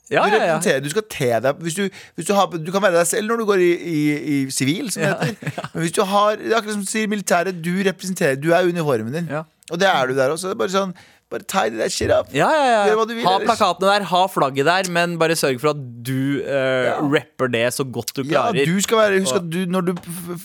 Ja, 0.10 0.24
Du, 0.26 0.34
ja, 0.34 0.58
ja. 0.58 0.80
du 0.82 0.88
skal 0.90 1.04
te 1.06 1.28
deg 1.46 1.60
hvis 1.62 1.76
du, 1.78 1.84
hvis 2.18 2.26
du, 2.26 2.34
har, 2.34 2.50
du 2.50 2.72
kan 2.74 2.82
være 2.82 2.98
deg 2.98 3.06
selv 3.06 3.30
når 3.30 3.44
du 3.44 3.46
går 3.46 3.62
i, 3.62 4.38
sivil, 4.50 4.90
som 4.90 5.04
det 5.06 5.12
heter. 5.14 5.60
Men 5.76 5.84
hvis 5.84 5.94
du 5.94 6.02
har 6.02 6.40
Det 6.40 6.50
er 6.50 6.58
akkurat 6.58 6.78
som 6.80 6.86
du 6.88 6.90
sier 6.90 7.12
militæret. 7.12 7.60
Du 7.62 7.70
representerer 7.86 8.40
Du 8.42 8.50
er 8.50 8.66
uniformen 8.66 9.14
din. 9.14 9.30
Ja. 9.30 9.44
Og 9.70 9.78
det 9.78 9.86
er 9.86 10.10
du 10.10 10.16
der 10.18 10.34
også. 10.34 10.50
Det 10.50 10.58
er 10.58 10.62
bare 10.64 10.74
sånn 10.74 10.96
Bare 11.30 11.44
tidy 11.46 11.78
that 11.78 11.92
shit 11.94 12.10
up. 12.10 12.32
Ja, 12.34 12.48
ja, 12.50 12.64
ja. 12.74 12.78
Gjør 12.90 12.96
hva 12.98 13.04
du 13.06 13.14
vil, 13.14 13.24
ha 13.28 13.36
ellers. 13.38 13.46
plakatene 13.52 13.92
der, 13.92 14.06
ha 14.10 14.22
flagget 14.34 14.66
der, 14.66 14.88
men 14.96 15.12
bare 15.22 15.36
sørg 15.38 15.60
for 15.62 15.70
at 15.76 15.84
du 16.08 16.42
uh, 16.42 16.86
Ja. 16.90 16.96
rapper 17.06 17.52
det 17.54 17.68
så 17.76 17.86
godt 17.86 18.16
du 18.18 18.24
Ja, 18.24 18.48
klarer. 18.50 18.66
du 18.66 18.82
skal 18.82 18.98
være 18.98 19.20
Husk 19.22 19.36
at 19.38 19.50
du, 19.54 19.60
når 19.70 19.82
du 19.92 19.94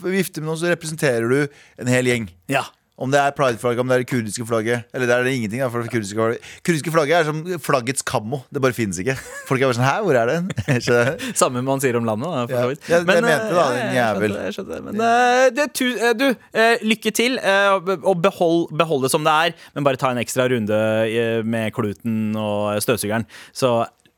vifter 0.05 0.43
med 0.45 0.51
noen, 0.51 0.61
så 0.61 0.69
representerer 0.75 1.25
du 1.33 1.47
en 1.81 1.89
hel 1.89 2.05
gjeng. 2.13 2.29
Ja. 2.53 2.67
Om 2.95 3.11
det 3.11 3.19
er 3.19 3.33
prideflagget, 3.35 3.83
om 3.83 3.89
det 3.91 3.95
er 3.97 4.03
det 4.05 4.07
kurdiske 4.07 4.45
flagget. 4.47 4.85
Eller 4.95 5.09
det 5.11 5.15
er 5.17 5.25
det 5.27 5.33
ingenting. 5.35 5.63
Da, 5.65 5.67
for 5.73 5.83
det 5.83 5.91
kurdiske, 5.91 6.15
flagget. 6.15 6.45
kurdiske 6.63 6.93
flagget 6.95 7.17
er 7.19 7.25
som 7.27 7.41
flaggets 7.59 8.05
kammo. 8.07 8.39
Det 8.55 8.63
bare 8.63 8.77
finnes 8.77 9.01
ikke. 9.03 9.17
Folk 9.49 9.59
er 9.59 9.67
bare 9.67 9.75
sånn 9.81 9.87
Hæ, 9.89 9.95
hvor 10.07 10.19
er 10.21 10.31
den? 10.31 10.53
Samme 11.41 11.65
man 11.67 11.83
sier 11.83 11.99
om 11.99 12.07
landet, 12.07 12.31
da, 12.31 12.45
for 12.47 12.77
Ja. 12.93 13.01
Men, 13.03 13.27
mente 13.27 13.51
da, 13.51 13.65
din 13.75 13.83
jeg 13.83 13.99
jævel. 13.99 14.37
skjønte 14.37 14.47
jeg 14.47 14.55
skjønte. 14.59 14.79
Men 14.87 15.03
eh, 15.09 15.49
det, 15.57 15.67
tu, 15.75 15.85
eh, 15.91 16.15
du, 16.15 16.27
eh, 16.55 16.87
lykke 16.87 17.15
til, 17.19 17.37
og 17.43 18.23
behold, 18.23 18.71
behold 18.79 19.09
det 19.09 19.11
som 19.17 19.27
det 19.27 19.35
er, 19.49 19.59
men 19.75 19.91
bare 19.91 19.99
ta 19.99 20.13
en 20.15 20.23
ekstra 20.23 20.47
runde 20.55 20.79
med 21.51 21.75
kluten 21.75 22.31
og 22.39 22.79
støvsugeren. 22.85 23.27
Så 23.53 23.75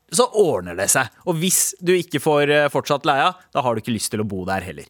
så 0.07 0.23
ordner 0.39 0.77
det 0.77 0.85
seg. 0.87 1.09
Og 1.27 1.35
hvis 1.41 1.73
du 1.83 1.91
ikke 1.91 2.21
får 2.23 2.53
fortsatt 2.71 3.03
leia, 3.09 3.33
da 3.51 3.59
har 3.65 3.75
du 3.75 3.81
ikke 3.83 3.91
lyst 3.91 4.13
til 4.13 4.23
å 4.23 4.29
bo 4.29 4.45
der 4.47 4.63
heller. 4.63 4.87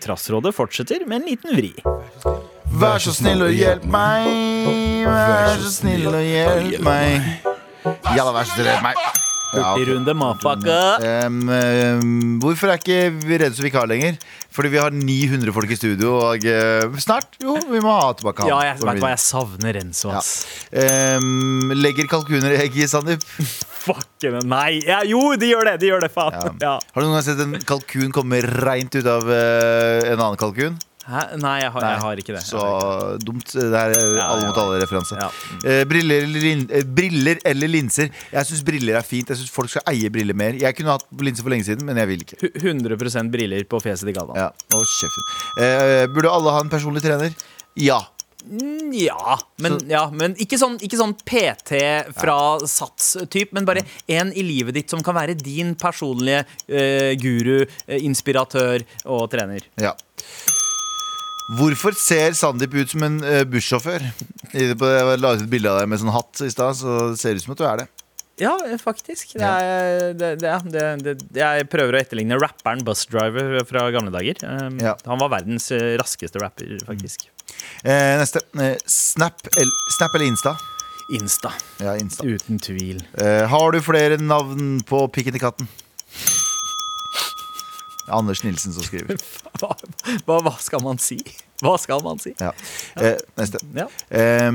Trassrådet 0.00 0.54
fortsetter 0.56 1.04
med 1.06 1.20
en 1.20 1.28
liten 1.28 1.56
vri. 1.56 1.72
Vær 2.80 3.02
så 3.02 3.12
snill 3.12 3.42
og 3.44 3.52
hjelp 3.52 3.84
meg. 3.90 4.28
Vær 5.06 5.58
så 5.60 5.72
snill 5.74 6.06
og 6.08 6.22
hjelp 6.22 6.84
meg. 6.86 7.32
Ja 8.14 8.24
da, 8.24 8.32
vær 8.32 8.46
så 8.46 8.54
snill 8.56 8.68
og 8.68 8.72
hjelp 8.72 8.88
meg. 8.90 9.29
Ja. 9.50 9.72
Hurtigrunde, 9.74 10.14
motherfucker. 10.14 11.02
Em, 11.02 11.38
em, 11.50 12.10
hvorfor 12.42 12.70
er 12.70 12.78
ikke 12.78 12.98
vi 13.24 13.38
redde 13.40 13.56
så 13.58 13.64
vikar 13.64 13.88
lenger? 13.90 14.18
Fordi 14.54 14.70
vi 14.70 14.78
har 14.78 14.94
900 14.94 15.54
folk 15.54 15.70
i 15.70 15.78
studio, 15.78 16.12
og 16.26 16.46
uh, 16.46 16.98
snart 17.02 17.36
Jo, 17.42 17.56
vi 17.70 17.80
må 17.82 17.92
ha 17.94 18.12
tilbake 18.18 18.44
han. 18.44 18.50
Ja, 18.50 18.60
jeg 18.70 18.80
vet 18.82 19.02
hva 19.02 19.12
jeg 19.12 19.22
savner 19.22 19.78
Renzo, 19.78 20.10
Ja. 20.14 20.22
Um, 21.18 21.70
legger 21.74 22.10
kalkuner 22.10 22.54
i 22.54 22.60
egg 22.64 22.78
i 22.78 22.86
Sandeep? 22.90 23.22
Fucken, 23.80 24.40
nei. 24.50 24.80
Ja, 24.86 25.00
jo, 25.06 25.22
de 25.40 25.50
gjør 25.50 25.70
det, 25.70 25.76
de 25.82 25.90
gjør 25.90 26.06
det, 26.06 26.12
faen. 26.14 26.58
Ja. 26.62 26.76
Har 26.82 27.02
du 27.02 27.08
noen 27.08 27.18
gang 27.18 27.26
sett 27.26 27.42
en 27.42 27.58
kalkun 27.66 28.14
komme 28.14 28.42
reint 28.60 28.94
ut 28.94 29.06
av 29.06 29.26
uh, 29.26 30.10
en 30.10 30.18
annen 30.18 30.38
kalkun? 30.40 30.78
Hæ? 31.00 31.20
Nei, 31.40 31.54
jeg 31.62 31.70
har, 31.72 31.84
jeg 31.86 32.00
har 32.04 32.20
ikke 32.22 32.34
det. 32.36 32.42
Så 32.44 32.60
dumt. 33.24 33.48
Det 33.56 33.64
er 33.72 33.94
alle 34.20 34.50
mot 34.50 34.58
alle-referanse. 34.62 35.16
Eh, 35.64 35.80
briller, 35.88 36.26
eller 36.26 36.44
lin, 36.44 36.66
eh, 36.70 36.84
briller 36.84 37.40
eller 37.48 37.72
linser. 37.72 38.10
Jeg 38.30 38.46
syns 38.50 38.62
briller 38.66 38.98
er 39.00 39.06
fint. 39.06 39.32
Jeg 39.32 39.40
syns 39.40 39.50
folk 39.54 39.72
skal 39.72 39.82
eie 39.94 40.12
briller 40.12 40.36
mer. 40.36 40.58
Jeg 40.60 40.76
kunne 40.76 40.92
hatt 40.98 41.06
linser 41.24 41.46
for 41.46 41.54
lenge 41.54 41.64
siden, 41.66 41.86
men 41.88 41.96
jeg 42.02 42.10
vil 42.12 42.24
ikke. 42.26 42.38
det. 42.44 42.52
100 42.62 43.32
briller 43.32 43.64
på 43.64 43.80
fjeset 43.82 44.06
til 44.10 44.14
Galvan. 44.20 44.36
Ja, 44.38 44.50
Å, 44.52 44.84
kjeften. 45.00 45.28
Eh, 45.64 46.06
burde 46.12 46.30
alle 46.36 46.54
ha 46.54 46.60
en 46.66 46.72
personlig 46.72 47.02
trener? 47.06 47.32
Ja. 47.80 48.02
Mm, 48.44 48.92
Ja, 48.96 49.36
men, 49.60 49.78
ja, 49.88 50.06
men 50.10 50.32
ikke, 50.40 50.56
sånn, 50.60 50.78
ikke 50.80 50.96
sånn 50.96 51.12
PT 51.28 51.80
fra 52.16 52.36
Sats-typ, 52.64 53.52
men 53.52 53.66
bare 53.68 53.82
en 54.08 54.32
i 54.32 54.42
livet 54.46 54.74
ditt 54.78 54.90
som 54.92 55.02
kan 55.04 55.14
være 55.14 55.36
din 55.36 55.74
personlige 55.80 56.46
eh, 56.68 57.12
guru, 57.20 57.66
eh, 57.86 58.00
inspiratør 58.00 58.84
og 59.06 59.28
trener. 59.32 59.64
ja. 59.80 59.92
Hvorfor 61.58 61.96
ser 61.98 62.36
Sandeep 62.38 62.74
ut 62.78 62.92
som 62.92 63.02
en 63.06 63.16
uh, 63.24 63.42
bussjåfør? 63.48 64.04
Jeg 64.54 64.76
la 64.78 65.32
ut 65.34 65.42
et 65.42 65.50
bilde 65.50 65.72
av 65.72 65.80
deg 65.80 65.90
med 65.90 65.98
sånn 66.02 66.12
hatt 66.14 66.44
i 66.46 66.50
stad, 66.52 66.78
så 66.78 67.10
det 67.10 67.18
ser 67.22 67.34
ut 67.38 67.42
som 67.42 67.56
at 67.56 67.60
du 67.62 67.66
er 67.66 67.82
det. 67.82 67.88
Ja, 68.40 68.54
faktisk. 68.80 69.34
Det 69.36 69.44
er, 69.44 70.14
det, 70.16 70.30
det, 70.40 70.52
det, 70.72 71.14
det, 71.20 71.40
jeg 71.42 71.66
prøver 71.68 71.96
å 71.96 72.00
etterligne 72.00 72.38
rapperen 72.40 72.80
Busdriver 72.86 73.60
fra 73.68 73.84
gamle 73.92 74.12
dager. 74.14 74.40
Um, 74.46 74.78
Ja. 74.80 74.94
Han 75.10 75.20
var 75.20 75.34
verdens 75.34 75.68
eh, 75.76 75.92
raskeste 76.00 76.40
rapper, 76.40 76.78
faktisk. 76.88 77.28
Eh, 77.84 78.16
neste. 78.20 78.40
Eh, 78.56 78.78
Snap, 78.88 79.44
el, 79.60 79.68
Snap 79.98 80.16
eller 80.16 80.30
Insta? 80.30 80.54
Insta. 81.18 81.52
Ja, 81.82 81.98
Insta. 82.00 82.24
Uten 82.24 82.62
tvil. 82.62 83.02
Eh, 83.18 83.44
har 83.50 83.76
du 83.76 83.82
flere 83.84 84.16
navn 84.22 84.78
på 84.88 85.04
pikken 85.12 85.36
til 85.36 85.44
katten? 85.44 85.68
Anders 88.10 88.44
Nilsen 88.44 88.74
som 88.76 88.84
skriver. 88.86 89.20
Hva, 89.60 89.74
hva, 90.26 90.40
hva 90.46 90.54
skal 90.62 90.82
man 90.84 90.98
si? 91.02 91.18
Hva 91.60 91.74
skal 91.80 92.00
man 92.04 92.20
si? 92.22 92.32
Ja. 92.40 92.52
Eh, 92.96 93.18
neste. 93.36 93.60
Ja. 93.76 93.86
Eh, 94.08 94.50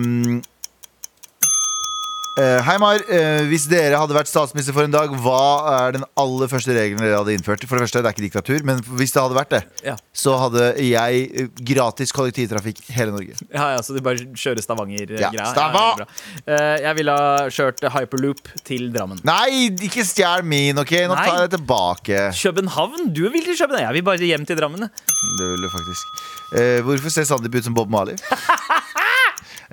Hei, 2.36 2.74
Mar. 2.84 3.00
Eh, 3.08 3.46
hvis 3.48 3.64
dere 3.72 3.96
hadde 3.96 4.12
vært 4.16 4.28
statsminister 4.28 4.76
for 4.76 4.84
en 4.84 4.92
dag, 4.92 5.12
hva 5.24 5.44
er 5.72 5.94
den 5.96 6.02
aller 6.20 6.50
første 6.52 6.74
regelen 6.76 7.00
dere 7.00 7.22
hadde 7.22 7.32
innført? 7.38 7.64
For 7.64 7.78
det 7.80 7.86
første, 7.86 8.02
det 8.04 8.10
er 8.10 8.16
ikke 8.18 8.26
diktatur, 8.26 8.66
men 8.68 8.82
hvis 9.00 9.14
det 9.16 9.22
hadde 9.24 9.38
vært 9.38 9.54
det, 9.54 9.62
Ja. 9.88 9.94
så 10.12 10.34
hadde 10.42 10.66
jeg 10.84 11.22
eh, 11.32 11.48
gratis 11.64 12.12
kollektivtrafikk 12.12 12.82
hele 12.92 13.14
Norge. 13.16 13.38
Ja, 13.54 13.70
ja, 13.78 13.80
så 13.80 13.96
du 13.96 14.02
bare 14.04 14.20
kjører 14.36 14.60
Stavanger-greia? 14.66 15.32
Ja, 15.32 15.46
Stava! 15.54 15.86
ja. 16.04 16.10
Eh, 16.44 16.84
jeg 16.84 16.96
ville 17.00 17.16
ha 17.16 17.48
kjørt 17.48 17.80
hyperloop 17.96 18.52
til 18.68 18.92
Drammen. 18.92 19.24
Nei, 19.24 19.72
ikke 19.88 20.04
stjel 20.04 20.44
min, 20.44 20.76
OK? 20.84 20.92
Nå 21.08 21.16
tar 21.16 21.32
jeg 21.40 21.48
det 21.48 21.56
tilbake. 21.62 22.20
København? 22.36 23.14
Du 23.16 23.30
vil 23.32 23.48
til 23.48 23.56
København? 23.64 23.88
Jeg 23.88 23.94
vil 24.02 24.04
bare 24.12 24.28
hjem 24.34 24.44
til 24.52 24.60
Drammen. 24.60 24.90
Det 24.92 25.52
vil 25.54 25.64
du 25.64 25.72
faktisk. 25.72 26.20
Eh, 26.60 26.82
hvorfor 26.84 27.10
ser 27.16 27.24
Sandeep 27.32 27.56
ut 27.56 27.64
som 27.72 27.74
Bob 27.74 27.88
Marley? 27.90 28.20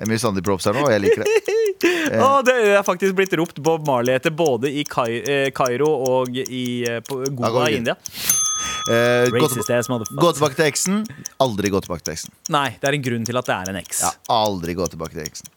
Mye 0.07 0.21
Sandeep-props 0.21 0.69
her 0.69 0.77
nå, 0.77 0.85
og 0.87 0.93
jeg 0.93 1.03
liker 1.03 1.23
det. 1.23 1.59
Å, 2.23 2.29
det 2.45 2.55
er 2.77 2.85
faktisk 2.85 3.15
blitt 3.17 3.33
ropt 3.39 3.59
Bob 3.63 3.85
Marley 3.87 4.15
etter 4.15 4.33
både 4.33 4.71
i 4.71 4.85
Kai 4.87 5.19
eh, 5.19 5.49
Kairo 5.55 5.89
og 5.89 6.37
i 6.39 6.65
eh, 6.87 7.13
Goa 7.35 7.67
i 7.69 7.79
India. 7.81 7.97
Eh, 8.91 9.29
gå, 9.31 9.47
tilbake 9.47 10.57
til 10.57 10.65
eksen. 10.67 11.03
Aldri 11.43 11.71
gå 11.71 11.79
tilbake 11.83 12.03
til 12.03 12.15
eksen. 12.15 12.33
Nei, 12.55 12.69
det 12.79 12.89
er 12.89 12.97
en 12.97 13.05
grunn 13.05 13.27
til 13.27 13.39
at 13.39 13.47
det 13.47 13.55
er 13.55 13.71
en 13.71 13.79
eks. 13.79 14.01
Ja, 14.03 14.11
aldri 14.35 14.75
gå 14.79 14.89
tilbake 14.91 15.15
til 15.15 15.23
eksen. 15.27 15.53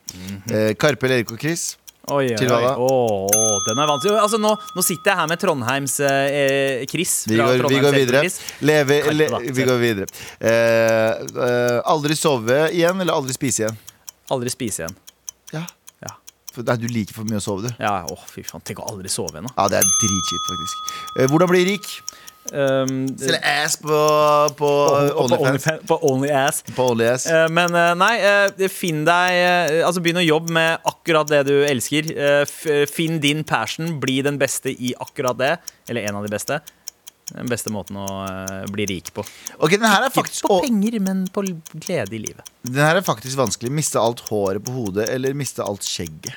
eh, 0.50 0.70
Karpe, 0.78 1.10
Erik 1.10 1.34
og 1.34 1.42
Chris. 1.42 1.74
Oi, 2.06 2.28
oi, 2.38 2.46
oi. 2.46 2.66
Oh, 2.78 3.56
den 3.66 3.80
er 3.82 3.88
vanskelig. 3.90 4.14
Altså, 4.22 4.38
nå, 4.38 4.52
nå 4.76 4.82
sitter 4.86 5.10
jeg 5.10 5.18
her 5.18 5.30
med 5.32 5.40
Trondheims 5.42 5.96
eh, 6.06 6.36
eh, 6.38 6.84
Chris. 6.86 7.16
Vi 7.26 7.34
går, 7.40 7.66
vi 7.66 7.80
går 7.82 7.96
videre. 7.98 8.22
Leve, 8.62 9.00
le, 9.10 9.26
vi 9.48 9.66
går 9.66 9.80
videre. 9.82 10.06
Eh, 10.38 11.24
eh, 11.48 11.80
aldri 11.82 12.14
sove 12.18 12.68
igjen, 12.70 13.02
eller 13.02 13.16
aldri 13.16 13.34
spise 13.34 13.64
igjen? 13.64 13.80
Aldri 14.34 14.50
spise 14.50 14.84
igjen. 14.84 14.96
Ja. 15.54 15.64
Ja. 16.02 16.14
For, 16.52 16.64
nei, 16.66 16.76
du 16.82 16.86
liker 16.90 17.14
for 17.14 17.28
mye 17.28 17.38
å 17.38 17.44
sove, 17.44 17.68
du. 17.68 17.74
Ja, 17.82 17.98
åh, 18.10 18.22
fy 18.30 18.42
faen. 18.46 18.62
Tenk 18.66 18.80
å 18.82 18.88
aldri 18.90 19.10
sove 19.12 19.36
igjen, 19.36 19.46
da. 19.50 19.54
Ja, 19.60 19.68
det 19.74 19.82
er 19.82 19.90
dritkjipt, 20.02 20.48
faktisk. 20.52 20.94
Eh, 21.20 21.28
hvordan 21.32 21.52
bli 21.52 21.64
rik? 21.72 21.90
Um, 22.54 23.08
Selge 23.18 23.40
ass 23.42 23.74
på, 23.82 23.96
på. 24.54 24.68
OnlyFans- 25.24 25.80
på 25.88 25.96
OnlyAss. 26.06 26.60
På 26.76 26.84
OnlyAss. 26.92 27.24
Eh, 27.26 27.48
Men 27.50 27.74
eh, 27.74 27.88
nei, 27.98 28.12
eh, 28.22 28.68
finn 28.70 29.00
deg 29.06 29.34
eh, 29.40 29.80
Altså 29.82 29.98
begynn 30.04 30.20
å 30.20 30.22
jobbe 30.22 30.54
med 30.54 30.86
akkurat 30.86 31.26
det 31.32 31.40
du 31.48 31.56
elsker. 31.66 32.06
Eh, 32.14 32.44
f- 32.46 32.86
Finn 32.92 33.18
din 33.22 33.42
passion, 33.42 33.96
bli 34.02 34.20
den 34.22 34.38
beste 34.38 34.70
i 34.70 34.92
akkurat 35.02 35.38
det. 35.42 35.52
Eller 35.90 36.06
en 36.06 36.20
av 36.20 36.26
de 36.26 36.30
beste. 36.36 36.60
Den 37.26 37.48
beste 37.50 37.72
måten 37.74 37.96
å 37.98 38.06
eh, 38.22 38.66
bli 38.70 38.84
rik 38.86 39.10
på. 39.14 39.24
Okay, 39.58 39.80
den 39.80 39.88
her 39.90 40.04
er 40.06 40.12
Ikke 40.14 40.46
på 40.46 40.60
penger, 40.62 40.98
men 41.02 41.24
på 41.34 41.42
glede 41.74 42.14
i 42.14 42.20
livet. 42.22 42.52
Den 42.62 42.84
her 42.84 43.00
er 43.00 43.06
faktisk 43.06 43.38
vanskelig. 43.40 43.72
Miste 43.74 43.98
alt 43.98 44.22
håret 44.28 44.62
på 44.62 44.74
hodet, 44.76 45.08
eller 45.10 45.34
miste 45.34 45.64
alt 45.66 45.82
skjegget. 45.86 46.36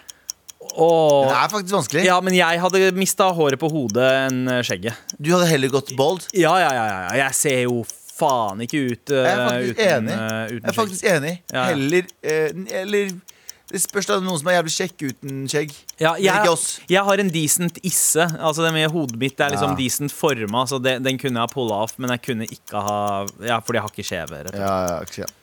Åh, 0.70 1.28
Den 1.28 1.36
er 1.36 1.50
faktisk 1.50 1.74
vanskelig. 1.74 2.04
ja, 2.06 2.18
men 2.22 2.36
jeg 2.38 2.60
hadde 2.62 2.92
mista 2.98 3.30
håret 3.34 3.60
på 3.62 3.70
hodet 3.72 4.10
enn 4.26 4.44
eh, 4.50 4.62
skjegget. 4.66 4.98
Du 5.18 5.32
hadde 5.34 5.48
heller 5.50 5.72
gått 5.74 5.94
bold? 5.98 6.28
Ja, 6.34 6.56
ja, 6.62 6.70
ja, 6.76 6.86
ja. 6.90 7.16
Jeg 7.24 7.38
ser 7.38 7.64
jo 7.66 7.82
faen 8.20 8.60
ikke 8.66 8.82
ut 8.92 9.12
uh, 9.14 9.22
Jeg 9.24 9.32
er 9.32 9.46
faktisk 9.48 9.78
uten, 9.80 9.90
enig. 9.96 10.16
eh, 10.16 10.46
uten 10.50 10.60
Jeg 10.60 10.72
er 10.72 10.78
faktisk 10.78 11.10
enig. 11.14 11.34
Ja. 11.54 11.66
Heller, 11.70 12.10
uh, 12.26 12.64
eller 12.82 13.14
Det 13.70 13.80
spørs 13.84 14.08
da 14.10 14.16
noen 14.20 14.40
som 14.42 14.48
er 14.50 14.56
jævlig 14.58 14.74
kjekk 14.74 15.04
uten 15.12 15.44
skjegg. 15.52 15.74
Ja, 16.02 16.16
jeg, 16.18 16.56
jeg 16.90 17.04
har 17.06 17.22
en 17.22 17.30
decent 17.30 17.78
isse. 17.86 18.26
Altså 18.40 18.64
det 18.66 18.72
med 18.74 18.90
Hodet 18.92 19.20
mitt 19.22 19.40
er 19.40 19.52
liksom 19.54 19.76
Ja. 19.76 19.78
decent 19.78 20.12
forma, 20.16 20.66
så 20.66 20.80
det, 20.82 21.04
den 21.06 21.18
kunne 21.22 21.38
jeg 21.38 21.46
ha 21.46 21.48
pulla 21.54 21.84
off, 21.86 21.94
men 22.00 22.10
jeg 22.16 22.22
kunne 22.26 22.48
ikke 22.50 22.82
ha 22.82 22.98
Ja, 23.46 23.60
fordi 23.62 23.78
jeg 23.78 23.86
har 23.86 23.94
ikke 23.94 24.08
skjeve. 24.10 24.42
Ja, 24.58 24.74
ja, 24.90 25.06
sant. 25.06 25.36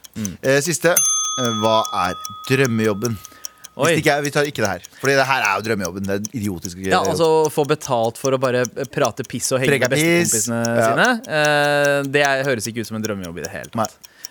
Eh, 0.42 0.60
siste. 0.64 0.90
Eh, 0.96 1.52
Hva 1.62 1.82
er 2.08 2.14
drømmejobben? 2.50 3.16
Ikke 3.76 4.08
er, 4.08 4.22
vi 4.24 4.30
tar 4.32 4.46
ikke 4.48 4.62
det 4.64 4.68
her. 4.70 4.84
Fordi 5.02 5.14
det 5.18 5.26
her 5.28 5.42
er 5.44 5.58
jo 5.58 5.64
drømmejobben. 5.66 6.06
Det 6.08 6.14
er 6.16 6.38
idiotiske 6.40 6.80
greier. 6.80 6.94
Ja, 6.96 7.00
altså 7.12 7.50
Få 7.52 7.66
betalt 7.68 8.16
for 8.16 8.32
å 8.32 8.38
bare 8.40 8.62
prate 8.88 9.22
piss 9.28 9.50
og 9.52 9.60
henge 9.60 9.76
med 9.82 9.90
bestekompisene 9.92 10.60
Ja. 10.64 10.86
sine. 10.88 11.08
eh, 11.28 12.02
det 12.08 12.22
er- 12.24 12.44
høres 12.48 12.66
ikke 12.66 12.80
ut 12.80 12.86
som 12.88 12.96
en 12.96 13.02
drømmejobb 13.04 13.36
i 13.38 13.42
det 13.44 13.50
hele 13.52 13.70
Nei. 13.76 13.86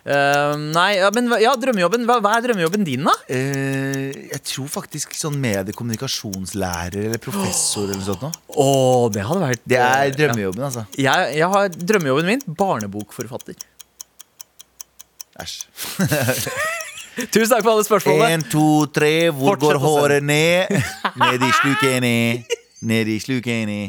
Tatt. 0.05 0.15
Eh, 0.15 0.55
nei, 0.75 0.97
ja, 0.99 1.09
men 1.13 1.29
ja, 1.41 1.53
drømmejobben. 1.57 2.05
Hva, 2.05 2.19
hva 2.21 2.35
er 2.37 2.45
drømmejobben 2.45 2.85
din, 2.85 3.05
da? 3.07 3.13
Uh, 3.29 4.11
jeg 4.31 4.41
tror 4.51 4.69
faktisk 4.69 5.15
sånn 5.17 5.37
mediekommunikasjonslærer 5.41 7.07
eller 7.09 7.21
professor 7.21 7.87
eller 7.87 8.01
noe 8.01 8.07
sånt 8.07 8.25
noe. 8.27 8.41
Oh, 8.53 9.07
det 9.13 9.25
hadde 9.25 9.41
vært 9.41 9.63
Det 9.65 9.79
er 9.79 10.13
drømmejobben, 10.13 10.17
drømmejobben, 10.21 10.65
altså. 10.69 10.85
jeg, 10.99 11.31
jeg 11.39 11.49
har 11.55 11.69
drømmejobben 11.73 12.29
min 12.29 12.45
barnebokforfatter. 12.59 13.57
Æsj. 15.41 15.57
Tusen 17.31 17.47
takk 17.47 17.63
for 17.63 17.71
alle 17.71 17.85
spørsmålene. 17.87 18.35
En, 18.35 18.43
to, 18.51 18.85
tre, 18.91 19.29
hvor 19.31 19.55
Fortsett 19.55 19.65
går 19.65 19.79
håret 19.83 20.23
ned? 20.27 20.75
Ned 21.23 21.47
i 21.47 21.51
slukene. 21.61 22.15
Ned 22.85 23.11
i 23.11 23.17
slukene. 23.23 23.79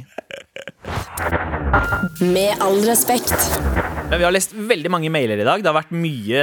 Med 2.22 2.62
all 2.62 2.80
respekt. 2.86 3.95
Ja, 4.06 4.18
Vi 4.18 4.24
har 4.24 4.30
lest 4.30 4.52
veldig 4.54 4.90
mange 4.92 5.10
mailer 5.10 5.40
i 5.42 5.44
dag. 5.46 5.62
Det 5.62 5.66
har 5.66 5.74
vært 5.80 5.90
mye 5.90 6.42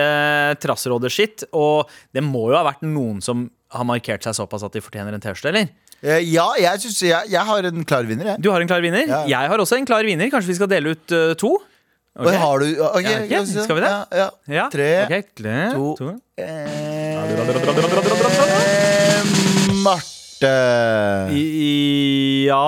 trassråder-shit. 0.59 1.45
Og 1.55 1.89
det 2.11 2.24
må 2.26 2.49
jo 2.51 2.57
ha 2.57 2.64
vært 2.68 2.84
noen 2.84 3.22
som 3.24 3.45
har 3.74 3.86
markert 3.88 4.26
seg 4.28 4.36
såpass 4.36 4.66
at 4.68 4.76
de 4.76 4.82
fortjener 4.84 5.16
en 5.16 5.24
T-skjorte, 5.24 5.53
eller? 5.53 5.70
Eh, 6.03 6.20
ja, 6.28 6.49
jeg 6.59 6.84
synes 6.84 6.97
jeg, 7.07 7.32
jeg 7.32 7.47
har 7.47 7.70
en 7.70 7.86
klar 7.88 8.03
vinner, 8.09 8.34
jeg. 8.34 8.43
Du 8.43 8.49
har 8.51 8.59
en 8.59 8.68
klar 8.68 8.84
vinner. 8.84 9.07
Ja. 9.07 9.22
Jeg 9.32 9.51
har 9.53 9.64
også 9.64 9.80
en 9.80 9.88
klar 9.88 10.03
vinner. 10.03 10.28
Kanskje 10.34 10.51
vi 10.51 10.57
skal 10.59 10.72
dele 10.74 10.91
ut 10.91 11.16
uh, 11.16 11.32
to? 11.39 11.53
Okay. 12.14 12.36
Har 12.38 12.59
du 12.59 12.66
ok, 12.68 12.76
Ja, 12.78 13.14
ok, 13.24 13.32
la 13.32 13.39
oss 13.39 13.53
se. 13.55 13.64
skal 13.64 13.80
vi 13.80 13.86
det? 13.86 13.93
Ja, 14.20 14.28
ja. 14.59 14.66
Tre, 14.70 14.89
to. 15.74 15.95
to. 15.97 16.11
Eh, 16.38 17.16
Marte. 19.88 20.23
I, 20.48 21.41
i, 21.41 22.46
ja 22.48 22.60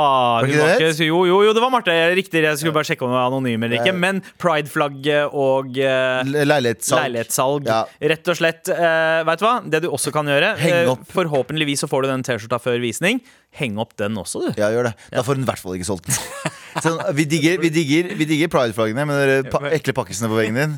Var 0.41 0.49
ikke 0.49 0.61
var 0.61 0.73
ikke, 0.75 1.07
jo, 1.07 1.21
jo, 1.29 1.39
jo, 1.47 1.53
det 1.55 1.63
var 1.63 1.73
Marte. 1.73 1.95
Riktig. 2.17 2.43
Jeg 2.45 2.59
skulle 2.61 2.75
bare 2.75 2.87
sjekke 2.87 3.05
om 3.05 3.13
hun 3.13 3.17
var 3.17 3.29
anonym 3.29 3.65
eller 3.67 3.79
ikke. 3.81 3.95
Men 3.95 4.21
prideflagget 4.41 5.33
og 5.35 5.77
uh, 5.79 6.21
Leilighetssalg. 6.25 7.07
Leilighetssalg. 7.07 7.69
Ja. 7.69 7.81
Rett 8.13 8.33
og 8.33 8.39
slett. 8.39 8.71
Uh, 8.71 9.21
vet 9.29 9.41
du 9.41 9.47
hva? 9.47 9.55
Det 9.75 9.83
du 9.85 9.89
også 9.91 10.13
kan 10.15 10.29
gjøre 10.31 10.53
eh, 10.59 10.83
opp. 10.91 11.05
Forhåpentligvis 11.15 11.85
så 11.85 11.91
får 11.91 12.05
du 12.05 12.11
den 12.13 12.25
T-skjorta 12.27 12.61
før 12.63 12.79
visning. 12.83 13.23
Heng 13.55 13.79
opp 13.81 13.95
den 13.99 14.17
også, 14.19 14.47
du. 14.47 14.61
Ja, 14.61 14.71
gjør 14.73 14.91
det. 14.91 14.95
Da 15.13 15.23
får 15.25 15.39
hun 15.39 15.45
i 15.45 15.49
hvert 15.49 15.61
fall 15.63 15.79
ikke 15.79 15.89
solgt 15.93 16.11
den. 16.11 16.19
Sånn, 16.83 16.97
vi 17.15 17.23
digger, 17.29 17.59
vi 17.61 17.69
digger, 17.71 18.09
vi 18.19 18.25
digger 18.27 18.49
pride-flaggene, 18.51 19.05
men 19.07 19.19
de 19.29 19.51
pa 19.51 19.61
ekle 19.71 19.93
pakkisene 19.95 20.27
på 20.31 20.35
veggen 20.39 20.57
din, 20.59 20.73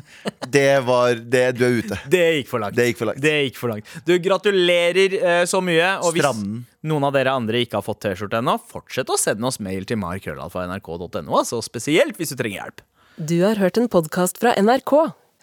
det 0.54 0.78
var 0.86 1.18
det, 1.18 1.44
Du 1.58 1.64
er 1.66 1.78
ute. 1.80 1.98
Det 2.06 2.24
gikk 2.38 2.50
for 2.52 2.62
langt. 2.62 2.76
Det 2.78 2.86
gikk 2.90 3.00
for 3.00 3.10
langt. 3.10 3.22
Det 3.24 3.34
gikk 3.48 3.58
for 3.58 3.72
langt. 3.72 3.94
Du, 4.06 4.14
gratulerer 4.22 5.16
eh, 5.18 5.42
så 5.50 5.62
mye. 5.64 5.90
Og 6.06 6.14
hvis 6.14 6.22
Stranden. 6.22 6.62
noen 6.86 7.08
av 7.08 7.16
dere 7.18 7.34
andre 7.34 7.64
ikke 7.64 7.80
har 7.80 7.86
fått 7.86 8.04
T-skjorte 8.06 8.38
ennå, 8.38 8.54
fortsett 8.70 9.10
å 9.10 9.18
sende 9.18 9.48
oss 9.50 9.58
mail 9.64 9.88
til 9.88 9.98
markrøllalfa.nrk.no, 10.04 11.26
altså 11.40 11.58
spesielt 11.66 12.18
hvis 12.20 12.34
du 12.34 12.38
trenger 12.38 12.62
hjelp. 12.62 12.84
Du 13.18 13.40
har 13.42 13.58
hørt 13.58 13.80
en 13.80 13.90
podkast 13.90 14.38
fra 14.38 14.54
NRK. 14.54 14.94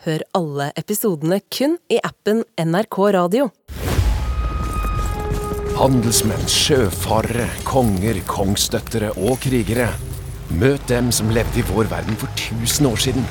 Hør 0.08 0.24
alle 0.38 0.70
episodene 0.80 1.42
kun 1.52 1.76
i 1.92 2.00
appen 2.04 2.46
NRK 2.62 3.00
Radio. 3.16 3.50
Handelsmenn, 5.76 6.46
sjøfarere, 6.48 7.50
konger, 7.68 8.22
kongsdøttere 8.30 9.12
og 9.20 9.42
krigere. 9.44 9.90
Møt 10.54 10.84
dem 10.90 11.10
som 11.12 11.32
levde 11.34 11.60
i 11.60 11.66
vår 11.66 11.90
verden 11.90 12.18
for 12.22 12.30
1000 12.38 12.88
år 12.88 13.00
siden. 13.02 13.26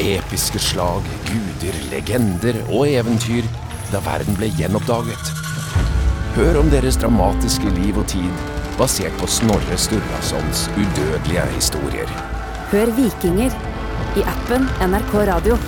Episke 0.00 0.60
slag, 0.60 1.06
guder, 1.28 1.78
legender 1.92 2.58
og 2.68 2.84
eventyr 2.90 3.48
da 3.92 4.00
verden 4.04 4.36
ble 4.36 4.50
gjenoppdaget. 4.58 5.32
Hør 6.36 6.60
om 6.60 6.68
deres 6.72 6.96
dramatiske 7.00 7.72
liv 7.76 7.98
og 8.00 8.06
tid, 8.12 8.44
basert 8.78 9.16
på 9.20 9.28
Snorre 9.28 9.78
Sturlasons 9.80 10.68
udødelige 10.76 11.48
historier. 11.56 12.12
Hør 12.72 12.92
Vikinger 12.96 13.56
i 14.16 14.24
appen 14.34 14.68
NRK 14.88 15.14
Radio. 15.32 15.58